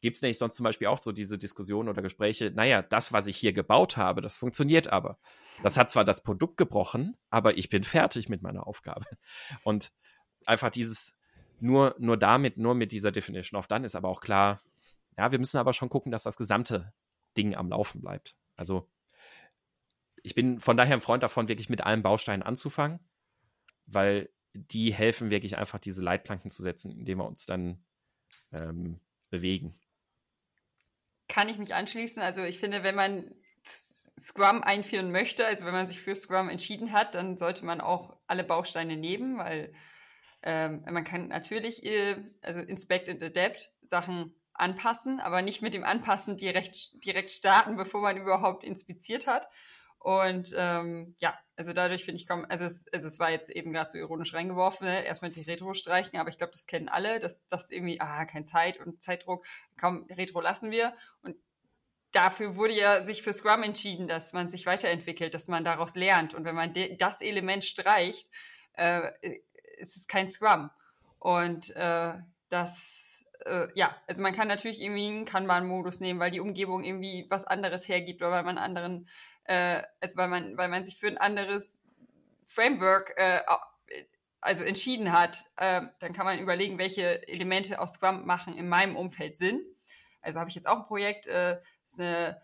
gibt 0.01 0.15
es 0.15 0.21
nämlich 0.21 0.37
sonst 0.37 0.55
zum 0.55 0.63
Beispiel 0.63 0.87
auch 0.87 0.99
so 0.99 1.11
diese 1.11 1.37
Diskussionen 1.37 1.89
oder 1.89 2.01
Gespräche, 2.01 2.51
naja, 2.51 2.81
das, 2.81 3.13
was 3.13 3.27
ich 3.27 3.37
hier 3.37 3.53
gebaut 3.53 3.97
habe, 3.97 4.21
das 4.21 4.37
funktioniert 4.37 4.87
aber. 4.87 5.17
Das 5.63 5.77
hat 5.77 5.89
zwar 5.89 6.03
das 6.03 6.21
Produkt 6.21 6.57
gebrochen, 6.57 7.17
aber 7.29 7.57
ich 7.57 7.69
bin 7.69 7.83
fertig 7.83 8.29
mit 8.29 8.41
meiner 8.41 8.67
Aufgabe. 8.67 9.05
Und 9.63 9.91
einfach 10.45 10.69
dieses, 10.69 11.17
nur, 11.59 11.95
nur 11.97 12.17
damit, 12.17 12.57
nur 12.57 12.75
mit 12.75 12.91
dieser 12.91 13.11
Definition 13.11 13.57
of 13.57 13.67
Done 13.67 13.85
ist 13.85 13.95
aber 13.95 14.09
auch 14.09 14.21
klar, 14.21 14.61
ja, 15.17 15.31
wir 15.31 15.39
müssen 15.39 15.57
aber 15.57 15.73
schon 15.73 15.89
gucken, 15.89 16.11
dass 16.11 16.23
das 16.23 16.37
gesamte 16.37 16.93
Ding 17.35 17.55
am 17.55 17.69
Laufen 17.69 18.01
bleibt. 18.01 18.35
Also 18.55 18.87
ich 20.21 20.35
bin 20.35 20.59
von 20.59 20.77
daher 20.77 20.95
ein 20.95 21.01
Freund 21.01 21.23
davon, 21.23 21.47
wirklich 21.47 21.69
mit 21.69 21.81
allen 21.81 22.03
Bausteinen 22.03 22.43
anzufangen, 22.43 22.99
weil 23.85 24.29
die 24.57 24.93
helfen 24.93 25.31
wirklich 25.31 25.57
einfach, 25.57 25.79
diese 25.79 26.03
Leitplanken 26.03 26.49
zu 26.49 26.61
setzen, 26.61 26.91
indem 26.91 27.19
wir 27.19 27.25
uns 27.25 27.45
dann 27.45 27.83
ähm, 28.51 28.99
bewegen. 29.29 29.79
Kann 31.27 31.49
ich 31.49 31.57
mich 31.57 31.75
anschließen. 31.75 32.21
Also 32.21 32.43
ich 32.43 32.59
finde, 32.59 32.83
wenn 32.83 32.95
man 32.95 33.31
Scrum 34.19 34.63
einführen 34.63 35.11
möchte, 35.11 35.45
also 35.45 35.65
wenn 35.65 35.73
man 35.73 35.87
sich 35.87 36.01
für 36.01 36.15
Scrum 36.15 36.49
entschieden 36.49 36.93
hat, 36.93 37.15
dann 37.15 37.37
sollte 37.37 37.65
man 37.65 37.81
auch 37.81 38.17
alle 38.25 38.43
Bausteine 38.43 38.97
nehmen, 38.97 39.37
weil 39.37 39.73
ähm, 40.43 40.83
man 40.89 41.03
kann 41.03 41.27
natürlich, 41.27 41.83
äh, 41.85 42.17
also 42.41 42.59
Inspect 42.59 43.09
and 43.09 43.21
Adapt 43.21 43.71
Sachen 43.85 44.33
anpassen, 44.53 45.19
aber 45.19 45.41
nicht 45.41 45.61
mit 45.61 45.73
dem 45.73 45.83
Anpassen 45.83 46.37
direkt, 46.37 47.03
direkt 47.05 47.29
starten, 47.29 47.77
bevor 47.77 48.01
man 48.01 48.17
überhaupt 48.17 48.63
inspiziert 48.63 49.27
hat. 49.27 49.47
Und 50.07 50.55
ähm, 50.55 51.15
ja, 51.19 51.37
also 51.57 51.73
dadurch 51.73 52.05
finde 52.05 52.21
ich, 52.21 52.27
komm, 52.27 52.45
also 52.47 52.63
es, 52.63 52.85
also 52.93 53.09
es 53.09 53.19
war 53.19 53.29
jetzt 53.29 53.49
eben 53.49 53.73
gerade 53.73 53.89
so 53.89 53.97
ironisch 53.97 54.33
reingeworfen, 54.33 54.87
ne? 54.87 55.03
erstmal 55.03 55.31
die 55.31 55.41
Retro 55.41 55.73
streichen, 55.73 56.17
aber 56.17 56.29
ich 56.29 56.37
glaube, 56.37 56.53
das 56.53 56.65
kennen 56.65 56.87
alle, 56.87 57.19
dass 57.19 57.45
das 57.47 57.71
irgendwie, 57.71 57.99
ah, 57.99 58.23
kein 58.23 58.45
Zeit 58.45 58.79
und 58.79 59.03
Zeitdruck, 59.03 59.45
kaum 59.75 60.07
Retro 60.09 60.39
lassen 60.39 60.71
wir. 60.71 60.95
Und 61.23 61.35
dafür 62.13 62.55
wurde 62.55 62.73
ja 62.73 63.03
sich 63.03 63.21
für 63.21 63.33
Scrum 63.33 63.63
entschieden, 63.63 64.07
dass 64.07 64.31
man 64.31 64.47
sich 64.47 64.65
weiterentwickelt, 64.65 65.33
dass 65.33 65.49
man 65.49 65.65
daraus 65.65 65.95
lernt. 65.95 66.33
Und 66.33 66.45
wenn 66.45 66.55
man 66.55 66.73
das 66.97 67.19
Element 67.19 67.65
streicht, 67.65 68.29
äh, 68.77 69.11
ist 69.77 69.97
es 69.97 70.07
kein 70.07 70.29
Scrum. 70.29 70.69
Und 71.19 71.75
äh, 71.75 72.13
das, 72.47 73.06
äh, 73.47 73.67
ja, 73.75 73.95
also 74.07 74.21
man 74.21 74.33
kann 74.33 74.47
natürlich 74.47 74.81
irgendwie 74.81 75.07
einen 75.07 75.25
Kanban-Modus 75.25 75.99
nehmen, 75.99 76.19
weil 76.19 76.31
die 76.31 76.39
Umgebung 76.39 76.83
irgendwie 76.83 77.25
was 77.29 77.45
anderes 77.45 77.87
hergibt 77.87 78.21
oder 78.21 78.31
weil 78.31 78.43
man 78.43 78.57
anderen, 78.57 79.07
äh, 79.45 79.81
also 80.01 80.17
weil 80.17 80.27
man, 80.27 80.57
weil 80.57 80.69
man 80.69 80.85
sich 80.85 80.97
für 80.97 81.07
ein 81.07 81.17
anderes 81.17 81.81
Framework 82.45 83.13
äh, 83.17 83.41
also 84.41 84.63
entschieden 84.63 85.11
hat, 85.11 85.45
äh, 85.57 85.81
dann 85.99 86.13
kann 86.13 86.25
man 86.25 86.39
überlegen, 86.39 86.77
welche 86.77 87.27
Elemente 87.27 87.79
aus 87.79 87.93
Scrum 87.93 88.25
machen 88.25 88.55
in 88.55 88.69
meinem 88.69 88.95
Umfeld 88.95 89.37
Sinn. 89.37 89.61
Also 90.21 90.39
habe 90.39 90.49
ich 90.49 90.55
jetzt 90.55 90.67
auch 90.67 90.79
ein 90.79 90.85
Projekt, 90.85 91.27
äh, 91.27 91.59
ist 91.85 91.99
eine 91.99 92.41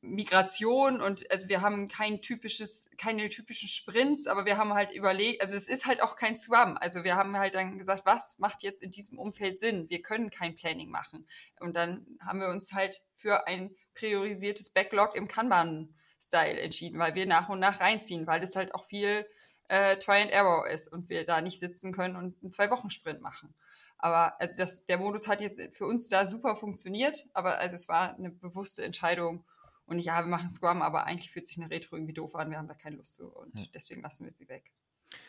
Migration 0.00 1.00
und 1.00 1.30
also 1.30 1.48
wir 1.48 1.60
haben 1.60 1.88
kein 1.88 2.22
typisches, 2.22 2.90
keine 2.98 3.28
typischen 3.28 3.68
Sprints, 3.68 4.26
aber 4.26 4.44
wir 4.44 4.56
haben 4.56 4.74
halt 4.74 4.92
überlegt, 4.92 5.42
also 5.42 5.56
es 5.56 5.68
ist 5.68 5.86
halt 5.86 6.02
auch 6.02 6.16
kein 6.16 6.36
Scrum. 6.36 6.76
Also 6.76 7.04
wir 7.04 7.16
haben 7.16 7.36
halt 7.36 7.54
dann 7.54 7.78
gesagt, 7.78 8.06
was 8.06 8.38
macht 8.38 8.62
jetzt 8.62 8.82
in 8.82 8.90
diesem 8.90 9.18
Umfeld 9.18 9.60
Sinn? 9.60 9.88
Wir 9.88 10.02
können 10.02 10.30
kein 10.30 10.54
Planning 10.54 10.90
machen. 10.90 11.26
Und 11.60 11.74
dann 11.76 12.06
haben 12.20 12.40
wir 12.40 12.48
uns 12.48 12.72
halt 12.72 13.02
für 13.16 13.46
ein 13.46 13.74
priorisiertes 13.94 14.70
Backlog 14.70 15.16
im 15.16 15.28
Kanban-Style 15.28 16.60
entschieden, 16.60 16.98
weil 16.98 17.14
wir 17.14 17.26
nach 17.26 17.48
und 17.48 17.60
nach 17.60 17.80
reinziehen, 17.80 18.26
weil 18.26 18.40
das 18.40 18.56
halt 18.56 18.74
auch 18.74 18.84
viel 18.84 19.26
äh, 19.68 19.96
Try 19.96 20.22
and 20.22 20.30
Error 20.30 20.68
ist 20.68 20.88
und 20.88 21.08
wir 21.08 21.24
da 21.24 21.40
nicht 21.40 21.60
sitzen 21.60 21.92
können 21.92 22.16
und 22.16 22.40
einen 22.42 22.52
Zwei-Wochen-Sprint 22.52 23.20
machen. 23.20 23.54
Aber 23.98 24.40
also 24.40 24.56
das, 24.56 24.84
der 24.86 24.98
Modus 24.98 25.28
hat 25.28 25.40
jetzt 25.40 25.60
für 25.74 25.86
uns 25.86 26.08
da 26.08 26.26
super 26.26 26.56
funktioniert, 26.56 27.24
aber 27.32 27.58
also 27.58 27.76
es 27.76 27.88
war 27.88 28.14
eine 28.16 28.30
bewusste 28.30 28.84
Entscheidung, 28.84 29.44
und 29.92 29.98
ja, 30.00 30.20
wir 30.20 30.28
machen 30.28 30.50
Scrum, 30.50 30.82
aber 30.82 31.06
eigentlich 31.06 31.30
fühlt 31.30 31.46
sich 31.46 31.58
eine 31.58 31.70
Retro 31.70 31.96
irgendwie 31.96 32.14
doof 32.14 32.34
an, 32.34 32.50
wir 32.50 32.58
haben 32.58 32.68
da 32.68 32.74
keine 32.74 32.96
Lust 32.96 33.14
zu 33.14 33.28
und 33.28 33.54
hm. 33.54 33.68
deswegen 33.72 34.02
lassen 34.02 34.24
wir 34.24 34.32
sie 34.32 34.48
weg. 34.48 34.72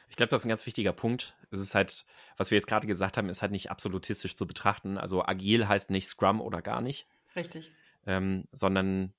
Ich 0.10 0.15
glaube, 0.15 0.30
das 0.30 0.41
ist 0.41 0.45
ein 0.45 0.49
ganz 0.49 0.65
wichtiger 0.65 0.93
Punkt. 0.93 1.36
Es 1.52 1.60
ist 1.60 1.76
halt, 1.76 2.06
was 2.38 2.52
wir 2.52 2.58
jetzt 2.58 2.67
gerade 2.67 2.88
gesagt 2.88 3.17
haben, 3.17 3.30
ist 3.30 3.41
halt 3.41 3.52
nicht 3.52 3.69
absolutistisch 3.71 4.36
zu 4.36 4.47
betrachten. 4.47 4.97
Also 4.97 5.26
agil 5.26 5.67
heißt 5.67 5.89
nicht 5.89 6.08
Scrum 6.08 6.39
oder 6.39 6.62
gar 6.62 6.82
nicht. 6.82 7.08
Richtig. 7.36 7.71
Ähm, 8.06 8.47
sondern 8.52 9.13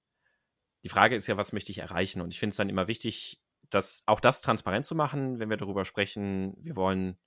die 0.85 0.88
Frage 0.88 1.16
ist 1.16 1.26
ja, 1.26 1.37
was 1.37 1.52
möchte 1.52 1.72
ich 1.72 1.78
erreichen? 1.78 2.20
Und 2.20 2.33
ich 2.33 2.38
finde 2.38 2.50
es 2.50 2.57
dann 2.57 2.68
immer 2.68 2.88
wichtig, 2.88 3.42
dass 3.70 4.04
auch 4.07 4.20
das 4.20 4.42
transparent 4.42 4.87
zu 4.87 4.94
machen, 4.94 5.40
wenn 5.40 5.50
wir 5.50 5.57
darüber 5.57 5.85
sprechen, 5.85 6.54
wir 6.59 6.76
wollen, 6.76 7.18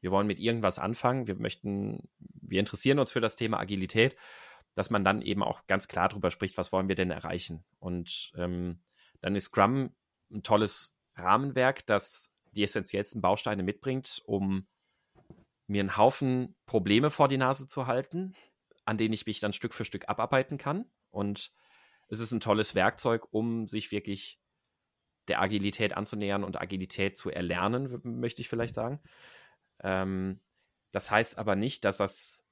wir 0.00 0.10
wollen 0.10 0.26
mit 0.26 0.40
irgendwas 0.40 0.78
anfangen, 0.78 1.26
wir 1.26 1.34
möchten, 1.34 2.08
wir 2.18 2.60
interessieren 2.60 2.98
uns 2.98 3.12
für 3.12 3.20
das 3.20 3.36
Thema 3.36 3.58
Agilität 3.58 4.16
dass 4.74 4.90
man 4.90 5.04
dann 5.04 5.22
eben 5.22 5.42
auch 5.42 5.66
ganz 5.66 5.88
klar 5.88 6.08
darüber 6.08 6.30
spricht, 6.30 6.56
was 6.56 6.72
wollen 6.72 6.88
wir 6.88 6.94
denn 6.94 7.10
erreichen. 7.10 7.64
Und 7.78 8.32
ähm, 8.36 8.82
dann 9.20 9.36
ist 9.36 9.44
Scrum 9.44 9.94
ein 10.30 10.42
tolles 10.42 10.96
Rahmenwerk, 11.14 11.86
das 11.86 12.34
die 12.52 12.62
essentiellsten 12.62 13.20
Bausteine 13.20 13.62
mitbringt, 13.62 14.22
um 14.24 14.66
mir 15.66 15.80
einen 15.80 15.96
Haufen 15.96 16.54
Probleme 16.66 17.10
vor 17.10 17.28
die 17.28 17.38
Nase 17.38 17.66
zu 17.66 17.86
halten, 17.86 18.34
an 18.84 18.98
denen 18.98 19.14
ich 19.14 19.26
mich 19.26 19.40
dann 19.40 19.52
Stück 19.52 19.74
für 19.74 19.84
Stück 19.84 20.08
abarbeiten 20.08 20.58
kann. 20.58 20.86
Und 21.10 21.52
es 22.08 22.20
ist 22.20 22.32
ein 22.32 22.40
tolles 22.40 22.74
Werkzeug, 22.74 23.32
um 23.32 23.66
sich 23.66 23.90
wirklich 23.90 24.38
der 25.28 25.40
Agilität 25.40 25.96
anzunähern 25.96 26.44
und 26.44 26.60
Agilität 26.60 27.16
zu 27.16 27.30
erlernen, 27.30 28.00
möchte 28.02 28.42
ich 28.42 28.48
vielleicht 28.48 28.74
sagen. 28.74 29.00
Ähm, 29.80 30.40
das 30.90 31.10
heißt 31.10 31.38
aber 31.38 31.56
nicht, 31.56 31.84
dass 31.84 31.98
das 31.98 32.44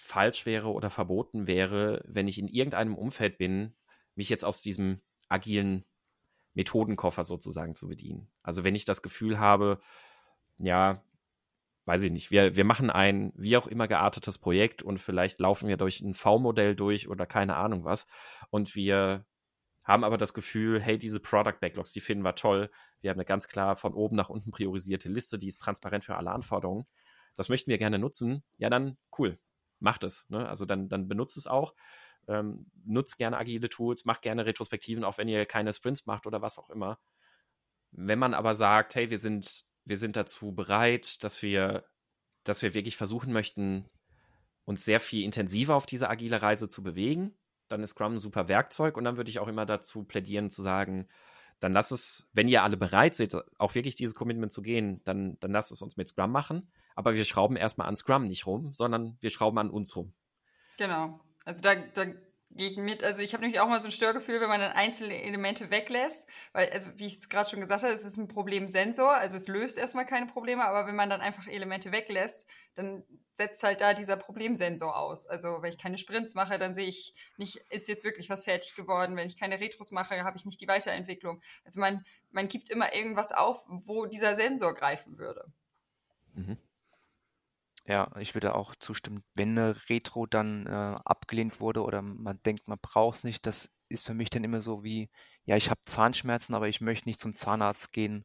falsch 0.00 0.46
wäre 0.46 0.72
oder 0.72 0.88
verboten 0.88 1.46
wäre, 1.46 2.02
wenn 2.06 2.26
ich 2.26 2.38
in 2.38 2.48
irgendeinem 2.48 2.96
Umfeld 2.96 3.36
bin, 3.36 3.74
mich 4.14 4.30
jetzt 4.30 4.44
aus 4.44 4.62
diesem 4.62 5.02
agilen 5.28 5.84
Methodenkoffer 6.54 7.22
sozusagen 7.22 7.74
zu 7.74 7.86
bedienen. 7.86 8.28
Also 8.42 8.64
wenn 8.64 8.74
ich 8.74 8.86
das 8.86 9.02
Gefühl 9.02 9.38
habe, 9.38 9.78
ja, 10.58 11.04
weiß 11.84 12.02
ich 12.02 12.12
nicht, 12.12 12.30
wir, 12.30 12.56
wir 12.56 12.64
machen 12.64 12.90
ein 12.90 13.32
wie 13.36 13.56
auch 13.56 13.66
immer 13.66 13.88
geartetes 13.88 14.38
Projekt 14.38 14.82
und 14.82 14.98
vielleicht 14.98 15.38
laufen 15.38 15.68
wir 15.68 15.76
durch 15.76 16.00
ein 16.00 16.14
V-Modell 16.14 16.74
durch 16.74 17.08
oder 17.08 17.26
keine 17.26 17.56
Ahnung 17.56 17.84
was 17.84 18.06
und 18.48 18.74
wir 18.74 19.26
haben 19.84 20.02
aber 20.02 20.18
das 20.18 20.34
Gefühl, 20.34 20.80
hey, 20.80 20.98
diese 20.98 21.20
Product 21.20 21.58
Backlogs, 21.60 21.92
die 21.92 22.00
finden 22.00 22.24
wir 22.24 22.34
toll. 22.34 22.70
Wir 23.00 23.10
haben 23.10 23.18
eine 23.18 23.24
ganz 23.24 23.48
klar 23.48 23.76
von 23.76 23.92
oben 23.92 24.16
nach 24.16 24.28
unten 24.28 24.50
priorisierte 24.50 25.08
Liste, 25.08 25.36
die 25.38 25.48
ist 25.48 25.58
transparent 25.58 26.04
für 26.04 26.16
alle 26.16 26.30
Anforderungen. 26.30 26.86
Das 27.34 27.48
möchten 27.48 27.70
wir 27.70 27.78
gerne 27.78 27.98
nutzen. 27.98 28.42
Ja, 28.58 28.70
dann 28.70 28.96
cool 29.18 29.38
macht 29.80 30.04
es. 30.04 30.28
Ne? 30.28 30.48
Also 30.48 30.64
dann, 30.64 30.88
dann 30.88 31.08
benutzt 31.08 31.36
es 31.36 31.46
auch. 31.46 31.74
Ähm, 32.28 32.66
nutzt 32.84 33.18
gerne 33.18 33.38
agile 33.38 33.68
Tools, 33.68 34.04
macht 34.04 34.22
gerne 34.22 34.46
Retrospektiven, 34.46 35.04
auch 35.04 35.18
wenn 35.18 35.28
ihr 35.28 35.46
keine 35.46 35.72
Sprints 35.72 36.06
macht 36.06 36.26
oder 36.26 36.42
was 36.42 36.58
auch 36.58 36.70
immer. 36.70 36.98
Wenn 37.92 38.18
man 38.18 38.34
aber 38.34 38.54
sagt, 38.54 38.94
hey, 38.94 39.10
wir 39.10 39.18
sind, 39.18 39.64
wir 39.84 39.98
sind 39.98 40.16
dazu 40.16 40.52
bereit, 40.52 41.24
dass 41.24 41.42
wir, 41.42 41.84
dass 42.44 42.62
wir 42.62 42.74
wirklich 42.74 42.96
versuchen 42.96 43.32
möchten, 43.32 43.88
uns 44.64 44.84
sehr 44.84 45.00
viel 45.00 45.24
intensiver 45.24 45.74
auf 45.74 45.86
diese 45.86 46.08
agile 46.08 46.42
Reise 46.42 46.68
zu 46.68 46.82
bewegen, 46.82 47.36
dann 47.68 47.82
ist 47.82 47.90
Scrum 47.90 48.14
ein 48.14 48.18
super 48.18 48.48
Werkzeug 48.48 48.96
und 48.96 49.04
dann 49.04 49.16
würde 49.16 49.30
ich 49.30 49.38
auch 49.38 49.48
immer 49.48 49.66
dazu 49.66 50.04
plädieren 50.04 50.50
zu 50.50 50.62
sagen, 50.62 51.08
dann 51.60 51.72
lass 51.72 51.90
es, 51.90 52.28
wenn 52.32 52.48
ihr 52.48 52.62
alle 52.62 52.76
bereit 52.76 53.14
seid, 53.14 53.34
auch 53.58 53.74
wirklich 53.74 53.94
dieses 53.94 54.14
Commitment 54.14 54.52
zu 54.52 54.62
gehen, 54.62 55.02
dann, 55.04 55.38
dann 55.40 55.52
lasst 55.52 55.72
es 55.72 55.82
uns 55.82 55.96
mit 55.96 56.08
Scrum 56.08 56.32
machen. 56.32 56.70
Aber 57.00 57.14
wir 57.14 57.24
schrauben 57.24 57.56
erstmal 57.56 57.88
an 57.88 57.96
Scrum 57.96 58.26
nicht 58.26 58.44
rum, 58.46 58.74
sondern 58.74 59.16
wir 59.22 59.30
schrauben 59.30 59.56
an 59.56 59.70
uns 59.70 59.96
rum. 59.96 60.12
Genau. 60.76 61.18
Also 61.46 61.62
da, 61.62 61.74
da 61.74 62.04
gehe 62.50 62.68
ich 62.68 62.76
mit. 62.76 63.02
Also 63.02 63.22
ich 63.22 63.32
habe 63.32 63.40
nämlich 63.40 63.58
auch 63.58 63.68
mal 63.68 63.80
so 63.80 63.88
ein 63.88 63.90
Störgefühl, 63.90 64.38
wenn 64.42 64.50
man 64.50 64.60
dann 64.60 64.72
einzelne 64.72 65.22
Elemente 65.22 65.70
weglässt, 65.70 66.28
weil, 66.52 66.68
also 66.68 66.90
wie 66.96 67.06
ich 67.06 67.16
es 67.16 67.30
gerade 67.30 67.48
schon 67.48 67.60
gesagt 67.60 67.84
habe, 67.84 67.94
es 67.94 68.04
ist 68.04 68.18
ein 68.18 68.28
Problemsensor, 68.28 69.14
also 69.14 69.38
es 69.38 69.48
löst 69.48 69.78
erstmal 69.78 70.04
keine 70.04 70.26
Probleme, 70.26 70.62
aber 70.62 70.86
wenn 70.86 70.94
man 70.94 71.08
dann 71.08 71.22
einfach 71.22 71.46
Elemente 71.46 71.90
weglässt, 71.90 72.46
dann 72.74 73.02
setzt 73.32 73.62
halt 73.62 73.80
da 73.80 73.94
dieser 73.94 74.18
Problemsensor 74.18 74.94
aus. 74.94 75.26
Also 75.26 75.62
wenn 75.62 75.70
ich 75.70 75.78
keine 75.78 75.96
Sprints 75.96 76.34
mache, 76.34 76.58
dann 76.58 76.74
sehe 76.74 76.86
ich 76.86 77.14
nicht, 77.38 77.64
ist 77.70 77.88
jetzt 77.88 78.04
wirklich 78.04 78.28
was 78.28 78.44
fertig 78.44 78.74
geworden. 78.74 79.16
Wenn 79.16 79.28
ich 79.28 79.40
keine 79.40 79.58
Retros 79.58 79.90
mache, 79.90 80.22
habe 80.22 80.36
ich 80.36 80.44
nicht 80.44 80.60
die 80.60 80.68
Weiterentwicklung. 80.68 81.40
Also 81.64 81.80
man, 81.80 82.04
man 82.30 82.48
gibt 82.48 82.68
immer 82.68 82.94
irgendwas 82.94 83.32
auf, 83.32 83.64
wo 83.68 84.04
dieser 84.04 84.34
Sensor 84.34 84.74
greifen 84.74 85.16
würde. 85.16 85.50
Mhm. 86.34 86.58
Ja, 87.86 88.10
ich 88.18 88.34
würde 88.34 88.54
auch 88.54 88.74
zustimmen, 88.76 89.24
wenn 89.34 89.58
eine 89.58 89.74
Retro 89.88 90.26
dann 90.26 90.66
äh, 90.66 90.70
abgelehnt 91.04 91.60
wurde 91.60 91.82
oder 91.82 92.02
man 92.02 92.40
denkt, 92.42 92.68
man 92.68 92.78
braucht 92.80 93.18
es 93.18 93.24
nicht, 93.24 93.46
das 93.46 93.70
ist 93.88 94.06
für 94.06 94.14
mich 94.14 94.30
dann 94.30 94.44
immer 94.44 94.60
so 94.60 94.84
wie, 94.84 95.10
ja, 95.44 95.56
ich 95.56 95.70
habe 95.70 95.80
Zahnschmerzen, 95.84 96.54
aber 96.54 96.68
ich 96.68 96.80
möchte 96.80 97.08
nicht 97.08 97.20
zum 97.20 97.34
Zahnarzt 97.34 97.92
gehen. 97.92 98.24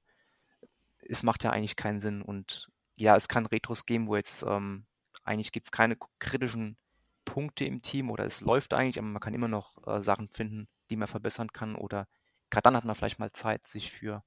Es 1.00 1.24
macht 1.24 1.44
ja 1.44 1.52
eigentlich 1.52 1.76
keinen 1.76 2.02
Sinn. 2.02 2.22
Und 2.22 2.70
ja, 2.96 3.16
es 3.16 3.28
kann 3.28 3.46
Retros 3.46 3.86
geben, 3.86 4.08
wo 4.08 4.16
jetzt 4.16 4.44
ähm, 4.44 4.86
eigentlich 5.24 5.52
gibt 5.52 5.66
es 5.68 5.72
keine 5.72 5.98
kritischen 6.20 6.78
Punkte 7.26 7.66
im 7.66 7.82
Team 7.82 8.10
oder 8.12 8.26
es 8.26 8.42
läuft 8.42 8.74
eigentlich, 8.74 9.00
aber 9.00 9.08
man 9.08 9.22
kann 9.22 9.34
immer 9.34 9.48
noch 9.48 9.78
äh, 9.88 10.02
Sachen 10.02 10.30
finden, 10.30 10.68
die 10.90 10.96
man 10.96 11.08
verbessern 11.08 11.52
kann. 11.54 11.76
Oder 11.76 12.08
gerade 12.50 12.64
dann 12.64 12.76
hat 12.76 12.86
man 12.86 12.96
vielleicht 12.96 13.20
mal 13.20 13.32
Zeit, 13.32 13.66
sich 13.66 13.92
für 13.92 14.24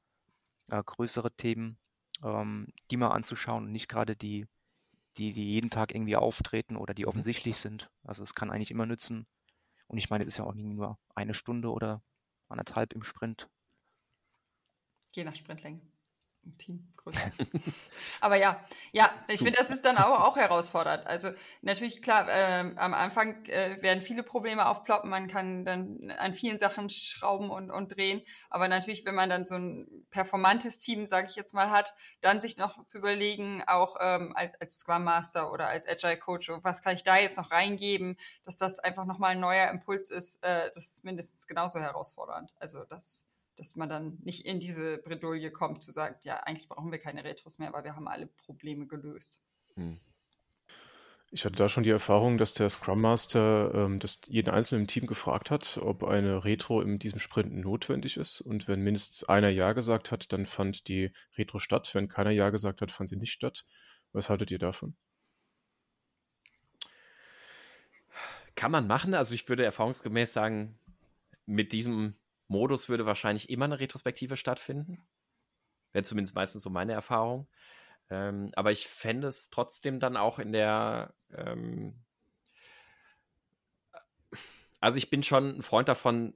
äh, 0.70 0.82
größere 0.84 1.32
Themen, 1.36 1.78
ähm, 2.24 2.68
die 2.90 2.96
mal 2.96 3.10
anzuschauen 3.10 3.66
und 3.66 3.72
nicht 3.72 3.88
gerade 3.88 4.16
die 4.16 4.46
die, 5.18 5.32
die 5.32 5.52
jeden 5.52 5.70
Tag 5.70 5.94
irgendwie 5.94 6.16
auftreten 6.16 6.76
oder 6.76 6.94
die 6.94 7.02
mhm. 7.02 7.08
offensichtlich 7.08 7.56
sind. 7.56 7.90
Also 8.04 8.22
es 8.22 8.34
kann 8.34 8.50
eigentlich 8.50 8.70
immer 8.70 8.86
nützen. 8.86 9.26
Und 9.86 9.98
ich 9.98 10.10
meine, 10.10 10.22
es 10.22 10.28
ist 10.28 10.38
ja 10.38 10.44
auch 10.44 10.54
nur 10.54 10.98
eine 11.14 11.34
Stunde 11.34 11.70
oder 11.70 12.02
anderthalb 12.48 12.92
im 12.92 13.02
Sprint. 13.02 13.48
Je 15.14 15.24
nach 15.24 15.34
Sprintlänge. 15.34 15.80
Teamgröße. 16.56 17.32
Aber 18.20 18.36
ja, 18.36 18.64
ja, 18.92 19.10
ich 19.28 19.38
finde, 19.38 19.52
das 19.52 19.70
ist 19.70 19.84
dann 19.84 19.98
auch, 19.98 20.20
auch 20.20 20.36
herausfordernd. 20.36 21.06
Also 21.06 21.30
natürlich, 21.62 22.02
klar, 22.02 22.28
äh, 22.28 22.72
am 22.76 22.94
Anfang 22.94 23.44
äh, 23.46 23.80
werden 23.82 24.02
viele 24.02 24.22
Probleme 24.22 24.66
aufploppen, 24.66 25.10
man 25.10 25.28
kann 25.28 25.64
dann 25.64 26.10
an 26.18 26.32
vielen 26.32 26.58
Sachen 26.58 26.88
schrauben 26.88 27.50
und, 27.50 27.70
und 27.70 27.96
drehen. 27.96 28.22
Aber 28.50 28.68
natürlich, 28.68 29.04
wenn 29.04 29.14
man 29.14 29.28
dann 29.28 29.46
so 29.46 29.56
ein 29.56 30.06
performantes 30.10 30.78
Team, 30.78 31.06
sage 31.06 31.28
ich 31.28 31.36
jetzt 31.36 31.54
mal, 31.54 31.70
hat, 31.70 31.94
dann 32.20 32.40
sich 32.40 32.56
noch 32.56 32.86
zu 32.86 32.98
überlegen, 32.98 33.62
auch 33.66 33.96
ähm, 34.00 34.32
als, 34.34 34.60
als 34.60 34.78
Scrum 34.78 35.04
Master 35.04 35.52
oder 35.52 35.68
als 35.68 35.86
Agile 35.86 36.18
Coach, 36.18 36.50
was 36.62 36.82
kann 36.82 36.94
ich 36.94 37.02
da 37.02 37.16
jetzt 37.16 37.36
noch 37.36 37.50
reingeben, 37.50 38.16
dass 38.44 38.58
das 38.58 38.78
einfach 38.78 39.04
nochmal 39.04 39.32
ein 39.32 39.40
neuer 39.40 39.68
Impuls 39.68 40.10
ist, 40.10 40.42
äh, 40.42 40.70
das 40.74 40.86
ist 40.86 41.04
mindestens 41.04 41.46
genauso 41.46 41.80
herausfordernd. 41.80 42.52
Also 42.58 42.84
das 42.84 43.27
dass 43.58 43.76
man 43.76 43.88
dann 43.88 44.18
nicht 44.22 44.46
in 44.46 44.60
diese 44.60 44.98
Bredouille 44.98 45.50
kommt, 45.50 45.82
zu 45.82 45.90
sagen, 45.90 46.16
ja, 46.22 46.40
eigentlich 46.40 46.68
brauchen 46.68 46.92
wir 46.92 46.98
keine 46.98 47.24
Retros 47.24 47.58
mehr, 47.58 47.72
weil 47.72 47.84
wir 47.84 47.96
haben 47.96 48.08
alle 48.08 48.26
Probleme 48.26 48.86
gelöst. 48.86 49.42
Hm. 49.74 49.98
Ich 51.30 51.44
hatte 51.44 51.56
da 51.56 51.68
schon 51.68 51.82
die 51.82 51.90
Erfahrung, 51.90 52.38
dass 52.38 52.54
der 52.54 52.70
Scrum 52.70 53.02
Master 53.02 53.72
ähm, 53.74 53.98
das 53.98 54.22
jeden 54.28 54.48
Einzelnen 54.48 54.82
im 54.82 54.86
Team 54.88 55.06
gefragt 55.06 55.50
hat, 55.50 55.76
ob 55.76 56.04
eine 56.04 56.44
Retro 56.44 56.80
in 56.80 56.98
diesem 56.98 57.18
Sprint 57.18 57.52
notwendig 57.52 58.16
ist. 58.16 58.40
Und 58.40 58.66
wenn 58.66 58.80
mindestens 58.80 59.28
einer 59.28 59.50
Ja 59.50 59.74
gesagt 59.74 60.10
hat, 60.10 60.32
dann 60.32 60.46
fand 60.46 60.88
die 60.88 61.12
Retro 61.36 61.58
statt. 61.58 61.90
Wenn 61.92 62.08
keiner 62.08 62.30
Ja 62.30 62.48
gesagt 62.48 62.80
hat, 62.80 62.90
fand 62.90 63.10
sie 63.10 63.16
nicht 63.16 63.32
statt. 63.32 63.66
Was 64.12 64.30
haltet 64.30 64.50
ihr 64.50 64.58
davon? 64.58 64.96
Kann 68.54 68.72
man 68.72 68.86
machen. 68.86 69.12
Also 69.12 69.34
ich 69.34 69.46
würde 69.50 69.64
erfahrungsgemäß 69.64 70.32
sagen, 70.32 70.78
mit 71.44 71.72
diesem 71.72 72.14
Modus 72.48 72.88
würde 72.88 73.06
wahrscheinlich 73.06 73.50
immer 73.50 73.66
eine 73.66 73.80
Retrospektive 73.80 74.36
stattfinden. 74.36 75.06
Wäre 75.92 76.04
zumindest 76.04 76.34
meistens 76.34 76.62
so 76.62 76.70
meine 76.70 76.92
Erfahrung. 76.92 77.48
Ähm, 78.10 78.50
aber 78.54 78.72
ich 78.72 78.88
fände 78.88 79.28
es 79.28 79.50
trotzdem 79.50 80.00
dann 80.00 80.16
auch 80.16 80.38
in 80.38 80.52
der. 80.52 81.14
Ähm 81.30 82.04
also, 84.80 84.98
ich 84.98 85.10
bin 85.10 85.22
schon 85.22 85.56
ein 85.56 85.62
Freund 85.62 85.88
davon, 85.88 86.34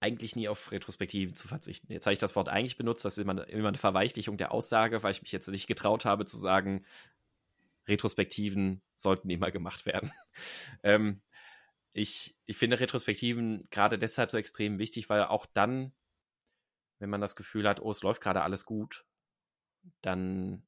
eigentlich 0.00 0.34
nie 0.34 0.48
auf 0.48 0.72
Retrospektiven 0.72 1.34
zu 1.34 1.46
verzichten. 1.46 1.92
Jetzt 1.92 2.06
habe 2.06 2.14
ich 2.14 2.18
das 2.18 2.34
Wort 2.34 2.48
eigentlich 2.48 2.76
benutzt, 2.76 3.04
das 3.04 3.16
ist 3.16 3.22
immer, 3.22 3.46
immer 3.48 3.68
eine 3.68 3.78
Verweichlichung 3.78 4.36
der 4.36 4.52
Aussage, 4.52 5.02
weil 5.02 5.12
ich 5.12 5.22
mich 5.22 5.30
jetzt 5.30 5.48
nicht 5.48 5.68
getraut 5.68 6.04
habe 6.04 6.24
zu 6.24 6.38
sagen, 6.38 6.84
Retrospektiven 7.86 8.82
sollten 8.96 9.30
immer 9.30 9.50
gemacht 9.50 9.86
werden. 9.86 10.12
ähm, 10.82 11.20
ich, 11.92 12.36
ich 12.46 12.56
finde 12.56 12.80
Retrospektiven 12.80 13.68
gerade 13.70 13.98
deshalb 13.98 14.30
so 14.30 14.38
extrem 14.38 14.78
wichtig, 14.78 15.10
weil 15.10 15.24
auch 15.24 15.46
dann, 15.46 15.92
wenn 16.98 17.10
man 17.10 17.20
das 17.20 17.36
Gefühl 17.36 17.68
hat, 17.68 17.80
oh, 17.80 17.90
es 17.90 18.02
läuft 18.02 18.22
gerade 18.22 18.42
alles 18.42 18.64
gut, 18.64 19.04
dann, 20.00 20.62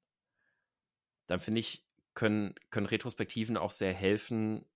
dann 1.27 1.41
finde 1.41 1.61
ich, 1.61 1.87
können, 2.13 2.55
können 2.71 2.87
Retrospektiven 2.87 3.57
auch 3.57 3.71
sehr 3.71 3.93
helfen, 3.93 4.67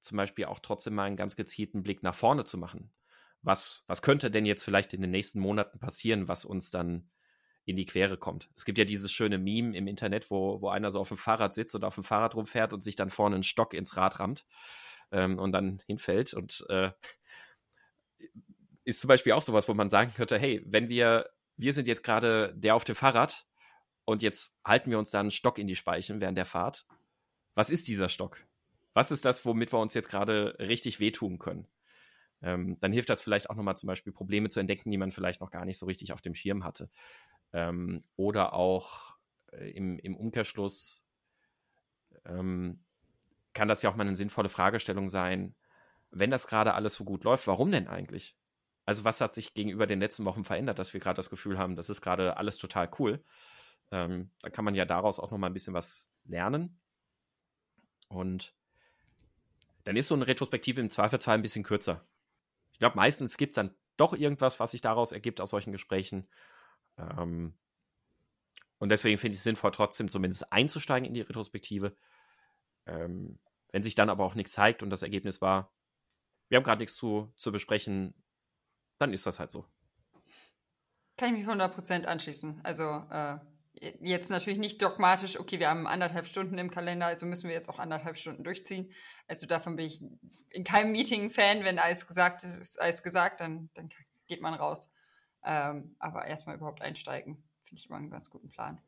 zum 0.00 0.16
Beispiel 0.16 0.46
auch 0.46 0.60
trotzdem 0.60 0.94
mal 0.94 1.04
einen 1.04 1.16
ganz 1.16 1.36
gezielten 1.36 1.82
Blick 1.82 2.02
nach 2.02 2.14
vorne 2.14 2.44
zu 2.44 2.56
machen. 2.56 2.92
Was, 3.42 3.84
was 3.86 4.02
könnte 4.02 4.30
denn 4.30 4.46
jetzt 4.46 4.64
vielleicht 4.64 4.94
in 4.94 5.02
den 5.02 5.10
nächsten 5.10 5.40
Monaten 5.40 5.78
passieren, 5.78 6.28
was 6.28 6.44
uns 6.44 6.70
dann 6.70 7.10
in 7.64 7.76
die 7.76 7.86
Quere 7.86 8.16
kommt? 8.16 8.50
Es 8.56 8.64
gibt 8.64 8.78
ja 8.78 8.84
dieses 8.84 9.12
schöne 9.12 9.38
Meme 9.38 9.76
im 9.76 9.86
Internet, 9.86 10.30
wo, 10.30 10.60
wo 10.62 10.70
einer 10.70 10.90
so 10.90 11.00
auf 11.00 11.08
dem 11.08 11.16
Fahrrad 11.16 11.54
sitzt 11.54 11.74
und 11.74 11.84
auf 11.84 11.94
dem 11.94 12.04
Fahrrad 12.04 12.34
rumfährt 12.34 12.72
und 12.72 12.82
sich 12.82 12.96
dann 12.96 13.10
vorne 13.10 13.36
einen 13.36 13.42
Stock 13.42 13.74
ins 13.74 13.96
Rad 13.96 14.18
rammt 14.18 14.46
ähm, 15.12 15.38
und 15.38 15.52
dann 15.52 15.82
hinfällt. 15.86 16.34
Und 16.34 16.64
äh, 16.68 16.90
ist 18.84 19.00
zum 19.00 19.08
Beispiel 19.08 19.32
auch 19.32 19.42
sowas, 19.42 19.68
wo 19.68 19.74
man 19.74 19.90
sagen 19.90 20.12
könnte, 20.14 20.38
hey, 20.38 20.62
wenn 20.66 20.88
wir, 20.88 21.30
wir 21.56 21.72
sind 21.72 21.88
jetzt 21.88 22.02
gerade 22.02 22.54
der 22.56 22.74
auf 22.74 22.84
dem 22.84 22.94
Fahrrad 22.94 23.46
und 24.04 24.22
jetzt 24.22 24.58
halten 24.64 24.90
wir 24.90 24.98
uns 24.98 25.10
da 25.10 25.20
einen 25.20 25.30
Stock 25.30 25.58
in 25.58 25.66
die 25.66 25.76
Speichen 25.76 26.20
während 26.20 26.38
der 26.38 26.46
Fahrt. 26.46 26.86
Was 27.54 27.70
ist 27.70 27.88
dieser 27.88 28.08
Stock? 28.08 28.44
Was 28.94 29.10
ist 29.10 29.24
das, 29.24 29.44
womit 29.44 29.72
wir 29.72 29.78
uns 29.78 29.94
jetzt 29.94 30.08
gerade 30.08 30.56
richtig 30.58 30.98
wehtun 31.00 31.38
können? 31.38 31.68
Ähm, 32.42 32.78
dann 32.80 32.92
hilft 32.92 33.10
das 33.10 33.20
vielleicht 33.20 33.50
auch 33.50 33.54
nochmal 33.54 33.76
zum 33.76 33.86
Beispiel 33.86 34.12
Probleme 34.12 34.48
zu 34.48 34.60
entdecken, 34.60 34.90
die 34.90 34.96
man 34.96 35.12
vielleicht 35.12 35.40
noch 35.40 35.50
gar 35.50 35.64
nicht 35.64 35.78
so 35.78 35.86
richtig 35.86 36.12
auf 36.12 36.22
dem 36.22 36.34
Schirm 36.34 36.64
hatte. 36.64 36.90
Ähm, 37.52 38.02
oder 38.16 38.54
auch 38.54 39.16
äh, 39.52 39.70
im, 39.70 39.98
im 39.98 40.16
Umkehrschluss 40.16 41.06
ähm, 42.24 42.82
kann 43.60 43.68
das 43.68 43.82
ja 43.82 43.90
auch 43.90 43.94
mal 43.94 44.06
eine 44.06 44.16
sinnvolle 44.16 44.48
Fragestellung 44.48 45.10
sein, 45.10 45.54
wenn 46.10 46.30
das 46.30 46.46
gerade 46.46 46.72
alles 46.72 46.94
so 46.94 47.04
gut 47.04 47.24
läuft, 47.24 47.46
warum 47.46 47.70
denn 47.70 47.88
eigentlich? 47.88 48.34
Also 48.86 49.04
was 49.04 49.20
hat 49.20 49.34
sich 49.34 49.52
gegenüber 49.52 49.86
den 49.86 50.00
letzten 50.00 50.24
Wochen 50.24 50.44
verändert, 50.44 50.78
dass 50.78 50.94
wir 50.94 51.00
gerade 51.02 51.16
das 51.16 51.28
Gefühl 51.28 51.58
haben, 51.58 51.76
das 51.76 51.90
ist 51.90 52.00
gerade 52.00 52.38
alles 52.38 52.56
total 52.56 52.88
cool? 52.98 53.22
Ähm, 53.90 54.30
dann 54.40 54.50
kann 54.50 54.64
man 54.64 54.74
ja 54.74 54.86
daraus 54.86 55.20
auch 55.20 55.30
noch 55.30 55.36
mal 55.36 55.48
ein 55.48 55.52
bisschen 55.52 55.74
was 55.74 56.10
lernen. 56.24 56.80
Und 58.08 58.54
dann 59.84 59.96
ist 59.96 60.08
so 60.08 60.14
eine 60.14 60.26
Retrospektive 60.26 60.80
im 60.80 60.88
Zweifelsfall 60.88 61.34
ein 61.34 61.42
bisschen 61.42 61.62
kürzer. 61.62 62.08
Ich 62.72 62.78
glaube, 62.78 62.96
meistens 62.96 63.36
gibt 63.36 63.50
es 63.50 63.56
dann 63.56 63.74
doch 63.98 64.14
irgendwas, 64.14 64.58
was 64.58 64.70
sich 64.70 64.80
daraus 64.80 65.12
ergibt 65.12 65.38
aus 65.38 65.50
solchen 65.50 65.72
Gesprächen. 65.72 66.26
Ähm, 66.96 67.52
und 68.78 68.88
deswegen 68.88 69.18
finde 69.18 69.34
ich 69.34 69.40
es 69.40 69.44
sinnvoll, 69.44 69.72
trotzdem 69.72 70.08
zumindest 70.08 70.50
einzusteigen 70.50 71.06
in 71.06 71.12
die 71.12 71.20
Retrospektive 71.20 71.94
ähm, 72.86 73.38
wenn 73.72 73.82
sich 73.82 73.94
dann 73.94 74.10
aber 74.10 74.24
auch 74.24 74.34
nichts 74.34 74.52
zeigt 74.52 74.82
und 74.82 74.90
das 74.90 75.02
Ergebnis 75.02 75.40
war, 75.40 75.72
wir 76.48 76.56
haben 76.56 76.64
gerade 76.64 76.80
nichts 76.80 76.96
zu, 76.96 77.32
zu 77.36 77.52
besprechen, 77.52 78.14
dann 78.98 79.12
ist 79.12 79.26
das 79.26 79.38
halt 79.38 79.50
so. 79.50 79.66
Kann 81.16 81.34
ich 81.34 81.46
mich 81.46 81.48
100% 81.48 82.06
anschließen. 82.06 82.60
Also 82.64 82.84
äh, 83.10 83.38
jetzt 84.00 84.30
natürlich 84.30 84.58
nicht 84.58 84.82
dogmatisch, 84.82 85.38
okay, 85.38 85.58
wir 85.58 85.68
haben 85.68 85.86
anderthalb 85.86 86.26
Stunden 86.26 86.58
im 86.58 86.70
Kalender, 86.70 87.06
also 87.06 87.26
müssen 87.26 87.48
wir 87.48 87.54
jetzt 87.54 87.68
auch 87.68 87.78
anderthalb 87.78 88.18
Stunden 88.18 88.42
durchziehen. 88.42 88.92
Also 89.28 89.46
davon 89.46 89.76
bin 89.76 89.86
ich 89.86 90.02
in 90.50 90.64
keinem 90.64 90.92
Meeting 90.92 91.30
Fan, 91.30 91.64
wenn 91.64 91.78
alles 91.78 92.06
gesagt 92.06 92.42
ist, 92.44 92.80
alles 92.80 93.02
gesagt, 93.02 93.40
dann, 93.40 93.70
dann 93.74 93.90
geht 94.26 94.42
man 94.42 94.54
raus. 94.54 94.90
Ähm, 95.42 95.96
aber 95.98 96.26
erstmal 96.26 96.56
überhaupt 96.56 96.82
einsteigen, 96.82 97.48
finde 97.64 97.80
ich 97.80 97.88
immer 97.88 97.96
einen 97.96 98.10
ganz 98.10 98.30
guten 98.30 98.50
Plan. 98.50 98.80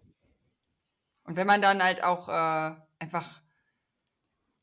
Und 1.25 1.37
wenn 1.37 1.47
man 1.47 1.63
dann 1.63 1.83
halt 1.83 2.03
auch 2.03 2.29
äh, 2.29 2.77
einfach 2.99 3.41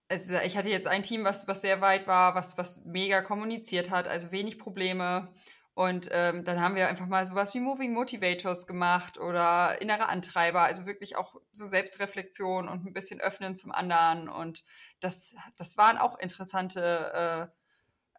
also 0.09 0.35
ich 0.39 0.57
hatte 0.57 0.69
jetzt 0.69 0.87
ein 0.87 1.03
Team, 1.03 1.23
was, 1.23 1.47
was 1.47 1.61
sehr 1.61 1.81
weit 1.81 2.07
war, 2.07 2.35
was, 2.35 2.57
was 2.57 2.83
mega 2.85 3.21
kommuniziert 3.21 3.91
hat, 3.91 4.07
also 4.07 4.31
wenig 4.31 4.57
Probleme. 4.57 5.31
Und 5.75 6.09
ähm, 6.11 6.43
dann 6.43 6.59
haben 6.59 6.75
wir 6.75 6.89
einfach 6.89 7.05
mal 7.05 7.25
sowas 7.25 7.53
wie 7.53 7.61
Moving 7.61 7.93
Motivators 7.93 8.67
gemacht 8.67 9.17
oder 9.17 9.81
innere 9.81 10.09
Antreiber, 10.09 10.63
also 10.63 10.85
wirklich 10.85 11.15
auch 11.15 11.35
so 11.53 11.65
Selbstreflexion 11.65 12.67
und 12.67 12.85
ein 12.85 12.91
bisschen 12.91 13.21
öffnen 13.21 13.55
zum 13.55 13.71
anderen. 13.71 14.27
Und 14.27 14.65
das, 14.99 15.33
das 15.55 15.77
waren 15.77 15.97
auch 15.97 16.19
interessante 16.19 17.51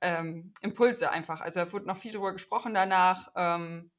äh, 0.01 0.09
ähm, 0.19 0.55
Impulse 0.63 1.11
einfach. 1.11 1.41
Also 1.43 1.61
da 1.61 1.73
wurde 1.73 1.87
noch 1.87 1.99
viel 1.99 2.13
drüber 2.13 2.33
gesprochen 2.33 2.73
danach. 2.73 3.31
Ähm, 3.35 3.91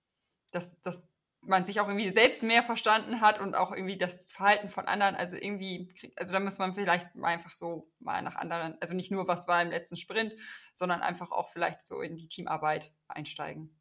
das, 0.50 0.82
das 0.82 1.11
man 1.42 1.66
sich 1.66 1.80
auch 1.80 1.88
irgendwie 1.88 2.10
selbst 2.10 2.44
mehr 2.44 2.64
verstanden 2.64 3.22
hat 3.22 3.40
und 3.40 3.56
auch 3.56 3.72
irgendwie 3.72 3.98
das 3.98 4.32
Verhalten 4.32 4.70
von 4.70 4.86
anderen, 4.86 5.16
also 5.16 5.36
irgendwie, 5.36 5.94
also 6.16 6.34
da 6.34 6.40
muss 6.40 6.60
man 6.60 6.74
vielleicht 6.74 7.10
einfach 7.22 7.56
so 7.56 7.90
mal 8.00 8.22
nach 8.22 8.36
anderen, 8.36 8.78
also 8.80 8.94
nicht 8.94 9.12
nur, 9.12 9.28
was 9.28 9.48
war 9.48 9.62
im 9.62 9.72
letzten 9.72 9.98
Sprint, 9.98 10.36
sondern 10.74 11.02
einfach 11.02 11.32
auch 11.32 11.50
vielleicht 11.50 11.88
so 11.88 12.02
in 12.02 12.16
die 12.16 12.28
Teamarbeit 12.28 12.94
einsteigen. 13.08 13.76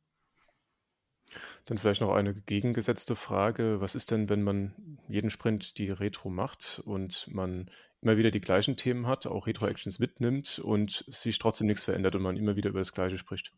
Dann 1.66 1.78
vielleicht 1.78 2.00
noch 2.00 2.12
eine 2.12 2.34
gegengesetzte 2.34 3.14
Frage. 3.14 3.80
Was 3.80 3.94
ist 3.94 4.11
denn, 4.11 4.28
wenn 4.28 4.42
man 4.42 4.98
jeden 5.08 5.30
Sprint 5.30 5.78
die 5.78 5.90
Retro 5.90 6.28
macht 6.28 6.82
und 6.84 7.28
man 7.32 7.70
immer 8.00 8.16
wieder 8.16 8.30
die 8.30 8.40
gleichen 8.40 8.76
Themen 8.76 9.06
hat, 9.06 9.26
auch 9.26 9.46
Retro-Actions 9.46 9.98
mitnimmt 9.98 10.58
und 10.58 11.04
sich 11.06 11.38
trotzdem 11.38 11.66
nichts 11.68 11.84
verändert 11.84 12.16
und 12.16 12.22
man 12.22 12.36
immer 12.36 12.56
wieder 12.56 12.70
über 12.70 12.80
das 12.80 12.92
Gleiche 12.92 13.18
spricht? 13.18 13.52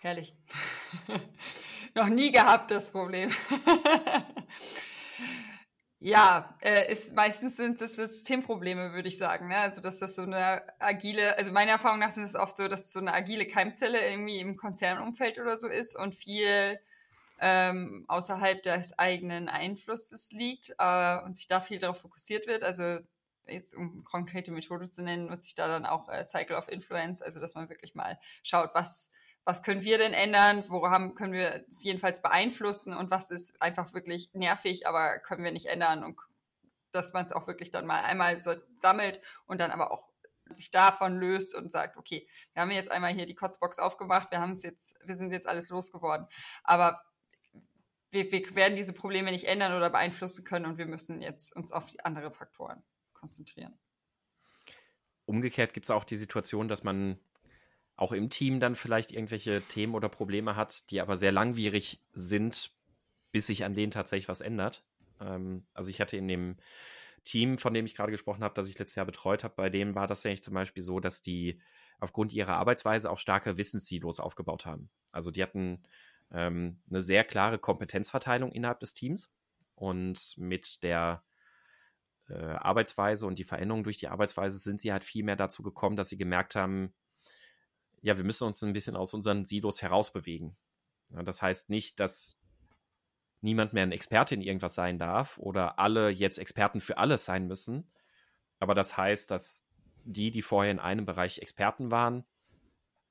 Herrlich. 0.00 0.34
noch 1.94 2.08
nie 2.08 2.32
gehabt, 2.32 2.70
das 2.70 2.90
Problem. 2.90 3.30
ja, 5.98 6.56
äh, 6.62 6.90
ist, 6.90 7.14
meistens 7.14 7.56
sind 7.56 7.82
es 7.82 7.96
Systemprobleme, 7.96 8.94
würde 8.94 9.08
ich 9.08 9.18
sagen. 9.18 9.48
Ne? 9.48 9.58
Also, 9.58 9.82
dass 9.82 9.98
das 9.98 10.14
so 10.14 10.22
eine 10.22 10.62
agile, 10.80 11.36
also 11.36 11.52
meiner 11.52 11.72
Erfahrung 11.72 11.98
nach 11.98 12.12
sind 12.12 12.24
es 12.24 12.34
oft 12.34 12.56
so, 12.56 12.66
dass 12.66 12.92
so 12.92 13.00
eine 13.00 13.12
agile 13.12 13.46
Keimzelle 13.46 14.00
irgendwie 14.00 14.40
im 14.40 14.56
Konzernumfeld 14.56 15.38
oder 15.38 15.58
so 15.58 15.68
ist 15.68 15.96
und 15.96 16.14
viel 16.14 16.80
ähm, 17.38 18.06
außerhalb 18.08 18.62
des 18.62 18.98
eigenen 18.98 19.50
Einflusses 19.50 20.32
liegt 20.32 20.74
äh, 20.78 21.18
und 21.22 21.34
sich 21.34 21.46
da 21.46 21.60
viel 21.60 21.78
darauf 21.78 22.00
fokussiert 22.00 22.46
wird. 22.46 22.64
Also 22.64 23.00
jetzt 23.46 23.74
um 23.74 24.02
konkrete 24.04 24.50
Methode 24.50 24.88
zu 24.88 25.02
nennen, 25.02 25.26
nutze 25.26 25.48
ich 25.48 25.54
da 25.56 25.68
dann 25.68 25.84
auch 25.84 26.08
äh, 26.08 26.24
Cycle 26.24 26.56
of 26.56 26.68
Influence, 26.68 27.20
also 27.20 27.38
dass 27.38 27.54
man 27.54 27.68
wirklich 27.68 27.94
mal 27.94 28.18
schaut, 28.42 28.70
was 28.74 29.12
was 29.44 29.62
können 29.62 29.82
wir 29.82 29.98
denn 29.98 30.12
ändern, 30.12 30.64
woran 30.68 31.14
können 31.14 31.32
wir 31.32 31.64
es 31.68 31.82
jedenfalls 31.82 32.22
beeinflussen 32.22 32.94
und 32.94 33.10
was 33.10 33.30
ist 33.30 33.60
einfach 33.60 33.94
wirklich 33.94 34.32
nervig, 34.34 34.86
aber 34.86 35.18
können 35.18 35.44
wir 35.44 35.52
nicht 35.52 35.66
ändern 35.66 36.04
und 36.04 36.18
dass 36.92 37.12
man 37.12 37.24
es 37.24 37.32
auch 37.32 37.46
wirklich 37.46 37.70
dann 37.70 37.86
mal 37.86 38.02
einmal 38.02 38.40
so 38.40 38.54
sammelt 38.76 39.20
und 39.46 39.60
dann 39.60 39.70
aber 39.70 39.90
auch 39.92 40.10
sich 40.54 40.70
davon 40.70 41.18
löst 41.18 41.54
und 41.54 41.70
sagt, 41.70 41.96
okay, 41.96 42.28
wir 42.52 42.62
haben 42.62 42.70
jetzt 42.70 42.90
einmal 42.90 43.12
hier 43.12 43.26
die 43.26 43.34
Kotzbox 43.34 43.78
aufgemacht, 43.78 44.30
wir 44.30 44.40
haben 44.40 44.54
es 44.54 44.62
jetzt, 44.62 44.98
wir 45.04 45.16
sind 45.16 45.32
jetzt 45.32 45.46
alles 45.46 45.70
losgeworden. 45.70 46.26
Aber 46.64 47.00
wir, 48.10 48.30
wir 48.32 48.54
werden 48.56 48.76
diese 48.76 48.92
Probleme 48.92 49.30
nicht 49.30 49.46
ändern 49.46 49.74
oder 49.74 49.90
beeinflussen 49.90 50.44
können 50.44 50.66
und 50.66 50.78
wir 50.78 50.86
müssen 50.86 51.22
jetzt 51.22 51.54
uns 51.54 51.72
auf 51.72 51.86
andere 52.02 52.32
Faktoren 52.32 52.82
konzentrieren. 53.12 53.78
Umgekehrt 55.24 55.74
gibt 55.74 55.86
es 55.86 55.90
auch 55.90 56.04
die 56.04 56.16
Situation, 56.16 56.66
dass 56.66 56.82
man 56.82 57.20
auch 58.00 58.12
im 58.12 58.30
Team 58.30 58.60
dann 58.60 58.76
vielleicht 58.76 59.12
irgendwelche 59.12 59.60
Themen 59.60 59.94
oder 59.94 60.08
Probleme 60.08 60.56
hat, 60.56 60.90
die 60.90 61.02
aber 61.02 61.18
sehr 61.18 61.32
langwierig 61.32 62.00
sind, 62.14 62.72
bis 63.30 63.46
sich 63.46 63.62
an 63.62 63.74
denen 63.74 63.90
tatsächlich 63.90 64.28
was 64.28 64.40
ändert. 64.40 64.82
Ähm, 65.20 65.66
also 65.74 65.90
ich 65.90 66.00
hatte 66.00 66.16
in 66.16 66.26
dem 66.26 66.56
Team, 67.24 67.58
von 67.58 67.74
dem 67.74 67.84
ich 67.84 67.94
gerade 67.94 68.10
gesprochen 68.10 68.42
habe, 68.42 68.54
das 68.54 68.70
ich 68.70 68.78
letztes 68.78 68.94
Jahr 68.94 69.04
betreut 69.04 69.44
habe, 69.44 69.52
bei 69.54 69.68
dem 69.68 69.94
war 69.94 70.06
das 70.06 70.24
eigentlich 70.24 70.42
zum 70.42 70.54
Beispiel 70.54 70.82
so, 70.82 70.98
dass 70.98 71.20
die 71.20 71.60
aufgrund 71.98 72.32
ihrer 72.32 72.56
Arbeitsweise 72.56 73.10
auch 73.10 73.18
starke 73.18 73.58
Wissenssilos 73.58 74.18
aufgebaut 74.18 74.64
haben. 74.64 74.88
Also 75.12 75.30
die 75.30 75.42
hatten 75.42 75.82
ähm, 76.32 76.80
eine 76.88 77.02
sehr 77.02 77.22
klare 77.24 77.58
Kompetenzverteilung 77.58 78.50
innerhalb 78.50 78.80
des 78.80 78.94
Teams 78.94 79.30
und 79.74 80.38
mit 80.38 80.82
der 80.84 81.22
äh, 82.30 82.34
Arbeitsweise 82.34 83.26
und 83.26 83.38
die 83.38 83.44
Veränderung 83.44 83.84
durch 83.84 83.98
die 83.98 84.08
Arbeitsweise 84.08 84.56
sind 84.58 84.80
sie 84.80 84.90
halt 84.90 85.04
viel 85.04 85.22
mehr 85.22 85.36
dazu 85.36 85.62
gekommen, 85.62 85.96
dass 85.96 86.08
sie 86.08 86.16
gemerkt 86.16 86.54
haben, 86.54 86.94
ja, 88.02 88.16
wir 88.16 88.24
müssen 88.24 88.46
uns 88.46 88.62
ein 88.62 88.72
bisschen 88.72 88.96
aus 88.96 89.14
unseren 89.14 89.44
Silos 89.44 89.82
herausbewegen. 89.82 90.56
Ja, 91.10 91.22
das 91.22 91.42
heißt 91.42 91.70
nicht, 91.70 92.00
dass 92.00 92.38
niemand 93.40 93.72
mehr 93.72 93.82
ein 93.82 93.92
Experte 93.92 94.34
in 94.34 94.42
irgendwas 94.42 94.74
sein 94.74 94.98
darf 94.98 95.38
oder 95.38 95.78
alle 95.78 96.10
jetzt 96.10 96.38
Experten 96.38 96.80
für 96.80 96.98
alles 96.98 97.24
sein 97.24 97.46
müssen. 97.46 97.90
Aber 98.58 98.74
das 98.74 98.96
heißt, 98.96 99.30
dass 99.30 99.66
die, 100.04 100.30
die 100.30 100.42
vorher 100.42 100.70
in 100.70 100.78
einem 100.78 101.06
Bereich 101.06 101.38
Experten 101.38 101.90
waren, 101.90 102.24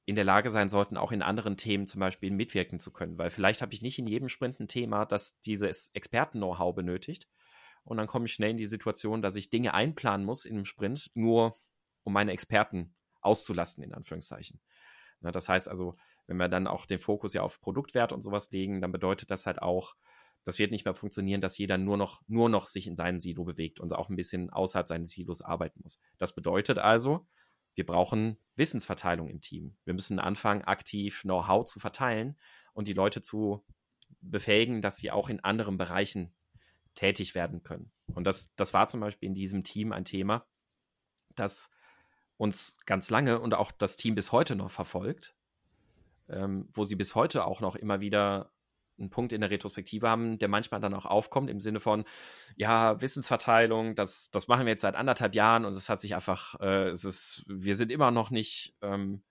in 0.06 0.16
der 0.16 0.26
Lage 0.26 0.50
sein 0.50 0.70
sollten, 0.70 0.98
auch 0.98 1.12
in 1.12 1.22
anderen 1.22 1.56
Themen 1.56 1.86
zum 1.86 2.00
Beispiel 2.00 2.32
mitwirken 2.32 2.80
zu 2.80 2.92
können. 2.92 3.18
Weil 3.18 3.30
vielleicht 3.30 3.62
habe 3.62 3.74
ich 3.74 3.82
nicht 3.82 4.00
in 4.00 4.08
jedem 4.08 4.30
Sprint 4.30 4.60
ein 4.60 4.68
Thema, 4.68 5.06
das 5.06 5.40
dieses 5.42 5.90
Experten-Know-how 5.90 6.74
benötigt. 6.74 7.28
Und 7.84 7.98
dann 7.98 8.08
komme 8.08 8.26
ich 8.26 8.34
schnell 8.34 8.52
in 8.52 8.58
die 8.58 8.66
Situation, 8.66 9.22
dass 9.22 9.36
ich 9.36 9.52
Dinge 9.52 9.74
einplanen 9.74 10.26
muss 10.26 10.46
in 10.46 10.56
einem 10.56 10.66
Sprint, 10.66 11.12
nur 11.14 11.56
um 12.04 12.14
meine 12.14 12.32
Experten 12.32 12.96
auszulasten, 13.22 13.84
in 13.84 13.94
Anführungszeichen. 13.94 14.60
Na, 15.22 15.32
das 15.32 15.50
heißt 15.50 15.68
also, 15.68 15.96
wenn 16.28 16.38
wir 16.38 16.48
dann 16.48 16.68
auch 16.68 16.86
den 16.86 17.00
Fokus 17.00 17.34
ja 17.34 17.42
auf 17.42 17.60
Produktwert 17.62 18.14
und 18.14 18.22
sowas 18.22 18.52
legen, 18.52 18.82
dann 18.82 18.92
bedeutet 18.92 19.32
das 19.32 19.46
halt 19.46 19.62
auch, 19.62 19.96
das 20.44 20.60
wird 20.60 20.72
nicht 20.72 20.86
mehr 20.86 20.96
funktionieren, 20.96 21.42
dass 21.42 21.58
jeder 21.58 21.78
nur 21.78 21.98
noch, 21.98 22.22
nur 22.28 22.50
noch 22.50 22.66
sich 22.66 22.88
in 22.88 22.96
seinem 22.96 23.20
Silo 23.20 23.44
bewegt 23.44 23.80
und 23.80 23.94
auch 23.94 24.10
ein 24.10 24.16
bisschen 24.16 24.50
außerhalb 24.50 24.88
seines 24.88 25.12
Silos 25.12 25.42
arbeiten 25.42 25.80
muss. 25.84 26.00
Das 26.18 26.34
bedeutet 26.34 26.78
also, 26.78 27.28
wir 27.76 27.86
brauchen 27.86 28.38
Wissensverteilung 28.56 29.30
im 29.30 29.42
Team. 29.42 29.78
Wir 29.86 29.94
müssen 29.94 30.20
anfangen, 30.20 30.64
aktiv 30.64 31.22
Know-how 31.22 31.66
zu 31.66 31.80
verteilen 31.80 32.38
und 32.74 32.88
die 32.88 32.94
Leute 32.94 33.22
zu 33.22 33.66
befähigen, 34.22 34.82
dass 34.82 34.98
sie 34.98 35.12
auch 35.12 35.30
in 35.30 35.44
anderen 35.44 35.78
Bereichen 35.78 36.34
tätig 36.96 37.36
werden 37.36 37.64
können. 37.64 37.92
Und 38.08 38.26
das, 38.26 38.54
das 38.56 38.74
war 38.74 38.88
zum 38.88 39.00
Beispiel 39.00 39.28
in 39.28 39.36
diesem 39.36 39.64
Team 39.64 39.94
ein 39.94 40.06
Thema, 40.06 40.46
das 41.36 41.70
uns 42.40 42.80
ganz 42.86 43.10
lange 43.10 43.40
und 43.40 43.54
auch 43.54 43.72
das 43.74 43.98
Team 43.98 44.16
bis 44.16 44.32
heute 44.32 44.56
noch 44.56 44.72
verfolgt, 44.72 45.36
ähm, 46.30 46.70
wo 46.72 46.86
sie 46.86 46.96
bis 46.96 47.14
heute 47.14 47.46
auch 47.46 47.60
noch 47.60 47.76
immer 47.76 48.00
wieder 48.00 48.54
einen 48.98 49.10
Punkt 49.10 49.34
in 49.34 49.42
der 49.42 49.52
Retrospektive 49.52 50.08
haben, 50.08 50.40
der 50.40 50.48
manchmal 50.48 50.80
dann 50.80 50.94
auch 50.94 51.06
aufkommt 51.06 51.50
im 51.50 51.60
Sinne 51.60 51.82
von, 51.82 52.06
ja, 52.56 53.00
Wissensverteilung, 53.02 53.94
das, 53.94 54.32
das 54.32 54.48
machen 54.48 54.66
wir 54.66 54.72
jetzt 54.72 54.84
seit 54.84 54.96
anderthalb 54.96 55.36
Jahren 55.36 55.66
und 55.66 55.74
es 55.74 55.90
hat 55.90 56.00
sich 56.00 56.16
einfach, 56.16 56.58
äh, 56.62 56.88
es 56.88 57.04
ist, 57.04 57.44
wir 57.46 57.76
sind 57.76 57.92
immer 57.92 58.10
noch 58.10 58.32
nicht, 58.32 58.74
ähm, 58.82 59.22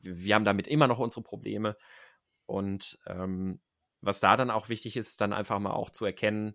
wir 0.00 0.34
haben 0.34 0.44
damit 0.44 0.66
immer 0.66 0.86
noch 0.86 0.98
unsere 0.98 1.22
Probleme. 1.22 1.78
Und 2.44 2.98
ähm, 3.06 3.62
was 4.02 4.20
da 4.20 4.36
dann 4.36 4.50
auch 4.50 4.68
wichtig 4.68 4.98
ist, 4.98 5.22
dann 5.22 5.32
einfach 5.32 5.58
mal 5.58 5.72
auch 5.72 5.88
zu 5.88 6.04
erkennen, 6.04 6.54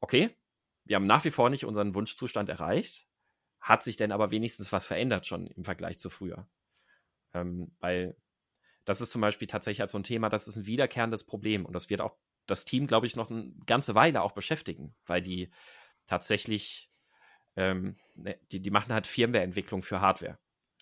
okay, 0.00 0.36
wir 0.84 0.96
haben 0.96 1.06
nach 1.06 1.24
wie 1.24 1.30
vor 1.30 1.48
nicht 1.48 1.64
unseren 1.64 1.94
Wunschzustand 1.94 2.50
erreicht, 2.50 3.06
hat 3.62 3.82
sich 3.82 3.96
denn 3.96 4.12
aber 4.12 4.30
wenigstens 4.30 4.72
was 4.72 4.86
verändert 4.86 5.26
schon 5.26 5.46
im 5.46 5.64
Vergleich 5.64 5.98
zu 5.98 6.10
früher. 6.10 6.46
Ähm, 7.32 7.74
weil 7.80 8.16
das 8.84 9.00
ist 9.00 9.12
zum 9.12 9.20
Beispiel 9.20 9.46
tatsächlich 9.46 9.80
als 9.80 9.92
so 9.92 9.98
ein 9.98 10.04
Thema, 10.04 10.28
das 10.28 10.48
ist 10.48 10.56
ein 10.56 10.66
wiederkehrendes 10.66 11.24
Problem 11.24 11.64
und 11.64 11.72
das 11.72 11.88
wird 11.88 12.00
auch 12.00 12.16
das 12.46 12.64
Team, 12.64 12.88
glaube 12.88 13.06
ich, 13.06 13.14
noch 13.14 13.30
eine 13.30 13.52
ganze 13.66 13.94
Weile 13.94 14.22
auch 14.22 14.32
beschäftigen, 14.32 14.96
weil 15.06 15.22
die 15.22 15.50
tatsächlich, 16.06 16.90
ähm, 17.54 17.96
ne, 18.16 18.36
die, 18.50 18.60
die 18.60 18.70
machen 18.70 18.92
halt 18.92 19.06
Firmware-Entwicklung 19.06 19.82
für 19.82 20.00
Hardware. 20.00 20.38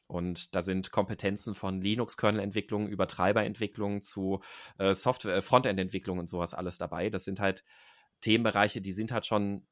Und 0.07 0.55
da 0.55 0.63
sind 0.63 0.91
Kompetenzen 0.91 1.55
von 1.55 1.81
Linux-Kernel-Entwicklung 1.81 2.89
über 2.89 3.07
Treiberentwicklung 3.07 4.01
zu 4.01 4.41
äh, 4.79 4.95
Software, 4.95 5.37
äh, 5.37 5.43
Frontend-Entwicklung 5.43 6.19
und 6.19 6.29
sowas 6.29 6.55
alles 6.55 6.79
dabei. 6.79 7.11
Das 7.11 7.27
sind 7.27 7.39
halt 7.39 7.63
Themenbereiche, 8.21 8.81
die 8.81 8.93
sind 8.93 9.13
halt 9.13 9.27
schon 9.27 9.67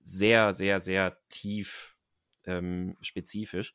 sehr, 0.00 0.54
sehr, 0.54 0.80
sehr 0.80 1.18
tief 1.28 1.96
ähm, 2.46 2.96
spezifisch. 3.00 3.74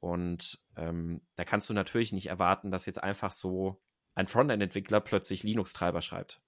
Und 0.00 0.60
ähm, 0.76 1.22
da 1.36 1.44
kannst 1.44 1.68
du 1.70 1.74
natürlich 1.74 2.12
nicht 2.12 2.26
erwarten, 2.26 2.70
dass 2.70 2.86
jetzt 2.86 3.02
einfach 3.02 3.32
so 3.32 3.80
ein 4.14 4.26
Frontend-Entwickler 4.26 5.00
plötzlich 5.00 5.42
Linux-Treiber 5.42 6.02
schreibt. 6.02 6.42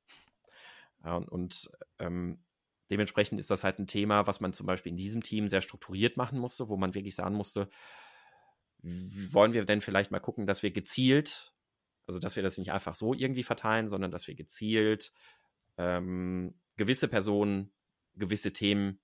Und, 1.02 1.28
und 1.28 1.70
ähm, 1.98 2.44
dementsprechend 2.90 3.40
ist 3.40 3.50
das 3.50 3.64
halt 3.64 3.78
ein 3.78 3.86
Thema, 3.86 4.26
was 4.26 4.40
man 4.40 4.52
zum 4.52 4.66
Beispiel 4.66 4.90
in 4.90 4.96
diesem 4.96 5.22
Team 5.22 5.48
sehr 5.48 5.60
strukturiert 5.60 6.16
machen 6.16 6.38
musste, 6.38 6.68
wo 6.68 6.76
man 6.76 6.94
wirklich 6.94 7.14
sagen 7.14 7.34
musste, 7.34 7.68
wollen 8.82 9.52
wir 9.52 9.64
denn 9.64 9.80
vielleicht 9.80 10.10
mal 10.10 10.20
gucken, 10.20 10.46
dass 10.46 10.62
wir 10.62 10.70
gezielt, 10.70 11.54
also 12.06 12.20
dass 12.20 12.36
wir 12.36 12.42
das 12.42 12.58
nicht 12.58 12.72
einfach 12.72 12.94
so 12.94 13.14
irgendwie 13.14 13.42
verteilen, 13.42 13.88
sondern 13.88 14.10
dass 14.10 14.26
wir 14.28 14.34
gezielt 14.34 15.12
ähm, 15.76 16.60
gewisse 16.76 17.08
Personen, 17.08 17.72
gewisse 18.14 18.52
Themen 18.52 19.00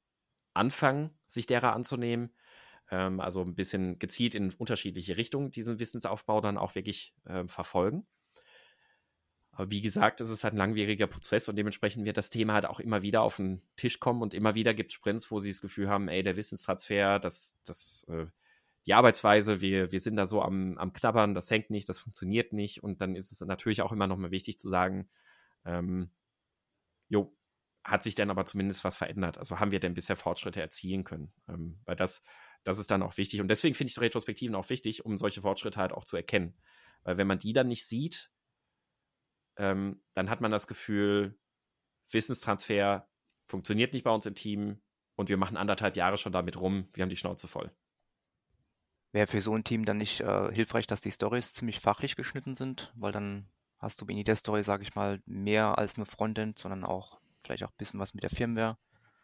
anfangen, 0.54 1.10
sich 1.26 1.46
derer 1.46 1.72
anzunehmen 1.74 2.30
ähm, 2.92 3.20
also 3.20 3.42
ein 3.42 3.54
bisschen 3.54 3.98
gezielt 3.98 4.34
in 4.36 4.52
unterschiedliche 4.52 5.16
Richtungen 5.16 5.50
diesen 5.50 5.80
Wissensaufbau 5.80 6.40
dann 6.40 6.58
auch 6.58 6.74
wirklich 6.76 7.14
äh, 7.24 7.46
verfolgen. 7.48 8.06
Aber 9.50 9.70
wie 9.70 9.82
gesagt, 9.82 10.20
es 10.20 10.30
ist 10.30 10.44
halt 10.44 10.54
ein 10.54 10.58
langwieriger 10.58 11.06
Prozess 11.06 11.48
und 11.48 11.56
dementsprechend 11.56 12.06
wird 12.06 12.16
das 12.16 12.30
Thema 12.30 12.54
halt 12.54 12.66
auch 12.66 12.80
immer 12.80 13.02
wieder 13.02 13.22
auf 13.22 13.36
den 13.36 13.62
Tisch 13.76 14.00
kommen 14.00 14.22
und 14.22 14.34
immer 14.34 14.54
wieder 14.54 14.72
gibt 14.72 14.90
es 14.92 14.94
Sprints, 14.94 15.30
wo 15.30 15.38
sie 15.40 15.50
das 15.50 15.60
Gefühl 15.60 15.88
haben, 15.88 16.08
ey, 16.08 16.22
der 16.22 16.36
Wissenstransfer, 16.36 17.18
das, 17.18 17.58
das, 17.64 18.06
äh, 18.08 18.26
die 18.86 18.94
Arbeitsweise, 18.94 19.60
wir, 19.60 19.92
wir 19.92 20.00
sind 20.00 20.16
da 20.16 20.26
so 20.26 20.42
am, 20.42 20.76
am 20.78 20.92
Knabbern, 20.92 21.34
das 21.34 21.50
hängt 21.50 21.70
nicht, 21.70 21.88
das 21.88 21.98
funktioniert 21.98 22.52
nicht. 22.52 22.82
Und 22.82 23.00
dann 23.00 23.14
ist 23.14 23.30
es 23.30 23.40
natürlich 23.40 23.82
auch 23.82 23.92
immer 23.92 24.06
noch 24.06 24.16
mal 24.16 24.30
wichtig 24.30 24.58
zu 24.58 24.68
sagen, 24.68 25.08
ähm, 25.64 26.10
jo, 27.08 27.36
hat 27.84 28.02
sich 28.02 28.14
denn 28.14 28.30
aber 28.30 28.44
zumindest 28.46 28.84
was 28.84 28.96
verändert? 28.96 29.38
Also 29.38 29.58
haben 29.58 29.72
wir 29.72 29.80
denn 29.80 29.94
bisher 29.94 30.16
Fortschritte 30.16 30.60
erzielen 30.60 31.04
können? 31.04 31.32
Ähm, 31.48 31.80
weil 31.84 31.96
das 31.96 32.22
das 32.64 32.78
ist 32.78 32.90
dann 32.90 33.02
auch 33.02 33.16
wichtig. 33.16 33.40
Und 33.40 33.48
deswegen 33.48 33.74
finde 33.74 33.90
ich 33.90 34.00
Retrospektiven 34.00 34.54
auch 34.54 34.68
wichtig, 34.70 35.04
um 35.04 35.18
solche 35.18 35.42
Fortschritte 35.42 35.80
halt 35.80 35.92
auch 35.92 36.04
zu 36.04 36.16
erkennen. 36.16 36.54
Weil 37.02 37.16
wenn 37.16 37.26
man 37.26 37.38
die 37.38 37.52
dann 37.52 37.68
nicht 37.68 37.86
sieht, 37.86 38.30
ähm, 39.56 40.02
dann 40.14 40.30
hat 40.30 40.40
man 40.40 40.52
das 40.52 40.66
Gefühl, 40.66 41.38
Wissenstransfer 42.10 43.08
funktioniert 43.48 43.92
nicht 43.92 44.04
bei 44.04 44.10
uns 44.10 44.26
im 44.26 44.34
Team 44.34 44.80
und 45.16 45.28
wir 45.28 45.36
machen 45.36 45.56
anderthalb 45.56 45.96
Jahre 45.96 46.16
schon 46.16 46.32
damit 46.32 46.60
rum, 46.60 46.88
wir 46.94 47.02
haben 47.02 47.10
die 47.10 47.16
Schnauze 47.16 47.48
voll. 47.48 47.70
Wäre 49.10 49.26
für 49.26 49.42
so 49.42 49.54
ein 49.54 49.64
Team 49.64 49.84
dann 49.84 49.98
nicht 49.98 50.20
äh, 50.20 50.54
hilfreich, 50.54 50.86
dass 50.86 51.02
die 51.02 51.12
Stories 51.12 51.52
ziemlich 51.52 51.80
fachlich 51.80 52.16
geschnitten 52.16 52.54
sind, 52.54 52.92
weil 52.96 53.12
dann 53.12 53.50
hast 53.78 54.00
du 54.00 54.06
in 54.06 54.24
der 54.24 54.36
Story, 54.36 54.62
sage 54.62 54.84
ich 54.84 54.94
mal, 54.94 55.20
mehr 55.26 55.76
als 55.76 55.96
nur 55.98 56.06
Frontend, 56.06 56.58
sondern 56.58 56.84
auch 56.84 57.20
vielleicht 57.42 57.64
auch 57.64 57.70
ein 57.70 57.78
bisschen 57.78 58.00
was 58.00 58.14
mit 58.14 58.22
der 58.22 58.30
Firmware. 58.30 58.78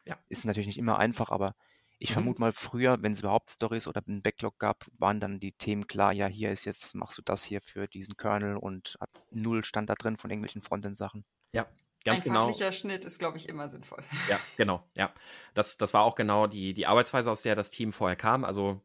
Ja. 0.04 0.18
Ist 0.28 0.44
natürlich 0.44 0.66
nicht 0.66 0.78
immer 0.78 0.98
einfach, 0.98 1.30
aber 1.30 1.54
ich 1.98 2.10
mhm. 2.10 2.14
vermute 2.14 2.40
mal, 2.40 2.52
früher, 2.52 3.02
wenn 3.02 3.12
es 3.12 3.20
überhaupt 3.20 3.50
Stories 3.50 3.88
oder 3.88 4.02
einen 4.06 4.22
Backlog 4.22 4.58
gab, 4.58 4.86
waren 4.98 5.20
dann 5.20 5.40
die 5.40 5.52
Themen 5.52 5.86
klar, 5.86 6.12
ja, 6.12 6.26
hier 6.26 6.52
ist 6.52 6.64
jetzt, 6.64 6.94
machst 6.94 7.18
du 7.18 7.22
das 7.22 7.44
hier 7.44 7.60
für 7.60 7.88
diesen 7.88 8.16
Kernel 8.16 8.56
und 8.56 8.96
hat 9.00 9.10
null 9.30 9.64
Stand 9.64 9.90
da 9.90 9.94
drin 9.94 10.16
von 10.16 10.30
irgendwelchen 10.30 10.62
Frontend-Sachen. 10.62 11.24
Ja, 11.52 11.66
ganz 12.04 12.20
Ein 12.20 12.32
genau. 12.32 12.70
Schnitt 12.70 13.04
ist, 13.04 13.18
glaube 13.18 13.36
ich, 13.36 13.48
immer 13.48 13.68
sinnvoll. 13.68 14.02
Ja, 14.28 14.38
genau, 14.56 14.88
ja. 14.94 15.12
Das, 15.54 15.76
das 15.76 15.92
war 15.92 16.02
auch 16.02 16.14
genau 16.14 16.46
die, 16.46 16.72
die 16.72 16.86
Arbeitsweise, 16.86 17.30
aus 17.30 17.42
der 17.42 17.56
das 17.56 17.70
Team 17.70 17.92
vorher 17.92 18.16
kam. 18.16 18.44
Also 18.44 18.80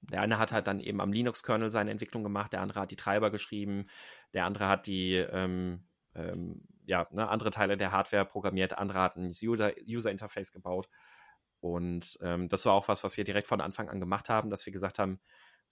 der 0.00 0.20
eine 0.20 0.38
hat 0.38 0.52
halt 0.52 0.66
dann 0.66 0.80
eben 0.80 1.00
am 1.00 1.12
Linux-Kernel 1.12 1.70
seine 1.70 1.90
Entwicklung 1.90 2.22
gemacht, 2.22 2.52
der 2.52 2.60
andere 2.60 2.80
hat 2.80 2.90
die 2.90 2.96
Treiber 2.96 3.30
geschrieben, 3.30 3.88
der 4.32 4.44
andere 4.44 4.68
hat 4.68 4.86
die, 4.86 5.14
ähm, 5.14 5.87
ähm, 6.18 6.62
ja, 6.86 7.06
ne, 7.12 7.28
andere 7.28 7.50
Teile 7.50 7.76
der 7.76 7.92
Hardware 7.92 8.24
programmiert, 8.24 8.76
andere 8.76 9.00
hat 9.00 9.16
ein 9.16 9.30
User-Interface 9.30 10.52
gebaut. 10.52 10.88
Und 11.60 12.18
ähm, 12.22 12.48
das 12.48 12.66
war 12.66 12.74
auch 12.74 12.88
was, 12.88 13.04
was 13.04 13.16
wir 13.16 13.24
direkt 13.24 13.46
von 13.46 13.60
Anfang 13.60 13.88
an 13.88 14.00
gemacht 14.00 14.28
haben, 14.28 14.50
dass 14.50 14.64
wir 14.66 14.72
gesagt 14.72 14.98
haben, 14.98 15.20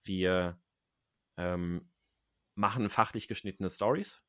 wir 0.03 0.59
ähm, 1.37 1.91
machen 2.55 2.89
fachlich 2.89 3.29
geschnittene 3.29 3.71
Stories. 3.71 4.23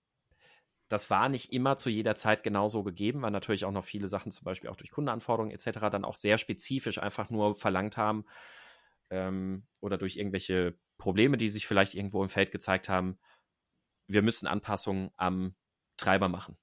Das 0.87 1.09
war 1.09 1.27
nicht 1.27 1.51
immer 1.51 1.75
zu 1.75 1.89
jeder 1.89 2.15
Zeit 2.15 2.43
genauso 2.43 2.83
gegeben, 2.83 3.21
weil 3.21 3.31
natürlich 3.31 3.65
auch 3.65 3.71
noch 3.71 3.83
viele 3.83 4.07
Sachen, 4.07 4.31
zum 4.31 4.45
Beispiel 4.45 4.69
auch 4.69 4.77
durch 4.77 4.91
Kundenanforderungen 4.91 5.53
etc., 5.53 5.79
dann 5.91 6.05
auch 6.05 6.15
sehr 6.15 6.37
spezifisch 6.37 6.99
einfach 6.99 7.29
nur 7.29 7.55
verlangt 7.55 7.97
haben 7.97 8.25
ähm, 9.09 9.67
oder 9.81 9.97
durch 9.97 10.15
irgendwelche 10.15 10.77
Probleme, 10.97 11.37
die 11.37 11.49
sich 11.49 11.67
vielleicht 11.67 11.93
irgendwo 11.93 12.23
im 12.23 12.29
Feld 12.29 12.51
gezeigt 12.51 12.87
haben, 12.87 13.19
wir 14.07 14.21
müssen 14.21 14.47
Anpassungen 14.47 15.11
am 15.17 15.55
Treiber 15.97 16.29
machen. 16.29 16.57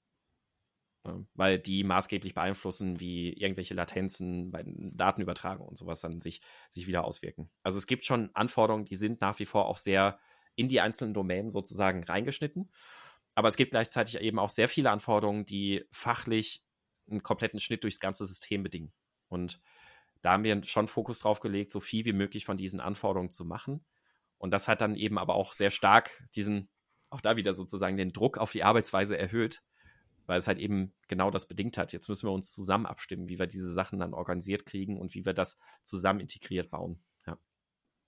Weil 1.35 1.59
die 1.59 1.85
maßgeblich 1.85 2.35
beeinflussen, 2.35 2.99
wie 2.99 3.35
irgendwelche 3.35 3.75
Latenzen 3.75 4.51
bei 4.51 4.65
Datenübertragung 4.67 5.69
und 5.69 5.77
sowas 5.77 6.01
dann 6.01 6.23
sich, 6.23 6.41
sich 6.71 6.87
wieder 6.87 7.05
auswirken. 7.05 7.51
Also 7.63 7.77
es 7.77 7.87
gibt 7.87 8.05
schon 8.05 8.31
Anforderungen, 8.35 8.87
die 8.87 8.97
sind 8.97 9.21
nach 9.21 9.39
wie 9.39 9.45
vor 9.45 9.67
auch 9.67 9.77
sehr 9.77 10.19
in 10.57 10.69
die 10.69 10.81
einzelnen 10.81 11.13
Domänen 11.13 11.51
sozusagen 11.51 12.05
reingeschnitten. 12.05 12.71
Aber 13.35 13.49
es 13.49 13.57
gibt 13.57 13.73
gleichzeitig 13.73 14.19
eben 14.21 14.39
auch 14.39 14.51
sehr 14.51 14.69
viele 14.69 14.91
Anforderungen, 14.91 15.45
die 15.45 15.85
fachlich 15.93 16.65
einen 17.11 17.23
kompletten 17.23 17.61
Schnitt 17.61 17.85
durchs 17.85 18.01
ganze 18.01 18.25
System 18.25 18.63
bedingen. 18.63 18.93
Und 19.29 19.61
da 20.23 20.33
haben 20.33 20.45
wir 20.45 20.63
schon 20.65 20.87
Fokus 20.87 21.19
drauf 21.19 21.41
gelegt, 21.41 21.71
so 21.71 21.81
viel 21.81 22.05
wie 22.07 22.13
möglich 22.13 22.47
von 22.47 22.57
diesen 22.57 22.81
Anforderungen 22.81 23.31
zu 23.31 23.45
machen. 23.45 23.85
Und 24.39 24.53
das 24.53 24.69
hat 24.69 24.81
dann 24.81 24.97
eben 24.97 25.19
aber 25.19 25.35
auch 25.35 25.53
sehr 25.53 25.71
stark 25.71 26.11
diesen, 26.35 26.71
auch 27.15 27.21
da 27.21 27.37
wieder 27.37 27.55
sozusagen 27.55 27.97
den 27.97 28.13
Druck 28.13 28.39
auf 28.39 28.53
die 28.53 28.65
Arbeitsweise 28.65 29.17
erhöht, 29.17 29.63
weil 30.27 30.39
es 30.39 30.47
halt 30.47 30.59
eben 30.59 30.93
genau 31.09 31.31
das 31.31 31.47
bedingt 31.47 31.79
hat. 31.79 31.93
Jetzt 31.93 32.09
müssen 32.09 32.29
wir 32.29 32.33
uns 32.33 32.53
zusammen 32.53 32.87
abstimmen, 32.87 33.29
wie 33.29 33.39
wir 33.39 33.47
diese 33.47 33.73
Sachen 33.73 33.99
dann 33.99 34.15
organisiert 34.15 34.67
kriegen 34.67 34.99
und 34.99 35.15
wie 35.15 35.25
wir 35.25 35.35
das 35.35 35.59
zusammen 35.83 36.21
integriert 36.21 36.71
bauen. 36.71 37.03
Ja. 37.27 37.39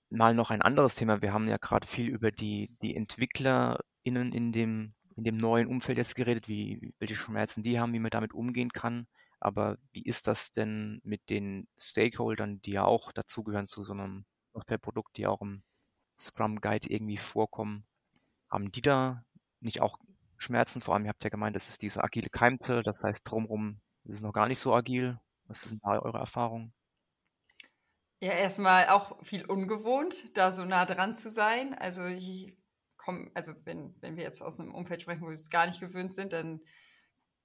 Mal 0.09 0.33
noch 0.33 0.51
ein 0.51 0.61
anderes 0.61 0.95
Thema. 0.95 1.21
Wir 1.21 1.33
haben 1.33 1.47
ja 1.47 1.57
gerade 1.57 1.87
viel 1.87 2.09
über 2.09 2.31
die, 2.31 2.75
die 2.81 2.95
EntwicklerInnen 2.95 4.33
in 4.33 4.51
dem, 4.51 4.93
in 5.15 5.23
dem 5.23 5.37
neuen 5.37 5.67
Umfeld 5.67 5.97
jetzt 5.97 6.15
geredet, 6.15 6.47
wie, 6.47 6.93
welche 6.99 7.15
Schmerzen 7.15 7.63
die 7.63 7.79
haben, 7.79 7.93
wie 7.93 7.99
man 7.99 8.11
damit 8.11 8.33
umgehen 8.33 8.71
kann. 8.71 9.07
Aber 9.39 9.77
wie 9.93 10.03
ist 10.03 10.27
das 10.27 10.51
denn 10.51 10.99
mit 11.03 11.29
den 11.29 11.67
Stakeholdern, 11.77 12.61
die 12.61 12.71
ja 12.71 12.85
auch 12.85 13.11
dazugehören 13.11 13.67
zu 13.67 13.83
so 13.83 13.93
einem 13.93 14.25
Softwareprodukt, 14.53 15.15
die 15.17 15.27
auch 15.27 15.41
im 15.41 15.63
Scrum 16.19 16.59
Guide 16.59 16.89
irgendwie 16.89 17.17
vorkommen? 17.17 17.85
Haben 18.49 18.71
die 18.71 18.81
da 18.81 19.23
nicht 19.59 19.81
auch 19.81 19.97
Schmerzen? 20.37 20.81
Vor 20.81 20.93
allem, 20.93 21.05
ihr 21.05 21.09
habt 21.09 21.23
ja 21.23 21.29
gemeint, 21.29 21.55
das 21.55 21.69
ist 21.69 21.81
diese 21.81 22.03
agile 22.03 22.29
Keimzelle, 22.29 22.83
das 22.83 23.03
heißt, 23.03 23.21
drumherum 23.23 23.81
ist 24.05 24.15
es 24.15 24.21
noch 24.21 24.33
gar 24.33 24.47
nicht 24.47 24.59
so 24.59 24.73
agil. 24.73 25.19
Was 25.45 25.61
sind 25.61 25.81
da 25.83 25.99
eure 25.99 26.19
Erfahrungen? 26.19 26.73
Ja, 28.19 28.31
erstmal 28.31 28.89
auch 28.89 29.23
viel 29.23 29.45
ungewohnt, 29.45 30.35
da 30.35 30.51
so 30.51 30.65
nah 30.65 30.85
dran 30.85 31.15
zu 31.15 31.29
sein. 31.29 31.75
Also 31.75 32.05
ich 32.05 32.57
komm, 32.97 33.31
also 33.35 33.53
wenn, 33.63 33.95
wenn 34.01 34.17
wir 34.17 34.23
jetzt 34.23 34.41
aus 34.41 34.59
einem 34.59 34.73
Umfeld 34.73 35.01
sprechen, 35.01 35.21
wo 35.21 35.27
wir 35.27 35.33
es 35.33 35.49
gar 35.49 35.65
nicht 35.65 35.79
gewöhnt 35.79 36.13
sind, 36.13 36.33
dann 36.33 36.61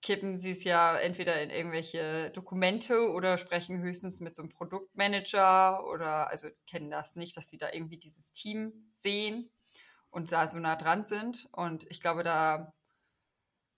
kippen 0.03 0.37
sie 0.37 0.51
es 0.51 0.65
ja 0.65 0.99
entweder 0.99 1.41
in 1.41 1.51
irgendwelche 1.51 2.31
Dokumente 2.31 3.11
oder 3.13 3.39
sprechen 3.39 3.81
höchstens 3.81 4.19
mit 4.19 4.35
so 4.35 4.43
einem 4.43 4.51
Produktmanager 4.51 5.87
oder 5.87 6.29
also 6.29 6.49
kennen 6.67 6.91
das 6.91 7.15
nicht, 7.15 7.37
dass 7.37 7.49
sie 7.49 7.59
da 7.59 7.73
irgendwie 7.73 7.99
dieses 7.99 8.33
Team 8.33 8.91
sehen 8.95 9.51
und 10.13 10.31
da 10.31 10.47
so 10.47 10.59
nah 10.59 10.77
dran 10.77 11.03
sind. 11.03 11.49
Und 11.51 11.91
ich 11.91 12.01
glaube, 12.01 12.23
da 12.23 12.73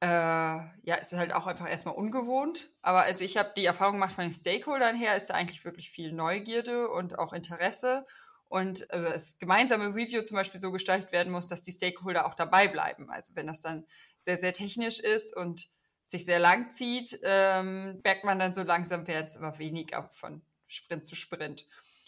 äh, 0.01 0.07
ja, 0.07 0.97
ist 1.01 1.12
es 1.12 1.18
halt 1.18 1.32
auch 1.32 1.47
einfach 1.47 1.68
erstmal 1.68 1.95
ungewohnt. 1.95 2.70
Aber 2.82 3.05
also 3.05 3.24
ich 3.24 3.39
habe 3.39 3.53
die 3.57 3.64
Erfahrung 3.64 3.95
gemacht 3.95 4.12
von 4.12 4.24
den 4.24 4.35
Stakeholdern 4.35 4.97
her, 4.97 5.16
ist 5.16 5.30
da 5.30 5.35
eigentlich 5.35 5.64
wirklich 5.64 5.91
viel 5.91 6.12
Neugierde 6.12 6.89
und 6.89 7.18
auch 7.18 7.32
Interesse. 7.32 8.05
Und 8.49 8.91
also 8.91 9.09
das 9.09 9.39
gemeinsame 9.39 9.95
Review 9.95 10.22
zum 10.22 10.37
Beispiel 10.37 10.61
so 10.61 10.72
gestaltet 10.72 11.12
werden 11.12 11.32
muss, 11.32 11.47
dass 11.47 11.62
die 11.62 11.72
Stakeholder 11.72 12.26
auch 12.26 12.35
dabei 12.35 12.68
bleiben. 12.68 13.09
Also 13.11 13.35
wenn 13.35 13.47
das 13.47 13.62
dann 13.62 13.87
sehr, 14.18 14.37
sehr 14.37 14.53
technisch 14.53 14.99
ist 15.01 15.35
und 15.35 15.70
sich 16.07 16.24
sehr 16.24 16.39
lang 16.39 16.70
zieht, 16.70 17.18
ähm, 17.22 18.01
merkt 18.05 18.24
man 18.24 18.39
dann 18.39 18.53
so 18.53 18.62
langsam, 18.62 19.07
wird 19.07 19.28
es 19.28 19.37
immer 19.37 19.59
weniger 19.59 20.11
von 20.12 20.43
Sprint 20.66 21.07
zu 21.07 21.14
Sprint. 21.14 21.66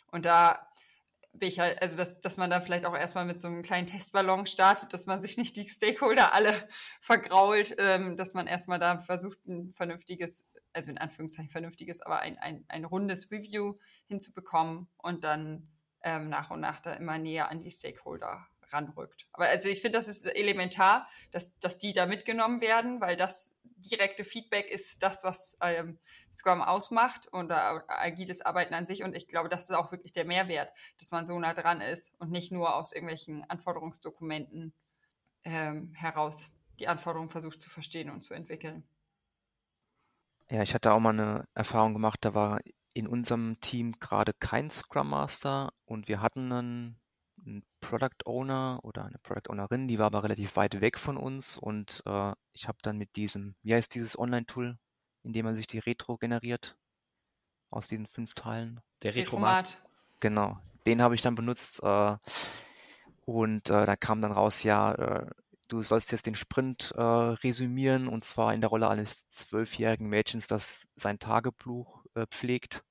Und 0.09 0.25
da 0.25 0.66
bin 1.39 1.49
ich 1.49 1.61
halt, 1.61 1.81
also 1.83 1.97
dass, 1.97 2.21
dass 2.21 2.37
man 2.37 2.51
dann 2.51 2.63
vielleicht 2.63 2.87
auch 2.87 2.97
erstmal 2.97 3.25
mit 3.25 3.41
so 3.41 3.49
einem 3.49 3.63
kleinen 3.63 3.87
Testballon 3.87 4.47
startet, 4.47 4.93
dass 4.93 5.07
man 5.07 5.21
sich 5.21 5.37
nicht 5.37 5.57
die 5.57 5.69
Stakeholder 5.69 6.33
alle 6.33 6.53
vergrault, 7.01 7.75
ähm, 7.79 8.17
dass 8.17 8.35
man 8.35 8.47
erstmal 8.47 8.79
da 8.79 8.99
versucht, 8.99 9.39
ein 9.47 9.73
vernünftiges, 9.75 10.51
also 10.73 10.91
in 10.91 10.99
Anführungszeichen 10.99 11.51
vernünftiges, 11.51 12.03
aber 12.03 12.21
ein, 12.21 12.39
ein, 12.39 12.65
ein 12.69 12.85
rundes 12.85 13.31
Review 13.31 13.75
hinzubekommen 14.07 14.89
und 14.99 15.25
dann 15.25 15.69
ähm, 16.03 16.29
nach 16.29 16.51
und 16.51 16.61
nach 16.61 16.81
da 16.81 16.93
immer 16.95 17.19
näher 17.19 17.51
an 17.51 17.61
die 17.61 17.71
Stakeholder 17.71 18.47
ranrückt. 18.73 19.27
Aber 19.33 19.47
also 19.47 19.69
ich 19.69 19.81
finde, 19.81 19.99
das 19.99 20.09
ist 20.09 20.27
elementar, 20.27 21.09
dass, 21.31 21.59
dass 21.59 21.79
die 21.79 21.93
da 21.93 22.07
mitgenommen 22.07 22.61
werden, 22.61 23.01
weil 23.01 23.17
das 23.17 23.56
direkte 23.77 24.25
Feedback 24.25 24.71
ist 24.71 25.03
das, 25.03 25.23
was 25.25 25.57
ähm, 25.61 25.99
Scrum 26.35 26.63
ausmacht 26.63 27.27
und 27.29 27.51
äh, 27.51 27.55
agiles 27.55 28.41
Arbeiten 28.41 28.75
an 28.75 28.87
sich. 28.87 29.03
Und 29.03 29.15
ich 29.15 29.29
glaube, 29.29 29.49
das 29.49 29.69
ist 29.69 29.77
auch 29.77 29.93
wirklich 29.93 30.13
der 30.13 30.25
Mehrwert, 30.25 30.73
dass 30.99 31.11
man 31.11 31.27
so 31.27 31.39
nah 31.39 31.55
dran 31.55 31.81
ist 31.81 32.15
und 32.19 32.31
nicht 32.31 32.53
nur 32.53 32.75
aus 32.75 32.93
irgendwelchen 32.93 33.49
Anforderungsdokumenten 33.49 34.73
ähm, 35.45 35.93
heraus 35.95 36.51
die 36.79 36.89
Anforderungen 36.89 37.31
versucht 37.31 37.61
zu 37.61 37.71
verstehen 37.71 38.11
und 38.11 38.23
zu 38.23 38.35
entwickeln. 38.35 38.85
Ja, 40.49 40.63
ich 40.63 40.75
hatte 40.75 40.93
auch 40.93 41.01
mal 41.01 41.11
eine 41.11 41.49
Erfahrung 41.55 41.93
gemacht, 41.93 42.19
da 42.23 42.35
war 42.35 42.61
in 42.93 43.07
unserem 43.07 43.61
Team 43.61 43.93
gerade 43.99 44.33
kein 44.33 44.71
Scrum 44.71 45.11
Master 45.11 45.73
und 45.85 46.09
wir 46.09 46.21
hatten 46.21 46.53
einen 46.53 47.01
ein 47.47 47.65
Product 47.81 48.25
Owner 48.25 48.81
oder 48.83 49.05
eine 49.05 49.19
Product 49.19 49.51
Ownerin, 49.51 49.89
die 49.89 49.99
war 49.99 50.07
aber 50.07 50.25
relativ 50.25 50.57
weit 50.57 50.81
weg 50.81 50.99
von 50.99 51.17
uns 51.17 51.57
und 51.57 52.03
äh, 52.07 52.33
ich 52.53 52.69
habe 52.69 52.79
dann 52.83 52.99
mit 52.99 53.17
diesem, 53.17 53.55
wie 53.63 53.75
heißt 53.75 53.95
dieses 53.95 54.19
Online-Tool, 54.19 54.79
in 55.23 55.33
dem 55.33 55.45
man 55.45 55.55
sich 55.55 55.67
die 55.67 55.79
Retro 55.79 56.17
generiert 56.17 56.77
aus 57.71 57.89
diesen 57.89 58.07
fünf 58.07 58.35
Teilen? 58.35 58.81
Der 59.03 59.15
Retromat. 59.15 59.61
Retromat. 59.61 59.91
Genau, 60.21 60.59
den 60.87 61.03
habe 61.03 61.15
ich 61.15 61.23
dann 61.23 61.35
benutzt 61.35 61.83
äh, 61.83 62.17
und 63.25 63.71
äh, 63.71 63.87
da 63.87 63.97
kam 63.97 64.21
dann 64.21 64.33
raus, 64.33 64.63
ja, 64.63 64.95
äh, 64.95 65.31
du 65.69 65.83
sollst 65.83 66.13
jetzt 66.13 66.27
den 66.27 66.35
Sprint 66.35 66.93
äh, 66.97 67.03
resümieren 67.03 68.09
und 68.09 68.25
zwar 68.25 68.55
in 68.55 68.61
der 68.61 68.71
Rolle 68.71 68.89
eines 68.89 69.29
zwölfjährigen 69.29 70.09
Mädchens, 70.09 70.47
das 70.47 70.89
sein 70.95 71.19
Tagebuch 71.19 72.05
äh, 72.15 72.27
pflegt. 72.27 72.83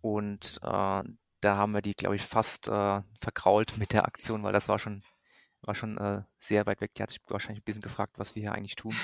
Und 0.00 0.58
äh, 0.62 1.02
da 1.42 1.56
haben 1.56 1.74
wir 1.74 1.82
die, 1.82 1.94
glaube 1.94 2.16
ich, 2.16 2.22
fast 2.22 2.68
äh, 2.68 3.02
verkrault 3.20 3.76
mit 3.76 3.92
der 3.92 4.04
Aktion, 4.06 4.42
weil 4.42 4.52
das 4.52 4.68
war 4.68 4.78
schon, 4.78 5.02
war 5.60 5.74
schon 5.74 5.98
äh, 5.98 6.22
sehr 6.38 6.66
weit 6.66 6.80
weg. 6.80 6.94
Die 6.94 7.02
hat 7.02 7.10
sich 7.10 7.20
wahrscheinlich 7.26 7.62
ein 7.62 7.64
bisschen 7.64 7.82
gefragt, 7.82 8.18
was 8.18 8.34
wir 8.34 8.42
hier 8.42 8.52
eigentlich 8.52 8.76
tun. 8.76 8.94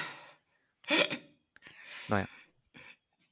naja. 2.09 2.27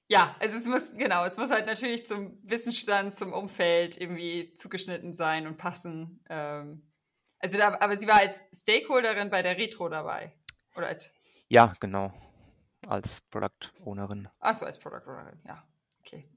Ja, 0.08 0.36
also 0.38 0.56
es 0.56 0.66
muss, 0.66 0.94
genau, 0.94 1.24
es 1.24 1.36
muss 1.36 1.50
halt 1.50 1.66
natürlich 1.66 2.06
zum 2.06 2.38
Wissensstand, 2.42 3.14
zum 3.14 3.32
Umfeld 3.32 4.00
irgendwie 4.00 4.54
zugeschnitten 4.54 5.12
sein 5.12 5.46
und 5.46 5.56
passen. 5.56 6.24
Ähm, 6.28 6.92
also 7.38 7.58
da, 7.58 7.78
aber 7.80 7.96
sie 7.96 8.06
war 8.06 8.16
als 8.16 8.44
Stakeholderin 8.52 9.30
bei 9.30 9.42
der 9.42 9.56
Retro 9.56 9.88
dabei. 9.88 10.32
Oder 10.76 10.88
als? 10.88 11.10
Ja, 11.48 11.74
genau. 11.80 12.12
Als 12.88 13.20
Product 13.20 13.72
Ownerin. 13.84 14.28
Achso, 14.38 14.64
als 14.64 14.78
Product 14.78 15.08
Ownerin, 15.08 15.40
ja. 15.44 15.64
Okay. 16.00 16.28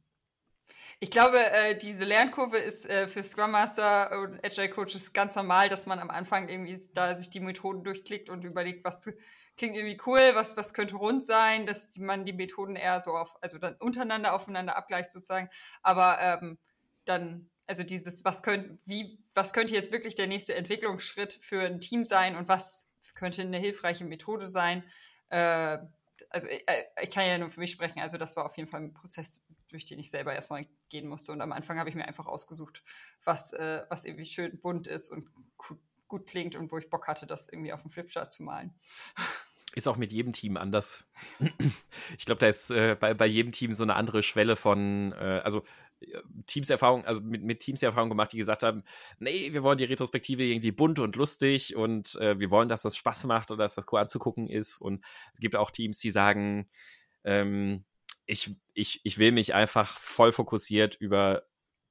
Ich 1.02 1.12
glaube, 1.12 1.40
äh, 1.40 1.78
diese 1.78 2.04
Lernkurve 2.04 2.58
ist 2.58 2.86
äh, 2.90 3.08
für 3.08 3.24
Scrum 3.24 3.52
Master 3.52 4.20
und 4.22 4.44
Agile 4.44 4.70
Coaches 4.70 5.14
ganz 5.14 5.34
normal, 5.36 5.70
dass 5.70 5.86
man 5.86 5.98
am 6.00 6.10
Anfang 6.10 6.50
irgendwie 6.50 6.86
da 6.94 7.16
sich 7.16 7.30
die 7.30 7.40
Methoden 7.40 7.86
durchklickt 7.86 8.30
und 8.30 8.44
überlegt, 8.44 8.84
was 8.84 9.10
klingt 9.56 9.78
irgendwie 9.78 10.00
cool, 10.06 10.32
was, 10.34 10.58
was 10.58 10.74
könnte 10.74 10.98
rund 10.98 11.24
sein, 11.24 11.66
dass 11.66 11.96
man 11.98 12.26
die 12.26 12.34
Methoden 12.34 12.76
eher 12.76 13.00
so 13.00 13.12
auf, 13.16 13.42
also 13.42 13.60
dann 13.60 13.76
untereinander 13.76 14.34
aufeinander 14.34 14.76
abgleicht 14.76 15.14
sozusagen. 15.14 15.50
Aber 15.84 16.20
ähm, 16.20 16.58
dann, 17.06 17.50
also 17.66 17.84
dieses, 17.84 18.26
was 18.26 18.44
könnte, 18.44 18.78
wie, 18.86 19.24
was 19.34 19.54
könnte 19.54 19.74
jetzt 19.74 19.94
wirklich 19.94 20.16
der 20.16 20.28
nächste 20.28 20.56
Entwicklungsschritt 20.56 21.40
für 21.42 21.62
ein 21.62 21.80
Team 21.80 22.04
sein 22.04 22.36
und 22.36 22.50
was 22.50 22.90
könnte 23.16 23.42
eine 23.42 23.58
hilfreiche 23.58 24.04
Methode 24.04 24.46
sein? 24.46 24.84
Äh, 25.30 25.78
also 26.30 26.48
ich, 26.48 26.68
äh, 26.68 26.84
ich 27.02 27.12
kann 27.12 27.26
ja 27.26 27.38
nur 27.38 27.50
für 27.50 27.62
mich 27.62 27.72
sprechen, 27.72 28.02
also 28.02 28.18
das 28.18 28.36
war 28.36 28.46
auf 28.46 28.58
jeden 28.58 28.70
Fall 28.70 28.82
ein 28.82 28.94
Prozess, 28.94 29.42
durch 29.70 29.86
den 29.86 30.00
ich 30.00 30.10
selber 30.10 30.34
erstmal 30.34 30.66
gehen 30.90 31.08
musste. 31.08 31.32
Und 31.32 31.42
am 31.42 31.52
Anfang 31.52 31.80
habe 31.80 31.90
ich 31.90 31.96
mir 31.96 32.06
einfach 32.06 32.28
ausgesucht, 32.28 32.84
was, 33.24 33.54
äh, 33.54 33.84
was 33.90 34.06
irgendwie 34.06 34.26
schön 34.26 34.60
bunt 34.60 34.88
ist 34.88 35.12
und 35.12 35.30
gut, 36.08 36.26
klingt 36.26 36.56
und 36.56 36.72
wo 36.72 36.78
ich 36.78 36.90
Bock 36.90 37.08
hatte, 37.08 37.28
das 37.28 37.50
irgendwie 37.50 37.72
auf 37.72 37.84
dem 37.84 37.92
Flipchart 37.92 38.34
zu 38.34 38.44
malen. 38.44 38.74
Ist 39.76 39.88
auch 39.88 39.98
mit 39.98 40.12
jedem 40.12 40.34
Team 40.34 40.58
anders. 40.58 41.06
Ich 42.18 42.26
glaube, 42.26 42.40
da 42.40 42.48
ist 42.48 42.72
äh, 42.72 42.98
bei, 43.00 43.14
bei 43.14 43.28
jedem 43.28 43.52
Team 43.52 43.72
so 43.72 43.84
eine 43.84 43.96
andere 43.96 44.24
Schwelle 44.24 44.56
von, 44.56 45.14
äh, 45.14 45.42
also 45.44 45.64
Teamserfahrung, 46.46 47.06
also 47.06 47.22
mit, 47.22 47.44
mit 47.44 47.60
Teams 47.60 47.84
Erfahrung 47.84 48.10
gemacht, 48.10 48.32
die 48.32 48.38
gesagt 48.38 48.64
haben, 48.64 48.84
nee, 49.20 49.52
wir 49.54 49.64
wollen 49.64 49.78
die 49.78 49.84
Retrospektive 49.84 50.44
irgendwie 50.44 50.72
bunt 50.72 51.00
und 51.00 51.16
lustig 51.16 51.76
und 51.76 52.16
äh, 52.16 52.40
wir 52.40 52.50
wollen, 52.52 52.70
dass 52.70 52.82
das 52.82 52.96
Spaß 52.96 53.26
macht 53.26 53.52
oder 53.52 53.64
dass 53.64 53.76
das 53.76 53.86
cool 53.92 54.00
anzugucken 54.00 54.48
ist. 54.48 54.80
Und 54.80 55.04
es 55.34 55.40
gibt 55.40 55.56
auch 55.56 55.72
Teams, 55.72 56.00
die 56.00 56.12
sagen, 56.12 56.70
ähm, 57.24 57.84
ich, 58.30 58.56
ich, 58.74 59.02
ich 59.04 59.18
will 59.18 59.32
mich 59.32 59.56
einfach 59.56 59.98
voll 59.98 60.32
fokussiert 60.32 60.96
über 60.96 61.44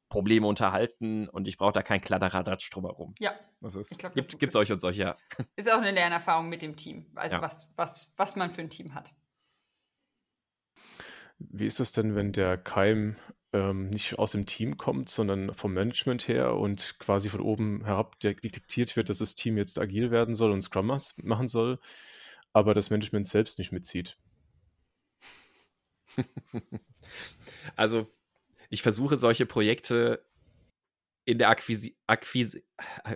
Probleme 0.09 0.47
unterhalten 0.47 1.29
und 1.29 1.49
ich 1.49 1.59
brauche 1.59 1.73
da 1.73 1.83
kein 1.83 2.01
Kladderadatsch 2.01 2.73
drumherum. 2.73 3.15
Ja. 3.19 3.35
Das 3.61 3.75
ist, 3.75 3.93
ich 3.93 3.99
glaub, 3.99 4.15
das 4.15 4.39
gibt 4.39 4.51
es 4.51 4.53
solche 4.53 4.73
und 4.73 4.81
solche, 4.81 5.03
ja. 5.03 5.17
Ist 5.57 5.71
auch 5.71 5.79
eine 5.79 5.91
Lernerfahrung 5.91 6.49
mit 6.49 6.63
dem 6.63 6.77
Team, 6.77 7.07
also 7.17 7.37
ja. 7.37 7.43
was, 7.43 7.73
was, 7.77 8.15
was 8.17 8.37
man 8.37 8.53
für 8.53 8.63
ein 8.63 8.71
Team 8.71 8.95
hat. 8.95 9.13
Wie 11.39 11.67
ist 11.67 11.81
es 11.81 11.93
denn, 11.93 12.15
wenn 12.15 12.33
der 12.33 12.57
Keim 12.57 13.17
ähm, 13.53 13.91
nicht 13.91 14.19
aus 14.19 14.33
dem 14.33 14.47
Team 14.47 14.77
kommt, 14.77 15.09
sondern 15.09 15.55
vom 15.55 15.75
Management 15.75 16.29
her 16.29 16.55
und 16.55 16.99
quasi 17.01 17.29
von 17.29 17.41
oben 17.41 17.85
herab 17.85 18.19
diktiert 18.21 18.97
wird, 18.97 19.09
dass 19.09 19.19
das 19.19 19.35
Team 19.35 19.57
jetzt 19.57 19.79
agil 19.81 20.11
werden 20.11 20.37
soll 20.37 20.53
und 20.53 20.63
Scrum 20.63 20.87
machen 21.17 21.49
soll, 21.49 21.81
aber 22.53 22.75
das 22.75 22.91
Management 22.91 23.27
selbst 23.27 23.59
nicht 23.59 23.73
mitzieht? 23.73 24.17
also, 27.77 28.07
ich 28.71 28.83
versuche 28.83 29.17
solche 29.17 29.47
Projekte 29.47 30.25
in 31.25 31.39
der 31.39 31.51
Akquisi 31.51 31.97
Akquisi 32.07 32.65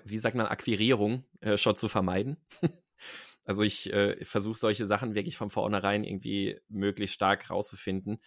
wie 0.05 0.19
sagt 0.19 0.37
man, 0.37 0.47
Akquirierung 0.47 1.25
äh, 1.41 1.57
schon 1.57 1.77
zu 1.77 1.89
vermeiden. 1.89 2.37
also 3.45 3.63
ich 3.63 3.93
äh, 3.93 4.23
versuche 4.25 4.59
solche 4.59 4.87
Sachen 4.87 5.15
wirklich 5.15 5.37
von 5.37 5.51
vornherein 5.51 6.05
irgendwie 6.05 6.61
möglichst 6.69 7.15
stark 7.15 7.51
rauszufinden, 7.51 8.21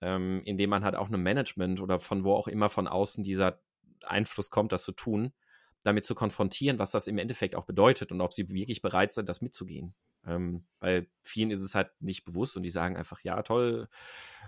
ähm, 0.00 0.42
indem 0.44 0.70
man 0.70 0.84
halt 0.84 0.96
auch 0.96 1.08
einem 1.08 1.22
Management 1.22 1.80
oder 1.80 2.00
von 2.00 2.24
wo 2.24 2.34
auch 2.34 2.48
immer 2.48 2.68
von 2.68 2.88
außen 2.88 3.22
dieser 3.22 3.60
Einfluss 4.02 4.50
kommt, 4.50 4.72
das 4.72 4.82
zu 4.82 4.92
tun, 4.92 5.32
damit 5.82 6.04
zu 6.04 6.14
konfrontieren, 6.14 6.78
was 6.78 6.90
das 6.90 7.06
im 7.06 7.18
Endeffekt 7.18 7.54
auch 7.54 7.66
bedeutet 7.66 8.12
und 8.12 8.20
ob 8.20 8.32
sie 8.32 8.48
wirklich 8.50 8.82
bereit 8.82 9.12
sind, 9.12 9.28
das 9.28 9.40
mitzugehen. 9.40 9.94
Ähm, 10.26 10.66
weil 10.80 11.08
vielen 11.22 11.50
ist 11.50 11.62
es 11.62 11.74
halt 11.74 11.90
nicht 12.00 12.24
bewusst 12.24 12.56
und 12.56 12.62
die 12.62 12.70
sagen 12.70 12.96
einfach, 12.96 13.20
ja, 13.22 13.42
toll, 13.42 13.88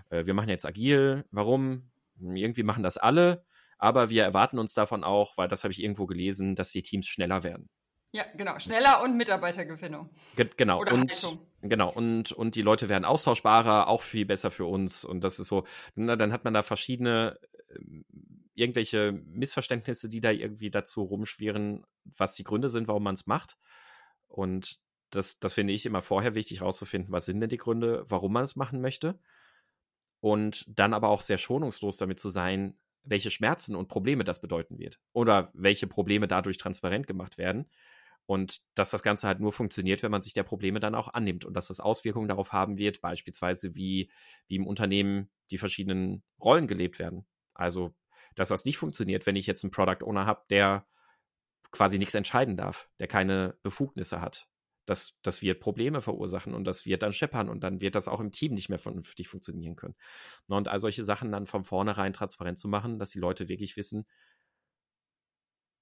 äh, 0.09 0.25
wir 0.25 0.33
machen 0.33 0.49
jetzt 0.49 0.65
agil. 0.65 1.25
Warum? 1.31 1.91
Irgendwie 2.19 2.63
machen 2.63 2.83
das 2.83 2.97
alle, 2.97 3.43
aber 3.77 4.09
wir 4.09 4.23
erwarten 4.23 4.59
uns 4.59 4.73
davon 4.73 5.03
auch, 5.03 5.37
weil 5.37 5.47
das 5.47 5.63
habe 5.63 5.71
ich 5.71 5.81
irgendwo 5.81 6.05
gelesen, 6.05 6.55
dass 6.55 6.71
die 6.71 6.83
Teams 6.83 7.07
schneller 7.07 7.43
werden. 7.43 7.69
Ja, 8.15 8.25
genau, 8.37 8.59
schneller 8.59 9.01
und 9.01 9.17
Mitarbeitergewinnung. 9.17 10.11
Ge 10.35 10.47
genau. 10.55 10.79
Oder 10.79 10.93
und, 10.93 11.11
Haltung. 11.11 11.39
Genau, 11.61 11.91
und, 11.91 12.31
und 12.31 12.53
die 12.53 12.61
Leute 12.61 12.87
werden 12.87 13.05
austauschbarer, 13.05 13.87
auch 13.87 14.03
viel 14.03 14.25
besser 14.25 14.51
für 14.51 14.65
uns. 14.65 15.03
Und 15.03 15.23
das 15.23 15.39
ist 15.39 15.47
so, 15.47 15.65
na, 15.95 16.15
dann 16.15 16.31
hat 16.31 16.43
man 16.43 16.53
da 16.53 16.61
verschiedene 16.61 17.39
äh, 17.69 18.03
irgendwelche 18.53 19.11
Missverständnisse, 19.11 20.09
die 20.09 20.21
da 20.21 20.29
irgendwie 20.29 20.69
dazu 20.69 21.01
rumschwirren, 21.01 21.87
was 22.03 22.35
die 22.35 22.43
Gründe 22.43 22.69
sind, 22.69 22.87
warum 22.87 23.01
man 23.01 23.15
es 23.15 23.25
macht. 23.25 23.57
Und 24.27 24.79
das, 25.15 25.39
das 25.39 25.53
finde 25.53 25.73
ich 25.73 25.85
immer 25.85 26.01
vorher 26.01 26.35
wichtig 26.35 26.61
herauszufinden, 26.61 27.11
was 27.11 27.25
sind 27.25 27.39
denn 27.39 27.49
die 27.49 27.57
Gründe, 27.57 28.05
warum 28.07 28.33
man 28.33 28.43
es 28.43 28.55
machen 28.55 28.81
möchte. 28.81 29.19
Und 30.19 30.65
dann 30.67 30.93
aber 30.93 31.09
auch 31.09 31.21
sehr 31.21 31.37
schonungslos 31.37 31.97
damit 31.97 32.19
zu 32.19 32.29
sein, 32.29 32.77
welche 33.03 33.29
Schmerzen 33.29 33.75
und 33.75 33.89
Probleme 33.89 34.23
das 34.23 34.41
bedeuten 34.41 34.77
wird. 34.77 34.99
Oder 35.11 35.51
welche 35.53 35.87
Probleme 35.87 36.27
dadurch 36.27 36.57
transparent 36.57 37.07
gemacht 37.07 37.37
werden. 37.37 37.69
Und 38.25 38.61
dass 38.75 38.89
das 38.89 39.03
Ganze 39.03 39.27
halt 39.27 39.41
nur 39.41 39.51
funktioniert, 39.51 40.01
wenn 40.01 40.11
man 40.11 40.21
sich 40.21 40.33
der 40.33 40.43
Probleme 40.43 40.79
dann 40.79 40.95
auch 40.95 41.09
annimmt 41.13 41.43
und 41.43 41.53
dass 41.55 41.67
das 41.67 41.81
Auswirkungen 41.81 42.29
darauf 42.29 42.53
haben 42.53 42.77
wird, 42.77 43.01
beispielsweise 43.01 43.75
wie, 43.75 44.09
wie 44.47 44.55
im 44.55 44.65
Unternehmen 44.65 45.29
die 45.51 45.57
verschiedenen 45.57 46.23
Rollen 46.41 46.67
gelebt 46.67 46.99
werden. 46.99 47.25
Also, 47.53 47.93
dass 48.35 48.47
das 48.47 48.63
nicht 48.63 48.77
funktioniert, 48.77 49.25
wenn 49.25 49.35
ich 49.35 49.45
jetzt 49.45 49.63
einen 49.63 49.71
Product 49.71 50.05
Owner 50.05 50.25
habe, 50.25 50.43
der 50.49 50.87
quasi 51.71 51.99
nichts 51.99 52.13
entscheiden 52.13 52.55
darf, 52.55 52.89
der 52.99 53.07
keine 53.07 53.57
Befugnisse 53.61 54.21
hat, 54.21 54.47
das, 54.85 55.13
das 55.21 55.41
wird 55.41 55.59
Probleme 55.59 56.01
verursachen 56.01 56.53
und 56.53 56.65
das 56.65 56.85
wird 56.85 57.03
dann 57.03 57.13
scheppern 57.13 57.49
und 57.49 57.63
dann 57.63 57.81
wird 57.81 57.95
das 57.95 58.07
auch 58.07 58.19
im 58.19 58.31
Team 58.31 58.53
nicht 58.53 58.69
mehr 58.69 58.79
vernünftig 58.79 59.27
funktionieren 59.27 59.75
können. 59.75 59.95
Und 60.47 60.67
all 60.67 60.79
solche 60.79 61.03
Sachen 61.03 61.31
dann 61.31 61.45
von 61.45 61.63
vornherein 61.63 62.13
transparent 62.13 62.59
zu 62.59 62.67
machen, 62.67 62.99
dass 62.99 63.11
die 63.11 63.19
Leute 63.19 63.49
wirklich 63.49 63.77
wissen, 63.77 64.05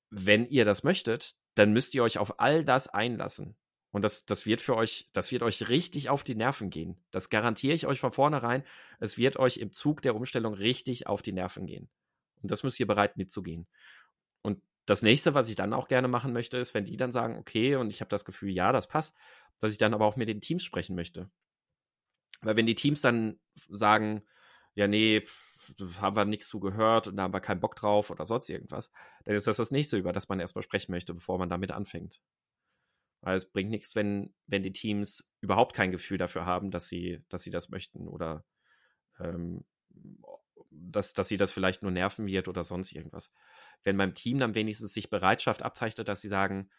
wenn 0.10 0.46
ihr 0.48 0.66
das 0.66 0.84
möchtet, 0.84 1.36
dann 1.56 1.74
müsst 1.74 1.94
ihr 1.96 2.04
euch 2.04 2.18
auf 2.18 2.40
all 2.40 2.64
das 2.64 2.88
einlassen. 2.88 3.56
Und 3.92 4.04
das, 4.04 4.26
das 4.26 4.46
wird 4.46 4.62
für 4.62 4.76
euch, 4.76 5.10
das 5.12 5.32
wird 5.32 5.44
euch 5.44 5.68
richtig 5.68 6.10
auf 6.10 6.24
die 6.24 6.36
Nerven 6.36 6.70
gehen. 6.70 7.04
Das 7.12 7.30
garantiere 7.30 7.74
ich 7.74 7.88
euch 7.88 8.00
von 8.00 8.14
vornherein. 8.14 8.64
Es 9.00 9.18
wird 9.18 9.38
euch 9.38 9.58
im 9.58 9.72
Zug 9.72 10.02
der 10.02 10.16
Umstellung 10.16 10.54
richtig 10.54 11.08
auf 11.08 11.22
die 11.22 11.34
Nerven 11.34 11.66
gehen. 11.66 11.90
Und 12.42 12.52
das 12.52 12.64
müsst 12.64 12.80
ihr 12.80 12.88
bereit 12.88 13.18
mitzugehen. 13.18 13.68
Das 14.86 15.02
nächste, 15.02 15.34
was 15.36 15.50
ich 15.50 15.56
dann 15.56 15.74
auch 15.74 15.88
gerne 15.88 16.08
machen 16.08 16.34
möchte, 16.34 16.58
ist, 16.58 16.74
wenn 16.74 16.86
die 16.86 16.98
dann 16.98 17.12
sagen, 17.12 17.38
okay, 17.38 17.76
und 17.76 17.92
ich 17.92 18.02
habe 18.02 18.10
das 18.10 18.26
Gefühl, 18.26 18.50
ja, 18.50 18.72
das 18.72 18.88
passt, 18.88 19.16
dass 19.60 19.72
ich 19.72 19.78
dann 19.78 19.94
aber 19.94 20.06
auch 20.06 20.16
mit 20.16 20.28
den 20.28 20.42
Teams 20.42 20.64
sprechen 20.64 20.96
möchte. 20.96 21.30
Weil 22.42 22.58
wenn 22.58 22.66
die 22.66 22.76
Teams 22.76 23.02
dann 23.02 23.40
sagen, 23.56 24.24
ja, 24.74 24.88
nee, 24.88 25.24
haben 26.00 26.16
wir 26.16 26.26
nichts 26.26 26.48
zugehört 26.48 27.08
und 27.08 27.18
da 27.18 27.24
haben 27.24 27.34
wir 27.34 27.42
keinen 27.42 27.60
Bock 27.60 27.76
drauf 27.76 28.10
oder 28.10 28.26
sonst 28.26 28.50
irgendwas, 28.50 28.92
dann 29.26 29.36
ist 29.36 29.48
das 29.48 29.58
das 29.58 29.72
nächste, 29.72 29.98
über 29.98 30.12
das 30.12 30.30
man 30.30 30.40
erstmal 30.40 30.64
sprechen 30.64 30.92
möchte, 30.92 31.14
bevor 31.14 31.38
man 31.38 31.50
damit 31.50 31.72
anfängt. 31.72 32.20
Weil 33.22 33.38
es 33.38 33.52
bringt 33.52 33.70
nichts, 33.70 33.96
wenn, 33.96 34.34
wenn 34.48 34.64
die 34.64 34.74
Teams 34.74 35.32
überhaupt 35.42 35.76
kein 35.76 35.92
Gefühl 35.92 36.18
dafür 36.18 36.46
haben, 36.46 36.72
dass 36.72 36.88
sie, 36.88 37.24
dass 37.30 37.44
sie 37.44 37.52
das 37.52 37.70
möchten 37.70 38.08
oder 38.08 38.44
ähm, 39.20 39.64
dass, 40.82 41.14
dass 41.14 41.28
sie 41.28 41.38
das 41.38 41.52
vielleicht 41.52 41.84
nur 41.84 41.92
nerven 41.92 42.28
wird 42.28 42.48
oder 42.48 42.64
sonst 42.64 42.92
irgendwas. 42.92 43.32
Wenn 43.84 43.98
beim 43.98 44.14
Team 44.14 44.40
dann 44.40 44.56
wenigstens 44.56 44.94
sich 44.94 45.10
Bereitschaft 45.10 45.64
abzeichnet, 45.64 46.08
dass 46.08 46.22
sie 46.22 46.28
sagen, 46.28 46.70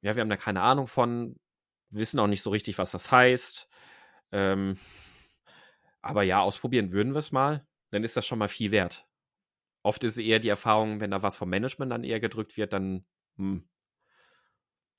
ja, 0.00 0.16
wir 0.16 0.20
haben 0.20 0.30
da 0.30 0.36
keine 0.36 0.62
Ahnung 0.62 0.86
von, 0.86 1.36
wissen 1.90 2.18
auch 2.18 2.26
nicht 2.26 2.42
so 2.42 2.50
richtig, 2.50 2.78
was 2.78 2.90
das 2.90 3.10
heißt. 3.10 3.68
Ähm, 4.32 4.78
aber 6.00 6.22
ja, 6.22 6.40
ausprobieren 6.40 6.92
würden 6.92 7.12
wir 7.12 7.18
es 7.18 7.32
mal, 7.32 7.66
dann 7.90 8.04
ist 8.04 8.16
das 8.16 8.26
schon 8.26 8.38
mal 8.38 8.48
viel 8.48 8.70
wert. 8.70 9.06
Oft 9.82 10.04
ist 10.04 10.18
eher 10.18 10.38
die 10.38 10.48
Erfahrung, 10.48 11.00
wenn 11.00 11.10
da 11.10 11.22
was 11.22 11.36
vom 11.36 11.50
Management 11.50 11.92
dann 11.92 12.04
eher 12.04 12.20
gedrückt 12.20 12.56
wird, 12.56 12.72
dann 12.72 13.04
hm, 13.36 13.68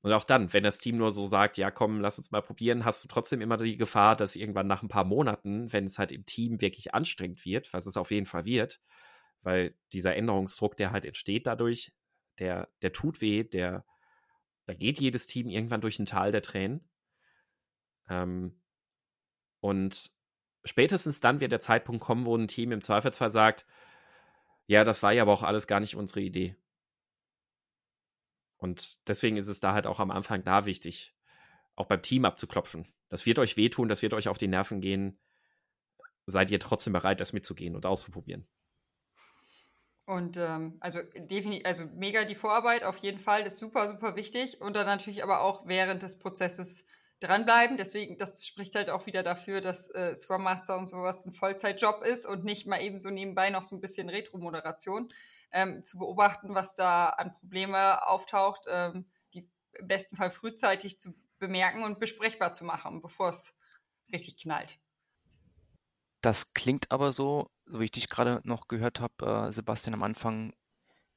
und 0.04 0.12
auch 0.12 0.26
dann, 0.26 0.52
wenn 0.52 0.66
das 0.66 0.80
Team 0.80 0.98
nur 0.98 1.12
so 1.12 1.26
sagt, 1.26 1.58
ja, 1.58 1.72
komm, 1.72 2.02
lass 2.02 2.18
uns 2.18 2.30
mal 2.30 2.42
probieren, 2.42 2.84
hast 2.84 3.06
du 3.06 3.08
trotzdem 3.08 3.40
immer 3.40 3.56
die 3.56 3.78
Gefahr, 3.78 4.18
dass 4.18 4.36
irgendwann 4.36 4.68
nach 4.68 4.84
ein 4.84 4.90
paar 4.90 5.06
Monaten, 5.06 5.72
wenn 5.72 5.86
es 5.86 5.98
halt 5.98 6.12
im 6.12 6.26
Team 6.26 6.60
wirklich 6.60 6.94
anstrengend 6.94 7.46
wird, 7.46 7.72
was 7.72 7.86
es 7.86 7.96
auf 7.96 8.12
jeden 8.12 8.26
Fall 8.26 8.46
wird, 8.46 8.82
weil 9.44 9.78
dieser 9.94 10.18
Änderungsdruck, 10.18 10.76
der 10.76 10.92
halt 10.92 11.06
entsteht 11.06 11.48
dadurch, 11.48 11.94
der, 12.38 12.68
der 12.82 12.92
tut 12.92 13.22
weh, 13.22 13.46
der, 13.46 13.86
da 14.66 14.74
geht 14.74 15.00
jedes 15.00 15.26
Team 15.26 15.48
irgendwann 15.48 15.80
durch 15.80 15.98
ein 16.00 16.06
Tal 16.06 16.34
der 16.34 16.42
Tränen. 16.42 16.90
Ähm, 18.10 18.62
und 19.62 20.12
spätestens 20.66 21.22
dann 21.22 21.40
wird 21.40 21.54
der 21.54 21.62
Zeitpunkt 21.62 22.04
kommen, 22.04 22.26
wo 22.26 22.36
ein 22.36 22.50
Team 22.50 22.74
im 22.74 22.82
Zweifelsfall 22.82 23.30
sagt, 23.30 23.66
ja, 24.68 24.84
das 24.84 25.02
war 25.02 25.14
ja 25.14 25.22
aber 25.22 25.32
auch 25.32 25.44
alles 25.44 25.66
gar 25.66 25.80
nicht 25.80 25.96
unsere 25.96 26.20
Idee. 26.20 26.58
Und 28.64 29.10
deswegen 29.10 29.36
ist 29.36 29.50
es 29.50 29.60
da 29.60 29.74
halt 29.74 29.86
auch 29.88 30.00
am 30.00 30.10
Anfang 30.10 30.42
da 30.46 30.66
wichtig, 30.66 31.14
auch 31.76 31.86
beim 31.86 32.02
Team 32.02 32.24
abzuklopfen. 32.24 32.88
Das 33.10 33.26
wird 33.26 33.38
euch 33.38 33.58
wehtun, 33.58 33.90
das 33.90 34.02
wird 34.02 34.14
euch 34.14 34.30
auf 34.30 34.38
die 34.38 34.48
Nerven 34.48 34.80
gehen. 34.80 35.20
Seid 36.28 36.50
ihr 36.50 36.62
trotzdem 36.62 36.94
bereit, 36.94 37.20
das 37.20 37.34
mitzugehen 37.34 37.76
und 37.76 37.86
auszuprobieren? 37.86 38.48
Und 40.06 40.38
ähm, 40.38 40.78
also 40.80 41.02
definitiv, 41.14 41.66
also 41.66 41.84
mega 41.94 42.24
die 42.24 42.36
Vorarbeit 42.36 42.86
auf 42.86 43.00
jeden 43.00 43.20
Fall, 43.20 43.44
das 43.44 43.56
ist 43.56 43.60
super, 43.60 43.90
super 43.90 44.16
wichtig. 44.16 44.62
Und 44.62 44.78
dann 44.78 44.86
natürlich 44.86 45.24
aber 45.24 45.42
auch 45.42 45.68
während 45.68 46.02
des 46.02 46.18
Prozesses 46.18 46.86
dranbleiben. 47.20 47.76
Deswegen, 47.76 48.18
das 48.18 48.48
spricht 48.48 48.76
halt 48.76 48.90
auch 48.90 49.06
wieder 49.08 49.24
dafür, 49.24 49.60
dass 49.60 49.90
äh, 49.90 50.16
Scrum 50.16 50.44
Master 50.44 50.78
und 50.78 50.86
sowas 50.86 51.26
ein 51.26 51.34
Vollzeitjob 51.34 52.02
ist 52.06 52.26
und 52.26 52.46
nicht 52.46 52.66
mal 52.66 52.82
eben 52.82 53.02
so 53.02 53.10
nebenbei 53.10 53.50
noch 53.50 53.66
so 53.66 53.76
ein 53.76 53.82
bisschen 53.82 54.08
Retro-Moderation 54.08 55.12
ähm, 55.54 55.86
zu 55.86 55.98
beobachten, 55.98 56.56
was 56.56 56.76
da 56.76 57.10
an 57.10 57.34
Probleme 57.36 58.06
auftaucht, 58.08 58.66
ähm, 58.68 59.06
die 59.34 59.50
im 59.74 59.88
besten 59.88 60.16
Fall 60.18 60.30
frühzeitig 60.30 61.00
zu 61.00 61.14
bemerken 61.40 61.84
und 61.84 62.00
besprechbar 62.00 62.54
zu 62.54 62.66
machen, 62.66 63.02
bevor 63.02 63.30
es 63.30 63.54
richtig 64.12 64.38
knallt. 64.38 64.80
Das 66.22 66.54
klingt 66.54 66.92
aber 66.92 67.12
so, 67.12 67.52
so 67.66 67.80
wie 67.80 67.86
ich 67.86 67.92
dich 67.92 68.10
gerade 68.10 68.42
noch 68.46 68.68
gehört 68.68 69.00
habe, 69.00 69.48
äh, 69.48 69.52
Sebastian, 69.52 69.94
am 69.94 70.04
Anfang, 70.04 70.54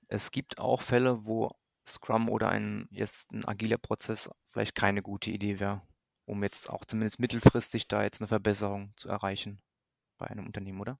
es 0.08 0.30
gibt 0.30 0.58
auch 0.58 0.82
Fälle, 0.82 1.26
wo 1.26 1.50
Scrum 1.86 2.28
oder 2.28 2.48
ein 2.48 2.88
jetzt 2.90 3.30
ein 3.30 3.44
agiler 3.44 3.78
Prozess 3.78 4.30
vielleicht 4.48 4.74
keine 4.74 5.02
gute 5.02 5.30
Idee 5.30 5.60
wäre, 5.60 5.82
um 6.24 6.42
jetzt 6.42 6.68
auch 6.68 6.84
zumindest 6.84 7.20
mittelfristig 7.20 7.88
da 7.88 8.02
jetzt 8.02 8.20
eine 8.20 8.28
Verbesserung 8.28 8.92
zu 8.96 9.08
erreichen 9.08 9.62
bei 10.18 10.26
einem 10.26 10.46
Unternehmen, 10.46 10.80
oder? 10.80 10.98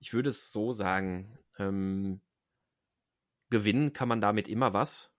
Ich 0.00 0.12
würde 0.12 0.28
es 0.28 0.52
so 0.52 0.72
sagen, 0.72 1.38
ähm, 1.58 2.20
gewinnen 3.50 3.92
kann 3.92 4.08
man 4.08 4.20
damit 4.20 4.48
immer 4.48 4.72
was. 4.72 5.12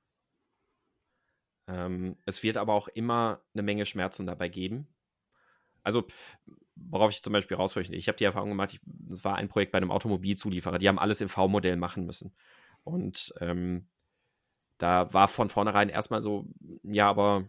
Ähm, 1.67 2.17
es 2.25 2.43
wird 2.43 2.57
aber 2.57 2.73
auch 2.73 2.87
immer 2.89 3.41
eine 3.53 3.63
Menge 3.63 3.85
Schmerzen 3.85 4.25
dabei 4.25 4.49
geben. 4.49 4.87
Also, 5.83 6.05
worauf 6.75 7.11
ich 7.11 7.23
zum 7.23 7.33
Beispiel 7.33 7.57
raus 7.57 7.75
möchte, 7.75 7.95
ich 7.95 8.07
habe 8.07 8.17
die 8.17 8.23
Erfahrung 8.23 8.49
gemacht, 8.49 8.79
es 9.11 9.23
war 9.23 9.35
ein 9.35 9.47
Projekt 9.47 9.71
bei 9.71 9.77
einem 9.77 9.91
Automobilzulieferer, 9.91 10.79
die 10.79 10.87
haben 10.87 10.99
alles 10.99 11.21
im 11.21 11.29
V-Modell 11.29 11.77
machen 11.77 12.05
müssen. 12.05 12.35
Und 12.83 13.33
ähm, 13.39 13.87
da 14.77 15.13
war 15.13 15.27
von 15.27 15.49
vornherein 15.49 15.89
erstmal 15.89 16.21
so, 16.21 16.47
ja, 16.83 17.09
aber 17.09 17.47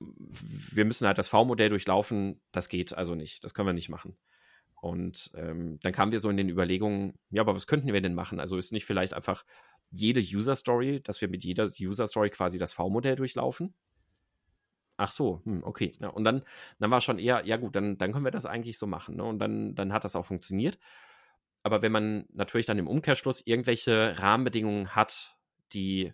wir 0.00 0.84
müssen 0.84 1.06
halt 1.06 1.18
das 1.18 1.28
V-Modell 1.28 1.70
durchlaufen, 1.70 2.40
das 2.52 2.68
geht 2.68 2.94
also 2.94 3.14
nicht, 3.14 3.44
das 3.44 3.54
können 3.54 3.68
wir 3.68 3.72
nicht 3.72 3.88
machen. 3.88 4.16
Und 4.80 5.32
ähm, 5.34 5.78
dann 5.82 5.92
kamen 5.92 6.12
wir 6.12 6.20
so 6.20 6.30
in 6.30 6.36
den 6.36 6.48
Überlegungen, 6.48 7.18
ja, 7.30 7.42
aber 7.42 7.54
was 7.54 7.66
könnten 7.66 7.92
wir 7.92 8.00
denn 8.00 8.14
machen? 8.14 8.38
Also 8.38 8.56
ist 8.56 8.72
nicht 8.72 8.84
vielleicht 8.84 9.12
einfach 9.12 9.44
jede 9.90 10.20
User 10.20 10.54
Story, 10.54 11.00
dass 11.02 11.20
wir 11.20 11.28
mit 11.28 11.42
jeder 11.42 11.68
User 11.80 12.06
Story 12.06 12.30
quasi 12.30 12.58
das 12.58 12.72
V-Modell 12.72 13.16
durchlaufen? 13.16 13.74
Ach 14.96 15.10
so, 15.10 15.40
hm, 15.44 15.62
okay. 15.64 15.96
Ja, 16.00 16.08
und 16.08 16.24
dann, 16.24 16.42
dann 16.80 16.90
war 16.90 17.00
schon 17.00 17.18
eher, 17.18 17.46
ja 17.46 17.56
gut, 17.56 17.76
dann, 17.76 17.98
dann 17.98 18.12
können 18.12 18.24
wir 18.24 18.32
das 18.32 18.46
eigentlich 18.46 18.78
so 18.78 18.86
machen. 18.86 19.16
Ne? 19.16 19.24
Und 19.24 19.38
dann, 19.38 19.74
dann 19.74 19.92
hat 19.92 20.04
das 20.04 20.16
auch 20.16 20.26
funktioniert. 20.26 20.78
Aber 21.62 21.82
wenn 21.82 21.92
man 21.92 22.26
natürlich 22.32 22.66
dann 22.66 22.78
im 22.78 22.88
Umkehrschluss 22.88 23.40
irgendwelche 23.44 24.18
Rahmenbedingungen 24.18 24.94
hat, 24.94 25.38
die, 25.72 26.12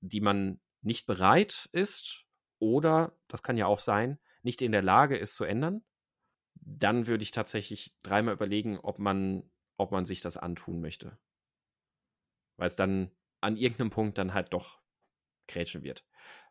die 0.00 0.20
man 0.20 0.60
nicht 0.82 1.06
bereit 1.06 1.68
ist 1.72 2.26
oder, 2.58 3.12
das 3.28 3.42
kann 3.42 3.56
ja 3.56 3.66
auch 3.66 3.78
sein, 3.78 4.18
nicht 4.42 4.62
in 4.62 4.72
der 4.72 4.82
Lage 4.82 5.16
ist 5.16 5.34
zu 5.34 5.44
ändern, 5.44 5.82
dann 6.76 7.06
würde 7.06 7.22
ich 7.22 7.30
tatsächlich 7.30 7.94
dreimal 8.02 8.34
überlegen, 8.34 8.78
ob 8.78 8.98
man, 8.98 9.42
ob 9.76 9.90
man 9.90 10.04
sich 10.04 10.20
das 10.20 10.36
antun 10.36 10.80
möchte. 10.80 11.18
Weil 12.56 12.66
es 12.66 12.76
dann 12.76 13.10
an 13.40 13.56
irgendeinem 13.56 13.90
Punkt 13.90 14.18
dann 14.18 14.34
halt 14.34 14.52
doch 14.52 14.78
grätschen 15.46 15.82
wird. 15.82 16.04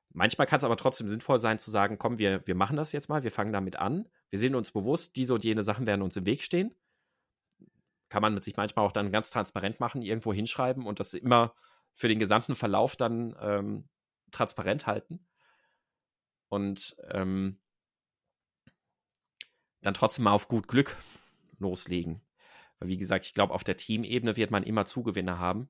Manchmal 0.10 0.48
kann 0.48 0.58
es 0.58 0.64
aber 0.64 0.78
trotzdem 0.78 1.08
sinnvoll 1.08 1.38
sein 1.38 1.60
zu 1.60 1.70
sagen, 1.70 2.00
komm, 2.00 2.18
wir, 2.18 2.46
wir 2.48 2.56
machen 2.56 2.78
das 2.78 2.94
jetzt 2.94 3.10
mal, 3.10 3.24
wir 3.24 3.32
fangen 3.32 3.54
damit 3.54 3.76
an. 3.76 4.10
Wir 4.30 4.40
sind 4.40 4.56
uns 4.56 4.72
bewusst, 4.72 5.16
diese 5.16 5.34
und 5.34 5.44
jene 5.44 5.64
Sachen 5.64 5.86
werden 5.86 6.02
uns 6.02 6.18
im 6.18 6.26
Weg 6.26 6.42
stehen. 6.42 6.74
Kann 8.10 8.22
man 8.22 8.34
mit 8.34 8.44
sich 8.44 8.56
manchmal 8.58 8.86
auch 8.86 8.94
dann 8.94 9.12
ganz 9.12 9.30
transparent 9.30 9.80
machen, 9.80 10.02
irgendwo 10.02 10.34
hinschreiben 10.34 10.86
und 10.86 11.00
das 11.00 11.14
immer 11.14 11.54
für 11.94 12.08
den 12.08 12.20
gesamten 12.20 12.56
Verlauf 12.56 12.96
dann 12.96 13.36
ähm, 13.40 13.90
transparent 14.32 14.88
halten. 14.88 15.28
Und 16.50 16.96
ähm, 17.12 17.60
dann 19.82 19.94
trotzdem 19.94 20.26
mal 20.26 20.32
auf 20.32 20.48
gut 20.48 20.68
Glück 20.68 20.98
loslegen. 21.60 22.22
Weil, 22.80 22.90
wie 22.90 22.98
gesagt, 22.98 23.26
ich 23.26 23.34
glaube, 23.34 23.54
auf 23.54 23.64
der 23.64 23.78
Teamebene 23.78 24.36
wird 24.36 24.52
man 24.52 24.64
immer 24.64 24.86
Zugewinne 24.86 25.40
haben. 25.40 25.70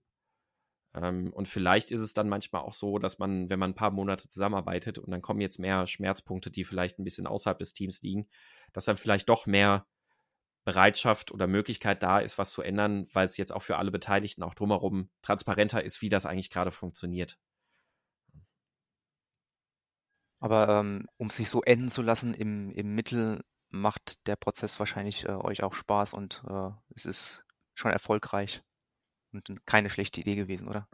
Ähm, 0.94 1.32
und 1.34 1.48
vielleicht 1.48 1.92
ist 1.92 2.02
es 2.02 2.14
dann 2.14 2.30
manchmal 2.30 2.62
auch 2.62 2.74
so, 2.74 3.00
dass 3.00 3.20
man, 3.20 3.50
wenn 3.50 3.60
man 3.60 3.72
ein 3.72 3.76
paar 3.76 3.92
Monate 3.92 4.28
zusammenarbeitet 4.28 4.98
und 4.98 5.12
dann 5.12 5.22
kommen 5.22 5.42
jetzt 5.42 5.60
mehr 5.60 5.88
Schmerzpunkte, 5.88 6.52
die 6.52 6.64
vielleicht 6.64 7.00
ein 7.00 7.04
bisschen 7.04 7.28
außerhalb 7.28 7.60
des 7.60 7.74
Teams 7.74 8.02
liegen, 8.02 8.28
dass 8.74 8.86
dann 8.86 8.98
vielleicht 8.98 9.30
doch 9.30 9.46
mehr 9.46 9.86
Bereitschaft 10.66 11.32
oder 11.32 11.48
Möglichkeit 11.48 12.04
da 12.04 12.20
ist, 12.20 12.38
was 12.38 12.52
zu 12.52 12.62
ändern, 12.62 13.08
weil 13.14 13.26
es 13.26 13.38
jetzt 13.38 13.54
auch 13.54 13.64
für 13.64 13.78
alle 13.78 13.92
Beteiligten 13.92 14.44
auch 14.44 14.54
drumherum 14.54 15.10
transparenter 15.22 15.82
ist, 15.84 16.02
wie 16.02 16.10
das 16.10 16.26
eigentlich 16.26 16.50
gerade 16.50 16.72
funktioniert. 16.72 17.38
Aber 20.40 20.68
ähm, 20.68 21.08
um 21.18 21.30
sich 21.30 21.50
so 21.50 21.62
enden 21.64 21.90
zu 21.90 22.02
lassen, 22.02 22.34
im, 22.34 22.70
im 22.72 22.94
Mittel 22.96 23.44
macht 23.70 24.26
der 24.28 24.36
Prozess 24.36 24.80
wahrscheinlich 24.80 25.26
äh, 25.26 25.32
euch 25.32 25.64
auch 25.64 25.74
Spaß 25.74 26.14
und 26.14 26.44
äh, 26.50 26.70
es 26.96 27.06
ist 27.06 27.46
schon 27.74 27.92
erfolgreich 27.92 28.62
und 29.34 29.66
keine 29.66 29.90
schlechte 29.90 30.22
Idee 30.22 30.36
gewesen, 30.36 30.68
oder? 30.68 30.88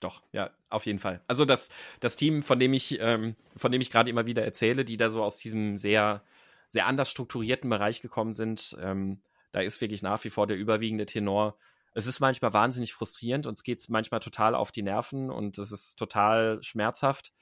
Doch, 0.00 0.22
ja, 0.32 0.50
auf 0.68 0.84
jeden 0.86 0.98
Fall. 0.98 1.22
Also 1.26 1.44
das, 1.44 1.70
das 2.00 2.16
Team, 2.16 2.42
von 2.42 2.58
dem 2.58 2.74
ich, 2.74 3.00
ähm, 3.00 3.34
von 3.56 3.72
dem 3.72 3.80
ich 3.80 3.90
gerade 3.90 4.10
immer 4.10 4.26
wieder 4.26 4.44
erzähle, 4.44 4.84
die 4.84 4.96
da 4.96 5.08
so 5.08 5.24
aus 5.24 5.38
diesem 5.38 5.78
sehr, 5.78 6.22
sehr 6.68 6.86
anders 6.86 7.10
strukturierten 7.10 7.70
Bereich 7.70 8.02
gekommen 8.02 8.34
sind, 8.34 8.76
ähm, 8.80 9.22
da 9.52 9.60
ist 9.60 9.80
wirklich 9.80 10.02
nach 10.02 10.22
wie 10.24 10.30
vor 10.30 10.46
der 10.46 10.58
überwiegende 10.58 11.06
Tenor. 11.06 11.56
Es 11.94 12.06
ist 12.06 12.20
manchmal 12.20 12.52
wahnsinnig 12.52 12.92
frustrierend, 12.92 13.48
geht 13.64 13.78
es 13.78 13.88
manchmal 13.88 14.20
total 14.20 14.54
auf 14.54 14.70
die 14.70 14.82
Nerven 14.82 15.30
und 15.30 15.56
es 15.56 15.72
ist 15.72 15.94
total 15.98 16.62
schmerzhaft 16.62 17.32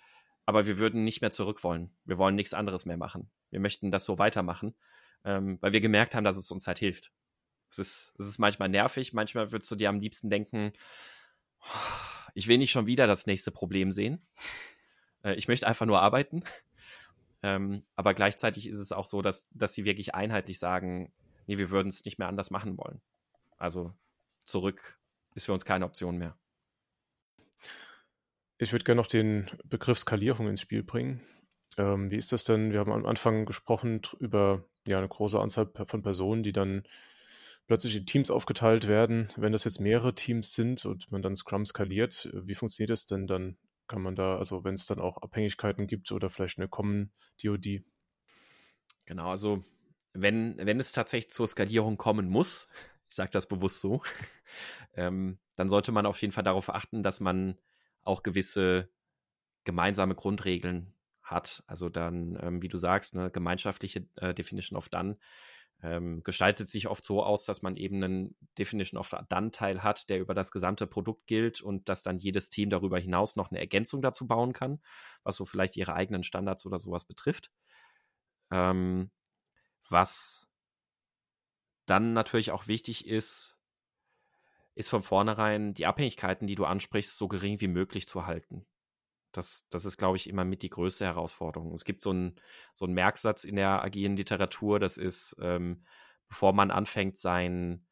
aber 0.46 0.66
wir 0.66 0.78
würden 0.78 1.04
nicht 1.04 1.20
mehr 1.20 1.30
zurück 1.30 1.64
wollen. 1.64 1.94
Wir 2.04 2.18
wollen 2.18 2.34
nichts 2.34 2.54
anderes 2.54 2.84
mehr 2.84 2.96
machen. 2.96 3.30
Wir 3.50 3.60
möchten 3.60 3.90
das 3.90 4.04
so 4.04 4.18
weitermachen, 4.18 4.74
ähm, 5.24 5.58
weil 5.60 5.72
wir 5.72 5.80
gemerkt 5.80 6.14
haben, 6.14 6.24
dass 6.24 6.36
es 6.36 6.50
uns 6.50 6.66
halt 6.66 6.78
hilft. 6.78 7.12
Es 7.70 7.78
ist, 7.78 8.14
es 8.18 8.26
ist 8.26 8.38
manchmal 8.38 8.68
nervig, 8.68 9.12
manchmal 9.12 9.50
würdest 9.52 9.70
du 9.70 9.76
dir 9.76 9.88
am 9.88 10.00
liebsten 10.00 10.30
denken, 10.30 10.72
ich 12.34 12.48
will 12.48 12.58
nicht 12.58 12.72
schon 12.72 12.86
wieder 12.86 13.06
das 13.06 13.26
nächste 13.26 13.50
Problem 13.50 13.90
sehen. 13.90 14.26
Äh, 15.22 15.34
ich 15.34 15.48
möchte 15.48 15.66
einfach 15.66 15.86
nur 15.86 16.00
arbeiten. 16.00 16.42
Ähm, 17.42 17.84
aber 17.94 18.14
gleichzeitig 18.14 18.68
ist 18.68 18.78
es 18.78 18.92
auch 18.92 19.06
so, 19.06 19.22
dass, 19.22 19.48
dass 19.50 19.74
sie 19.74 19.84
wirklich 19.84 20.14
einheitlich 20.14 20.58
sagen, 20.58 21.12
nee, 21.46 21.58
wir 21.58 21.70
würden 21.70 21.88
es 21.88 22.04
nicht 22.04 22.18
mehr 22.18 22.28
anders 22.28 22.50
machen 22.50 22.78
wollen. 22.78 23.02
Also 23.56 23.92
zurück 24.44 24.98
ist 25.34 25.44
für 25.44 25.52
uns 25.52 25.64
keine 25.64 25.84
Option 25.84 26.16
mehr. 26.16 26.38
Ich 28.58 28.72
würde 28.72 28.84
gerne 28.84 29.00
noch 29.00 29.08
den 29.08 29.50
Begriff 29.64 29.98
Skalierung 29.98 30.48
ins 30.48 30.60
Spiel 30.60 30.82
bringen. 30.82 31.20
Ähm, 31.76 32.10
wie 32.10 32.16
ist 32.16 32.32
das 32.32 32.44
denn? 32.44 32.72
Wir 32.72 32.78
haben 32.78 32.92
am 32.92 33.04
Anfang 33.04 33.46
gesprochen 33.46 34.02
über 34.20 34.64
ja, 34.86 34.98
eine 34.98 35.08
große 35.08 35.40
Anzahl 35.40 35.70
von 35.86 36.02
Personen, 36.02 36.42
die 36.44 36.52
dann 36.52 36.84
plötzlich 37.66 37.96
in 37.96 38.06
Teams 38.06 38.30
aufgeteilt 38.30 38.86
werden. 38.86 39.28
Wenn 39.36 39.52
das 39.52 39.64
jetzt 39.64 39.80
mehrere 39.80 40.14
Teams 40.14 40.54
sind 40.54 40.84
und 40.84 41.10
man 41.10 41.22
dann 41.22 41.34
Scrum 41.34 41.64
skaliert, 41.64 42.30
wie 42.32 42.54
funktioniert 42.54 42.90
das 42.90 43.06
denn 43.06 43.26
dann? 43.26 43.56
Kann 43.86 44.02
man 44.02 44.14
da, 44.14 44.38
also 44.38 44.64
wenn 44.64 44.74
es 44.74 44.86
dann 44.86 44.98
auch 44.98 45.18
Abhängigkeiten 45.18 45.86
gibt 45.86 46.10
oder 46.12 46.30
vielleicht 46.30 46.58
eine 46.58 46.68
Common 46.68 47.10
DoD? 47.42 47.82
Genau, 49.04 49.28
also 49.30 49.64
wenn, 50.12 50.56
wenn 50.58 50.80
es 50.80 50.92
tatsächlich 50.92 51.30
zur 51.30 51.46
Skalierung 51.46 51.96
kommen 51.96 52.28
muss, 52.28 52.68
ich 53.08 53.16
sage 53.16 53.30
das 53.30 53.46
bewusst 53.46 53.80
so, 53.80 54.02
ähm, 54.94 55.38
dann 55.56 55.68
sollte 55.68 55.92
man 55.92 56.06
auf 56.06 56.20
jeden 56.22 56.32
Fall 56.32 56.44
darauf 56.44 56.70
achten, 56.70 57.02
dass 57.02 57.20
man 57.20 57.58
auch 58.04 58.22
gewisse 58.22 58.90
gemeinsame 59.64 60.14
Grundregeln 60.14 60.94
hat. 61.22 61.62
Also 61.66 61.88
dann, 61.88 62.38
ähm, 62.40 62.62
wie 62.62 62.68
du 62.68 62.76
sagst, 62.76 63.14
eine 63.14 63.30
gemeinschaftliche 63.30 64.06
äh, 64.16 64.34
Definition 64.34 64.76
of 64.76 64.88
Done 64.88 65.16
ähm, 65.82 66.22
gestaltet 66.22 66.68
sich 66.68 66.88
oft 66.88 67.04
so 67.04 67.22
aus, 67.22 67.44
dass 67.44 67.62
man 67.62 67.76
eben 67.76 68.02
einen 68.02 68.36
Definition 68.58 68.98
of 68.98 69.14
Done-Teil 69.28 69.82
hat, 69.82 70.08
der 70.08 70.18
über 70.18 70.34
das 70.34 70.50
gesamte 70.50 70.86
Produkt 70.86 71.26
gilt 71.26 71.60
und 71.60 71.88
dass 71.88 72.02
dann 72.02 72.18
jedes 72.18 72.48
Team 72.48 72.70
darüber 72.70 72.98
hinaus 72.98 73.36
noch 73.36 73.50
eine 73.50 73.60
Ergänzung 73.60 74.00
dazu 74.00 74.26
bauen 74.26 74.52
kann, 74.52 74.80
was 75.24 75.36
so 75.36 75.44
vielleicht 75.44 75.76
ihre 75.76 75.94
eigenen 75.94 76.22
Standards 76.22 76.64
oder 76.64 76.78
sowas 76.78 77.04
betrifft. 77.04 77.50
Ähm, 78.50 79.10
was 79.90 80.48
dann 81.86 82.14
natürlich 82.14 82.50
auch 82.50 82.66
wichtig 82.66 83.06
ist, 83.06 83.53
ist 84.74 84.90
von 84.90 85.02
vornherein 85.02 85.74
die 85.74 85.86
Abhängigkeiten, 85.86 86.46
die 86.46 86.56
du 86.56 86.64
ansprichst, 86.64 87.16
so 87.16 87.28
gering 87.28 87.60
wie 87.60 87.68
möglich 87.68 88.06
zu 88.08 88.26
halten. 88.26 88.66
Das, 89.32 89.66
das 89.70 89.84
ist, 89.84 89.96
glaube 89.96 90.16
ich, 90.16 90.28
immer 90.28 90.44
mit 90.44 90.62
die 90.62 90.70
größte 90.70 91.04
Herausforderung. 91.04 91.72
Es 91.72 91.84
gibt 91.84 92.02
so 92.02 92.10
einen 92.10 92.36
so 92.72 92.86
Merksatz 92.86 93.44
in 93.44 93.56
der 93.56 93.82
agilen 93.82 94.16
Literatur, 94.16 94.78
das 94.78 94.96
ist, 94.96 95.36
ähm, 95.40 95.84
bevor 96.28 96.52
man 96.52 96.70
anfängt, 96.70 97.16
sein, 97.16 97.86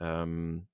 ähm, 0.00 0.68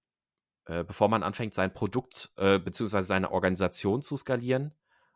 äh, 0.64 0.84
bevor 0.84 1.08
man 1.08 1.22
anfängt, 1.22 1.54
sein 1.54 1.72
Produkt 1.72 2.32
äh, 2.36 2.58
bzw. 2.58 3.02
seine 3.02 3.30
Organisation 3.30 4.02
zu 4.02 4.16
skalieren, 4.16 4.74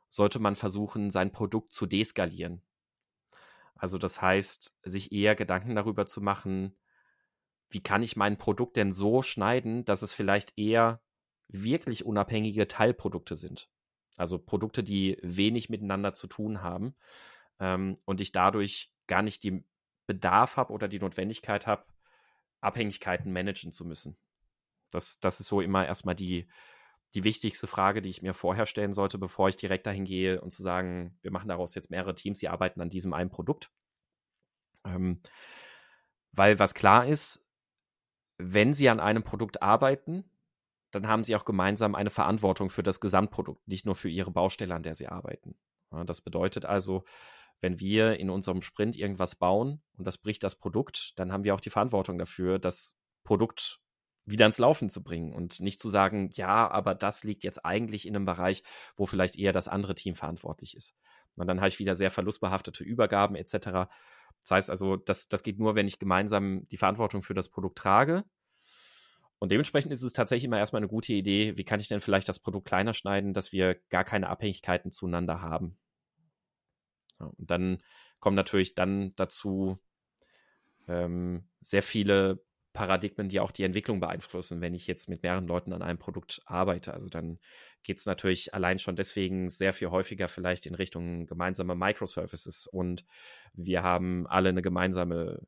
sollte 0.09 0.39
man 0.39 0.55
versuchen, 0.55 1.11
sein 1.11 1.33
Produkt 1.33 1.73
zu 1.73 1.87
deskalieren. 1.87 2.63
Also 3.75 3.99
das 3.99 4.23
heißt, 4.23 4.79
sich 4.83 5.13
eher 5.13 5.35
Gedanken 5.35 5.75
darüber 5.75 6.07
zu 6.07 6.21
machen, 6.21 6.77
wie 7.75 7.83
kann 7.83 8.03
ich 8.03 8.17
mein 8.17 8.39
Produkt 8.39 8.77
denn 8.77 8.93
so 8.93 9.21
schneiden, 9.21 9.85
dass 9.85 10.03
es 10.03 10.15
vielleicht 10.15 10.57
eher 10.57 11.03
wirklich 11.49 12.07
unabhängige 12.07 12.69
Teilprodukte 12.69 13.37
sind. 13.37 13.69
Also 14.17 14.39
Produkte, 14.39 14.85
die 14.85 15.19
wenig 15.23 15.69
miteinander 15.71 16.15
zu 16.15 16.29
tun 16.29 16.63
haben 16.63 16.95
ähm, 17.59 17.99
und 18.05 18.21
ich 18.21 18.31
dadurch 18.33 18.93
gar 19.09 19.23
nicht 19.23 19.43
den 19.43 19.65
Bedarf 20.07 20.57
habe 20.57 20.73
oder 20.73 20.87
die 20.87 21.01
Notwendigkeit 21.01 21.67
habe, 21.67 21.85
Abhängigkeiten 22.61 23.33
managen 23.33 23.73
zu 23.73 23.85
müssen. 23.85 24.17
Das, 24.91 25.19
das 25.19 25.41
ist 25.41 25.49
so 25.49 25.61
immer 25.61 25.85
erstmal 25.85 26.15
die, 26.15 26.47
die 27.15 27.25
wichtigste 27.25 27.67
Frage, 27.67 28.03
die 28.03 28.11
ich 28.11 28.23
mir 28.23 28.35
vorher 28.35 28.67
stellen 28.67 28.93
sollte, 28.93 29.19
bevor 29.19 29.49
ich 29.49 29.57
direkt 29.57 29.87
dahin 29.87 30.05
gehe 30.05 30.41
und 30.41 30.53
zu 30.53 30.63
sagen, 30.63 31.19
wir 31.23 31.33
machen 31.33 31.49
daraus 31.49 31.75
jetzt 31.75 31.91
mehrere 31.91 32.15
Teams, 32.15 32.39
die 32.39 32.49
arbeiten 32.49 32.81
an 32.81 32.89
diesem 32.89 33.13
einen 33.13 33.31
Produkt. 33.31 33.73
Ähm, 34.85 35.21
weil 36.33 36.59
was 36.59 36.75
klar 36.75 37.07
ist, 37.07 37.44
wenn 38.39 38.75
sie 38.75 38.89
an 38.89 39.01
einem 39.01 39.23
Produkt 39.23 39.63
arbeiten, 39.63 40.25
dann 40.91 41.09
haben 41.09 41.25
sie 41.25 41.35
auch 41.37 41.45
gemeinsam 41.45 41.95
eine 41.95 42.11
Verantwortung 42.11 42.71
für 42.71 42.83
das 42.83 43.01
Gesamtprodukt, 43.01 43.67
nicht 43.67 43.87
nur 43.87 43.95
für 43.95 44.09
ihre 44.09 44.31
Baustelle, 44.31 44.75
an 44.75 44.83
der 44.83 44.95
sie 44.95 45.09
arbeiten. 45.09 45.57
das 46.07 46.21
bedeutet 46.21 46.67
also, 46.67 47.05
wenn 47.61 47.81
wir 47.81 48.19
in 48.19 48.31
unserem 48.31 48.63
Sprint 48.63 48.97
irgendwas 48.97 49.37
bauen 49.37 49.81
und 49.97 50.07
das 50.07 50.19
bricht 50.19 50.45
das 50.45 50.57
Produkt, 50.57 51.19
dann 51.19 51.33
haben 51.33 51.45
wir 51.45 51.55
auch 51.55 51.61
die 51.61 51.71
Verantwortung 51.71 52.19
dafür, 52.19 52.59
das 52.59 52.97
Produkt 53.25 53.81
wieder 54.27 54.47
ins 54.47 54.59
Laufen 54.59 54.89
zu 54.89 55.03
bringen 55.03 55.33
und 55.33 55.61
nicht 55.61 55.81
zu 55.81 55.89
sagen, 55.89 56.31
ja, 56.33 56.71
aber 56.71 56.95
das 56.95 57.25
liegt 57.25 57.45
jetzt 57.45 57.65
eigentlich 57.65 58.07
in 58.07 58.17
einem 58.17 58.25
Bereich, 58.25 58.63
wo 58.97 59.07
vielleicht 59.07 59.37
eher 59.37 59.53
das 59.53 59.69
andere 59.69 59.95
Team 59.95 60.15
verantwortlich 60.15 60.77
ist. 60.77 60.95
Und 61.37 61.47
dann 61.47 61.59
habe 61.59 61.69
ich 61.69 61.79
wieder 61.79 61.95
sehr 61.95 62.11
verlustbehaftete 62.11 62.85
Übergaben 62.85 63.37
etc. 63.37 63.91
Das 64.45 64.51
heißt 64.53 64.71
also, 64.71 64.97
das, 64.97 65.29
das 65.29 65.43
geht 65.43 65.59
nur, 65.59 65.75
wenn 65.75 65.89
ich 65.89 65.99
gemeinsam 65.99 66.69
die 66.69 66.77
Verantwortung 66.77 67.23
für 67.23 67.35
das 67.35 67.49
Produkt 67.49 67.79
trage. 67.79 68.25
Und 69.39 69.51
dementsprechend 69.51 69.93
ist 69.93 70.03
es 70.03 70.13
tatsächlich 70.13 70.45
immer 70.45 70.59
erstmal 70.59 70.81
eine 70.81 70.89
gute 70.89 71.13
Idee, 71.13 71.57
wie 71.57 71.65
kann 71.65 71.81
ich 71.81 71.89
denn 71.89 72.01
vielleicht 72.01 72.29
das 72.29 72.39
Produkt 72.39 72.67
kleiner 72.67 72.95
schneiden, 72.95 73.33
dass 73.33 73.53
wir 73.53 73.77
gar 73.91 74.05
keine 74.05 74.29
Abhängigkeiten 74.29 74.93
zueinander 74.93 75.41
haben. 75.41 75.79
Ja, 77.21 77.27
und 77.27 77.51
dann 77.51 77.83
kommen 78.21 78.37
natürlich 78.37 78.75
dann 78.75 79.15
dazu 79.17 79.79
ähm, 80.89 81.49
sehr 81.61 81.83
viele 81.83 82.43
Paradigmen, 82.75 83.29
die 83.29 83.41
auch 83.41 83.53
die 83.53 83.63
Entwicklung 83.63 84.01
beeinflussen, 84.01 84.61
wenn 84.61 84.75
ich 84.75 84.87
jetzt 84.87 85.09
mit 85.09 85.23
mehreren 85.23 85.47
Leuten 85.47 85.73
an 85.73 85.83
einem 85.83 85.99
Produkt 85.99 86.43
arbeite. 86.45 86.93
Also 86.93 87.09
dann 87.09 87.39
geht 87.85 87.99
es 87.99 88.07
natürlich 88.07 88.55
allein 88.55 88.79
schon 88.79 88.97
deswegen 88.97 89.51
sehr 89.51 89.73
viel 89.73 89.91
häufiger 89.91 90.29
vielleicht 90.29 90.67
in 90.67 90.75
Richtung 90.75 91.27
gemeinsame 91.27 91.75
Microservices 91.75 92.67
und 92.67 93.05
wir 93.53 93.83
haben 93.83 94.27
alle 94.27 94.49
eine 94.49 94.63
gemeinsame 94.63 95.47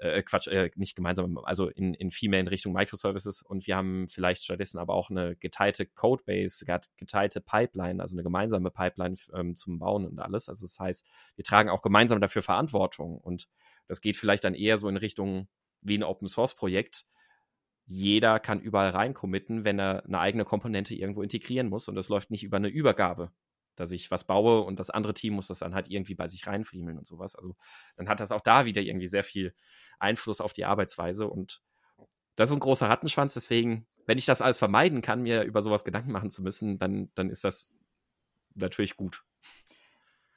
äh, 0.00 0.22
Quatsch, 0.22 0.48
äh, 0.48 0.70
nicht 0.76 0.96
gemeinsam, 0.96 1.38
also 1.38 1.68
in, 1.68 1.94
in 1.94 2.10
viel 2.10 2.30
mehr 2.30 2.40
in 2.40 2.46
Richtung 2.46 2.72
Microservices 2.72 3.42
und 3.42 3.66
wir 3.66 3.76
haben 3.76 4.08
vielleicht 4.08 4.44
stattdessen 4.44 4.78
aber 4.78 4.94
auch 4.94 5.10
eine 5.10 5.36
geteilte 5.36 5.86
Codebase, 5.86 6.64
geteilte 6.96 7.40
Pipeline, 7.40 8.02
also 8.02 8.16
eine 8.16 8.22
gemeinsame 8.22 8.70
Pipeline 8.70 9.14
ähm, 9.34 9.56
zum 9.56 9.78
Bauen 9.78 10.06
und 10.06 10.18
alles. 10.18 10.48
Also 10.48 10.64
das 10.64 10.78
heißt, 10.78 11.06
wir 11.36 11.44
tragen 11.44 11.68
auch 11.68 11.82
gemeinsam 11.82 12.20
dafür 12.20 12.42
Verantwortung 12.42 13.18
und 13.18 13.48
das 13.86 14.00
geht 14.00 14.16
vielleicht 14.16 14.44
dann 14.44 14.54
eher 14.54 14.78
so 14.78 14.88
in 14.88 14.96
Richtung 14.96 15.48
wie 15.82 15.98
ein 15.98 16.02
Open 16.02 16.28
Source 16.28 16.54
Projekt. 16.54 17.04
Jeder 17.92 18.38
kann 18.38 18.60
überall 18.60 18.90
rein 18.90 19.14
committen, 19.14 19.64
wenn 19.64 19.80
er 19.80 20.04
eine 20.04 20.20
eigene 20.20 20.44
Komponente 20.44 20.94
irgendwo 20.94 21.22
integrieren 21.22 21.68
muss 21.68 21.88
und 21.88 21.96
das 21.96 22.08
läuft 22.08 22.30
nicht 22.30 22.44
über 22.44 22.56
eine 22.56 22.68
Übergabe 22.68 23.32
dass 23.80 23.92
ich 23.92 24.10
was 24.10 24.24
baue 24.24 24.60
und 24.60 24.78
das 24.78 24.90
andere 24.90 25.14
Team 25.14 25.34
muss 25.34 25.46
das 25.46 25.60
dann 25.60 25.74
halt 25.74 25.88
irgendwie 25.88 26.14
bei 26.14 26.28
sich 26.28 26.46
reinfriemeln 26.46 26.98
und 26.98 27.06
sowas. 27.06 27.34
Also 27.34 27.56
dann 27.96 28.08
hat 28.08 28.20
das 28.20 28.30
auch 28.30 28.42
da 28.42 28.66
wieder 28.66 28.82
irgendwie 28.82 29.06
sehr 29.06 29.24
viel 29.24 29.54
Einfluss 29.98 30.42
auf 30.42 30.52
die 30.52 30.66
Arbeitsweise 30.66 31.28
und 31.28 31.62
das 32.36 32.50
ist 32.50 32.56
ein 32.56 32.60
großer 32.60 32.88
Rattenschwanz, 32.88 33.34
deswegen, 33.34 33.86
wenn 34.06 34.18
ich 34.18 34.26
das 34.26 34.42
alles 34.42 34.58
vermeiden 34.58 35.00
kann, 35.00 35.22
mir 35.22 35.42
über 35.42 35.62
sowas 35.62 35.84
Gedanken 35.84 36.12
machen 36.12 36.30
zu 36.30 36.42
müssen, 36.42 36.78
dann, 36.78 37.10
dann 37.14 37.30
ist 37.30 37.42
das 37.42 37.74
natürlich 38.54 38.96
gut. 38.96 39.24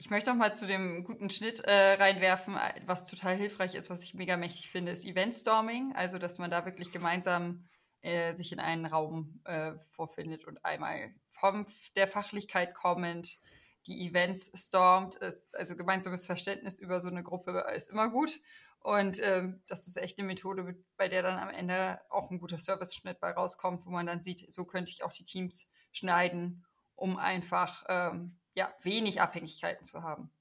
Ich 0.03 0.09
möchte 0.09 0.31
noch 0.31 0.37
mal 0.37 0.53
zu 0.53 0.67
dem 0.67 1.05
guten 1.05 1.29
Schnitt 1.29 1.61
äh, 1.61 1.93
reinwerfen, 1.93 2.59
was 2.85 3.05
total 3.05 3.37
hilfreich 3.37 3.73
ist, 3.73 3.89
was 3.89 4.03
ich 4.03 4.13
mega 4.13 4.35
mächtig 4.35 4.69
finde, 4.69 4.91
ist 4.91 5.05
Eventstorming. 5.05 5.93
Also, 5.95 6.17
dass 6.17 6.39
man 6.39 6.51
da 6.51 6.65
wirklich 6.65 6.91
gemeinsam 6.91 7.69
äh, 8.01 8.33
sich 8.33 8.51
in 8.51 8.59
einen 8.59 8.85
Raum 8.85 9.39
äh, 9.45 9.71
vorfindet 9.91 10.43
und 10.43 10.65
einmal 10.65 11.15
von 11.29 11.65
der 11.95 12.09
Fachlichkeit 12.09 12.75
kommend 12.75 13.39
die 13.87 14.05
Events 14.05 14.51
stormt. 14.53 15.15
Ist, 15.15 15.55
also 15.55 15.77
gemeinsames 15.77 16.25
Verständnis 16.25 16.79
über 16.79 16.99
so 16.99 17.07
eine 17.07 17.23
Gruppe 17.23 17.65
ist 17.73 17.89
immer 17.89 18.09
gut. 18.09 18.41
Und 18.81 19.23
ähm, 19.23 19.63
das 19.67 19.87
ist 19.87 19.95
echt 19.95 20.19
eine 20.19 20.27
Methode, 20.27 20.83
bei 20.97 21.07
der 21.07 21.21
dann 21.21 21.39
am 21.39 21.49
Ende 21.49 22.01
auch 22.09 22.29
ein 22.29 22.39
guter 22.39 22.57
Service-Schnitt 22.57 23.21
bei 23.21 23.31
rauskommt, 23.31 23.85
wo 23.85 23.89
man 23.89 24.05
dann 24.05 24.21
sieht, 24.21 24.53
so 24.53 24.65
könnte 24.65 24.91
ich 24.91 25.01
auch 25.05 25.13
die 25.13 25.23
Teams 25.23 25.71
schneiden, 25.93 26.65
um 26.95 27.15
einfach 27.15 27.85
ähm, 27.87 28.37
ja, 28.53 28.73
wenig 28.81 29.21
Abhängigkeiten 29.21 29.85
zu 29.85 30.03
haben. 30.03 30.31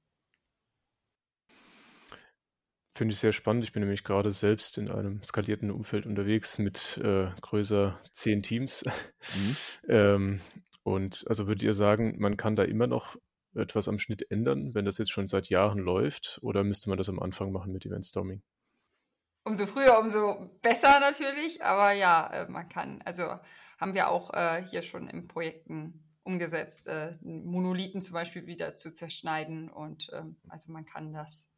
Finde 2.94 3.14
ich 3.14 3.20
sehr 3.20 3.32
spannend. 3.32 3.64
Ich 3.64 3.72
bin 3.72 3.80
nämlich 3.80 4.04
gerade 4.04 4.30
selbst 4.30 4.76
in 4.76 4.90
einem 4.90 5.22
skalierten 5.22 5.70
Umfeld 5.70 6.04
unterwegs 6.04 6.58
mit 6.58 6.98
äh, 6.98 7.30
größer 7.40 7.98
zehn 8.12 8.42
Teams. 8.42 8.84
Mhm. 9.34 9.56
ähm, 9.88 10.40
und 10.82 11.24
also 11.26 11.46
würdet 11.46 11.62
ihr 11.62 11.72
sagen, 11.72 12.16
man 12.18 12.36
kann 12.36 12.54
da 12.54 12.64
immer 12.64 12.86
noch 12.86 13.16
etwas 13.54 13.88
am 13.88 13.98
Schnitt 13.98 14.30
ändern, 14.30 14.74
wenn 14.74 14.84
das 14.84 14.98
jetzt 14.98 15.10
schon 15.10 15.26
seit 15.26 15.48
Jahren 15.48 15.78
läuft? 15.78 16.38
Oder 16.42 16.64
müsste 16.64 16.90
man 16.90 16.98
das 16.98 17.08
am 17.08 17.18
Anfang 17.18 17.50
machen 17.50 17.72
mit 17.72 17.86
Event 17.86 18.04
Storming? 18.04 18.42
Umso 19.44 19.66
früher, 19.66 19.98
umso 19.98 20.50
besser 20.62 21.00
natürlich. 21.00 21.64
Aber 21.64 21.92
ja, 21.92 22.26
äh, 22.28 22.48
man 22.48 22.68
kann. 22.68 23.02
Also 23.04 23.38
haben 23.80 23.94
wir 23.94 24.08
auch 24.08 24.32
äh, 24.34 24.64
hier 24.64 24.82
schon 24.82 25.08
in 25.08 25.26
Projekten 25.28 26.11
umgesetzt, 26.24 26.86
äh, 26.86 27.16
Monolithen 27.20 28.00
zum 28.00 28.14
Beispiel 28.14 28.46
wieder 28.46 28.76
zu 28.76 28.92
zerschneiden. 28.92 29.68
Und 29.68 30.10
ähm, 30.12 30.36
also 30.48 30.70
man 30.72 30.84
kann 30.84 31.12
das 31.12 31.50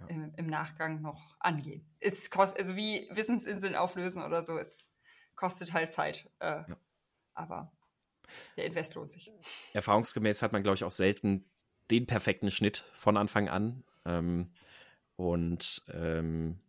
ja. 0.00 0.06
im, 0.06 0.32
im, 0.36 0.46
Nachgang 0.46 1.02
noch 1.02 1.36
angehen. 1.38 1.86
Es 2.00 2.30
kostet, 2.30 2.60
also 2.60 2.76
wie 2.76 3.08
Wissensinseln 3.10 3.74
auflösen 3.74 4.22
oder 4.22 4.42
so, 4.42 4.58
es 4.58 4.90
kostet 5.36 5.72
halt 5.72 5.92
Zeit. 5.92 6.30
Äh, 6.38 6.62
ja. 6.68 6.76
Aber 7.34 7.72
der 8.56 8.66
Invest 8.66 8.94
lohnt 8.94 9.12
sich. 9.12 9.30
Erfahrungsgemäß 9.72 10.42
hat 10.42 10.52
man, 10.52 10.62
glaube 10.62 10.76
ich, 10.76 10.84
auch 10.84 10.90
selten 10.90 11.44
den 11.90 12.06
perfekten 12.06 12.50
Schnitt 12.50 12.84
von 12.92 13.16
Anfang 13.16 13.48
an. 13.48 13.84
Ähm, 14.04 14.52
und 15.16 15.82
ähm, 15.92 16.60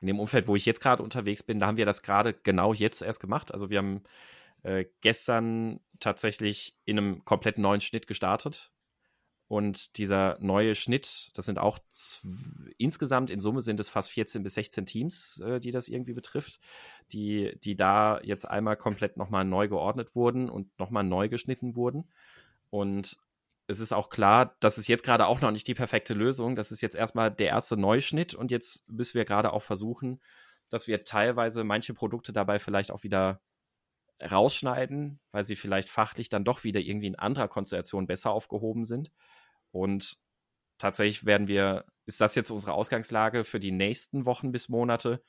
in 0.00 0.06
dem 0.06 0.20
Umfeld, 0.20 0.46
wo 0.46 0.56
ich 0.56 0.66
jetzt 0.66 0.80
gerade 0.80 1.02
unterwegs 1.02 1.42
bin, 1.42 1.60
da 1.60 1.66
haben 1.66 1.76
wir 1.76 1.86
das 1.86 2.02
gerade 2.02 2.34
genau 2.34 2.72
jetzt 2.72 3.02
erst 3.02 3.20
gemacht. 3.20 3.52
Also 3.52 3.70
wir 3.70 3.78
haben 3.78 4.02
äh, 4.62 4.86
gestern 5.00 5.80
tatsächlich 6.00 6.76
in 6.84 6.98
einem 6.98 7.24
komplett 7.24 7.58
neuen 7.58 7.80
Schnitt 7.80 8.06
gestartet. 8.06 8.72
Und 9.48 9.98
dieser 9.98 10.38
neue 10.40 10.74
Schnitt, 10.74 11.28
das 11.34 11.44
sind 11.44 11.58
auch 11.58 11.78
insgesamt 12.78 13.28
in 13.28 13.38
Summe 13.38 13.60
sind 13.60 13.80
es 13.80 13.90
fast 13.90 14.10
14 14.10 14.42
bis 14.42 14.54
16 14.54 14.86
Teams, 14.86 15.42
äh, 15.44 15.60
die 15.60 15.72
das 15.72 15.88
irgendwie 15.88 16.14
betrifft, 16.14 16.58
die, 17.12 17.58
die 17.62 17.76
da 17.76 18.18
jetzt 18.22 18.46
einmal 18.46 18.78
komplett 18.78 19.18
nochmal 19.18 19.44
neu 19.44 19.68
geordnet 19.68 20.14
wurden 20.14 20.48
und 20.48 20.78
nochmal 20.78 21.04
neu 21.04 21.28
geschnitten 21.28 21.76
wurden. 21.76 22.10
Und 22.70 23.18
es 23.66 23.80
ist 23.80 23.92
auch 23.92 24.08
klar, 24.08 24.56
das 24.60 24.78
ist 24.78 24.88
jetzt 24.88 25.04
gerade 25.04 25.26
auch 25.26 25.42
noch 25.42 25.50
nicht 25.50 25.66
die 25.66 25.74
perfekte 25.74 26.14
Lösung. 26.14 26.56
Das 26.56 26.72
ist 26.72 26.80
jetzt 26.80 26.96
erstmal 26.96 27.30
der 27.30 27.48
erste 27.48 27.76
Neuschnitt 27.76 28.34
und 28.34 28.50
jetzt 28.50 28.88
müssen 28.88 29.14
wir 29.14 29.26
gerade 29.26 29.52
auch 29.52 29.62
versuchen, 29.62 30.20
dass 30.70 30.88
wir 30.88 31.04
teilweise 31.04 31.62
manche 31.62 31.92
Produkte 31.92 32.32
dabei 32.32 32.58
vielleicht 32.58 32.90
auch 32.90 33.02
wieder 33.02 33.42
rausschneiden, 34.30 35.20
weil 35.30 35.44
sie 35.44 35.56
vielleicht 35.56 35.88
fachlich 35.88 36.28
dann 36.28 36.44
doch 36.44 36.64
wieder 36.64 36.80
irgendwie 36.80 37.08
in 37.08 37.16
anderer 37.18 37.48
Konstellation 37.48 38.06
besser 38.06 38.30
aufgehoben 38.30 38.84
sind. 38.84 39.10
Und 39.70 40.18
tatsächlich 40.78 41.24
werden 41.24 41.48
wir, 41.48 41.84
ist 42.06 42.20
das 42.20 42.34
jetzt 42.34 42.50
unsere 42.50 42.72
Ausgangslage 42.74 43.44
für 43.44 43.60
die 43.60 43.72
nächsten 43.72 44.26
Wochen 44.26 44.52
bis 44.52 44.68
Monate, 44.68 45.22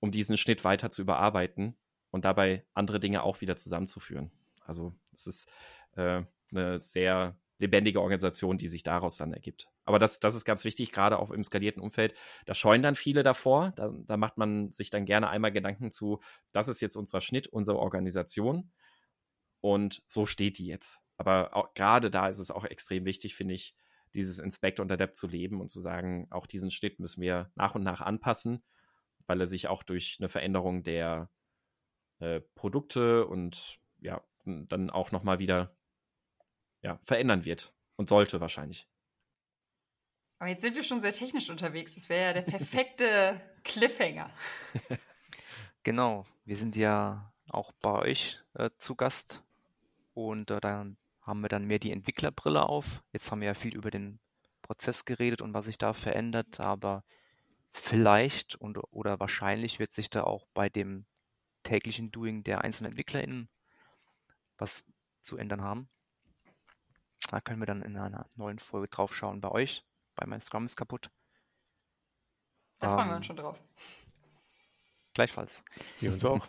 um 0.00 0.10
diesen 0.10 0.36
Schnitt 0.36 0.64
weiter 0.64 0.90
zu 0.90 1.02
überarbeiten 1.02 1.76
und 2.10 2.24
dabei 2.24 2.64
andere 2.74 3.00
Dinge 3.00 3.22
auch 3.22 3.40
wieder 3.40 3.56
zusammenzuführen. 3.56 4.30
Also 4.64 4.94
es 5.12 5.26
ist 5.26 5.52
äh, 5.96 6.22
eine 6.50 6.78
sehr 6.78 7.36
lebendige 7.58 8.00
Organisation, 8.00 8.58
die 8.58 8.68
sich 8.68 8.82
daraus 8.82 9.16
dann 9.16 9.32
ergibt. 9.32 9.68
Aber 9.84 9.98
das, 9.98 10.20
das 10.20 10.34
ist 10.34 10.44
ganz 10.44 10.64
wichtig, 10.64 10.92
gerade 10.92 11.18
auch 11.18 11.30
im 11.30 11.42
skalierten 11.42 11.82
Umfeld. 11.82 12.14
Da 12.44 12.54
scheuen 12.54 12.82
dann 12.82 12.94
viele 12.94 13.22
davor. 13.22 13.72
Da, 13.76 13.92
da 14.04 14.16
macht 14.16 14.36
man 14.36 14.70
sich 14.72 14.90
dann 14.90 15.06
gerne 15.06 15.28
einmal 15.28 15.52
Gedanken 15.52 15.90
zu, 15.90 16.20
das 16.52 16.68
ist 16.68 16.80
jetzt 16.80 16.96
unser 16.96 17.20
Schnitt, 17.20 17.46
unsere 17.48 17.78
Organisation. 17.78 18.70
Und 19.60 20.02
so 20.06 20.26
steht 20.26 20.58
die 20.58 20.66
jetzt. 20.66 21.00
Aber 21.16 21.56
auch, 21.56 21.72
gerade 21.74 22.10
da 22.10 22.28
ist 22.28 22.38
es 22.38 22.50
auch 22.50 22.64
extrem 22.64 23.06
wichtig, 23.06 23.34
finde 23.34 23.54
ich, 23.54 23.74
dieses 24.14 24.38
Inspect 24.38 24.80
und 24.80 24.92
Adapt 24.92 25.16
zu 25.16 25.26
leben 25.26 25.60
und 25.60 25.70
zu 25.70 25.80
sagen, 25.80 26.26
auch 26.30 26.46
diesen 26.46 26.70
Schnitt 26.70 27.00
müssen 27.00 27.20
wir 27.20 27.50
nach 27.54 27.74
und 27.74 27.82
nach 27.82 28.00
anpassen, 28.00 28.62
weil 29.26 29.40
er 29.40 29.46
sich 29.46 29.68
auch 29.68 29.82
durch 29.82 30.16
eine 30.20 30.28
Veränderung 30.28 30.82
der 30.82 31.30
äh, 32.18 32.40
Produkte 32.54 33.26
und 33.26 33.78
ja, 34.00 34.22
dann 34.44 34.90
auch 34.90 35.10
nochmal 35.10 35.38
wieder 35.38 35.76
ja, 36.82 36.98
verändern 37.02 37.44
wird 37.44 37.72
und 37.96 38.08
sollte 38.08 38.40
wahrscheinlich. 38.40 38.88
Aber 40.38 40.50
jetzt 40.50 40.62
sind 40.62 40.76
wir 40.76 40.82
schon 40.82 41.00
sehr 41.00 41.12
technisch 41.12 41.48
unterwegs. 41.48 41.94
Das 41.94 42.08
wäre 42.08 42.26
ja 42.26 42.32
der 42.34 42.42
perfekte 42.42 43.40
Cliffhanger. 43.64 44.30
Genau, 45.82 46.26
wir 46.44 46.56
sind 46.56 46.76
ja 46.76 47.32
auch 47.48 47.72
bei 47.80 47.92
euch 47.92 48.40
äh, 48.54 48.70
zu 48.76 48.96
Gast 48.96 49.42
und 50.14 50.50
äh, 50.50 50.60
dann 50.60 50.96
haben 51.22 51.40
wir 51.40 51.48
dann 51.48 51.64
mehr 51.64 51.78
die 51.78 51.92
Entwicklerbrille 51.92 52.68
auf. 52.68 53.02
Jetzt 53.12 53.30
haben 53.30 53.40
wir 53.40 53.48
ja 53.48 53.54
viel 53.54 53.74
über 53.74 53.90
den 53.90 54.20
Prozess 54.62 55.04
geredet 55.04 55.42
und 55.42 55.54
was 55.54 55.66
sich 55.66 55.78
da 55.78 55.92
verändert, 55.92 56.60
aber 56.60 57.04
vielleicht 57.70 58.56
und 58.56 58.78
oder 58.90 59.20
wahrscheinlich 59.20 59.78
wird 59.78 59.92
sich 59.92 60.10
da 60.10 60.24
auch 60.24 60.46
bei 60.54 60.68
dem 60.68 61.06
täglichen 61.62 62.10
Doing 62.10 62.42
der 62.44 62.62
einzelnen 62.62 62.92
EntwicklerInnen 62.92 63.48
was 64.58 64.86
zu 65.20 65.36
ändern 65.36 65.62
haben. 65.62 65.88
Da 67.28 67.40
können 67.40 67.60
wir 67.60 67.66
dann 67.66 67.82
in 67.82 67.96
einer 67.96 68.26
neuen 68.36 68.58
Folge 68.58 68.88
drauf 68.88 69.14
schauen 69.14 69.40
bei 69.40 69.50
euch. 69.50 69.84
Bei 70.14 70.26
mein 70.26 70.40
Scrum 70.40 70.64
ist 70.64 70.76
kaputt. 70.76 71.10
Da 72.78 72.88
ähm, 72.88 72.92
freuen 72.94 73.08
wir 73.08 73.16
uns 73.16 73.26
schon 73.26 73.36
drauf. 73.36 73.60
Gleichfalls. 75.14 75.64
Wir 76.00 76.12
uns 76.12 76.24
auch. 76.24 76.46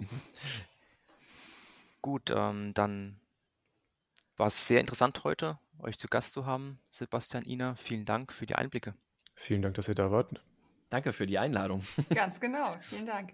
Gut, 2.01 2.31
ähm, 2.35 2.73
dann 2.73 3.19
war 4.35 4.47
es 4.47 4.67
sehr 4.67 4.79
interessant 4.79 5.23
heute, 5.23 5.59
euch 5.79 5.97
zu 5.97 6.07
Gast 6.07 6.33
zu 6.33 6.45
haben. 6.45 6.79
Sebastian, 6.89 7.45
Ina, 7.45 7.75
vielen 7.75 8.05
Dank 8.05 8.31
für 8.31 8.45
die 8.45 8.55
Einblicke. 8.55 8.93
Vielen 9.35 9.61
Dank, 9.61 9.75
dass 9.75 9.87
ihr 9.87 9.95
da 9.95 10.11
wart. 10.11 10.41
Danke 10.89 11.11
für 11.11 11.25
die 11.25 11.37
Einladung. 11.37 11.85
Ganz 12.13 12.39
genau, 12.39 12.71
vielen 12.79 13.05
Dank. 13.05 13.33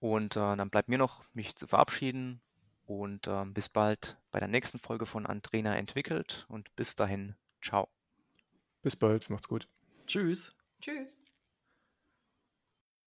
Und 0.00 0.36
äh, 0.36 0.56
dann 0.56 0.70
bleibt 0.70 0.88
mir 0.88 0.98
noch, 0.98 1.24
mich 1.34 1.56
zu 1.56 1.66
verabschieden. 1.66 2.40
Und 2.90 3.28
äh, 3.28 3.44
bis 3.44 3.68
bald 3.68 4.18
bei 4.32 4.40
der 4.40 4.48
nächsten 4.48 4.80
Folge 4.80 5.06
von 5.06 5.24
Andrena 5.24 5.76
entwickelt. 5.76 6.44
Und 6.48 6.74
bis 6.74 6.96
dahin, 6.96 7.36
ciao. 7.62 7.88
Bis 8.82 8.96
bald, 8.96 9.30
macht's 9.30 9.46
gut. 9.46 9.68
Tschüss. 10.08 10.52
Tschüss. 10.80 11.14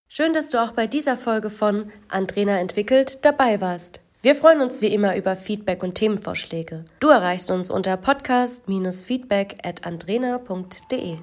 Schön, 0.08 0.32
dass 0.32 0.52
du 0.52 0.64
auch 0.64 0.72
bei 0.72 0.88
dieser 0.88 1.18
Folge 1.18 1.50
von 1.50 1.92
Andrena 2.08 2.60
entwickelt 2.60 3.26
dabei 3.26 3.60
warst. 3.60 4.00
Wir 4.22 4.38
freuen 4.38 4.62
uns 4.62 4.82
wie 4.82 4.94
immer 4.94 5.18
über 5.18 5.36
Feedback 5.36 5.84
und 5.84 5.96
Themenvorschläge. 5.96 6.86
Du 7.02 7.10
erreichst 7.10 7.52
uns 7.52 7.70
unter 7.70 7.98
podcast-feedback 7.98 9.58
at 9.66 9.86
andrena.de. 9.86 11.18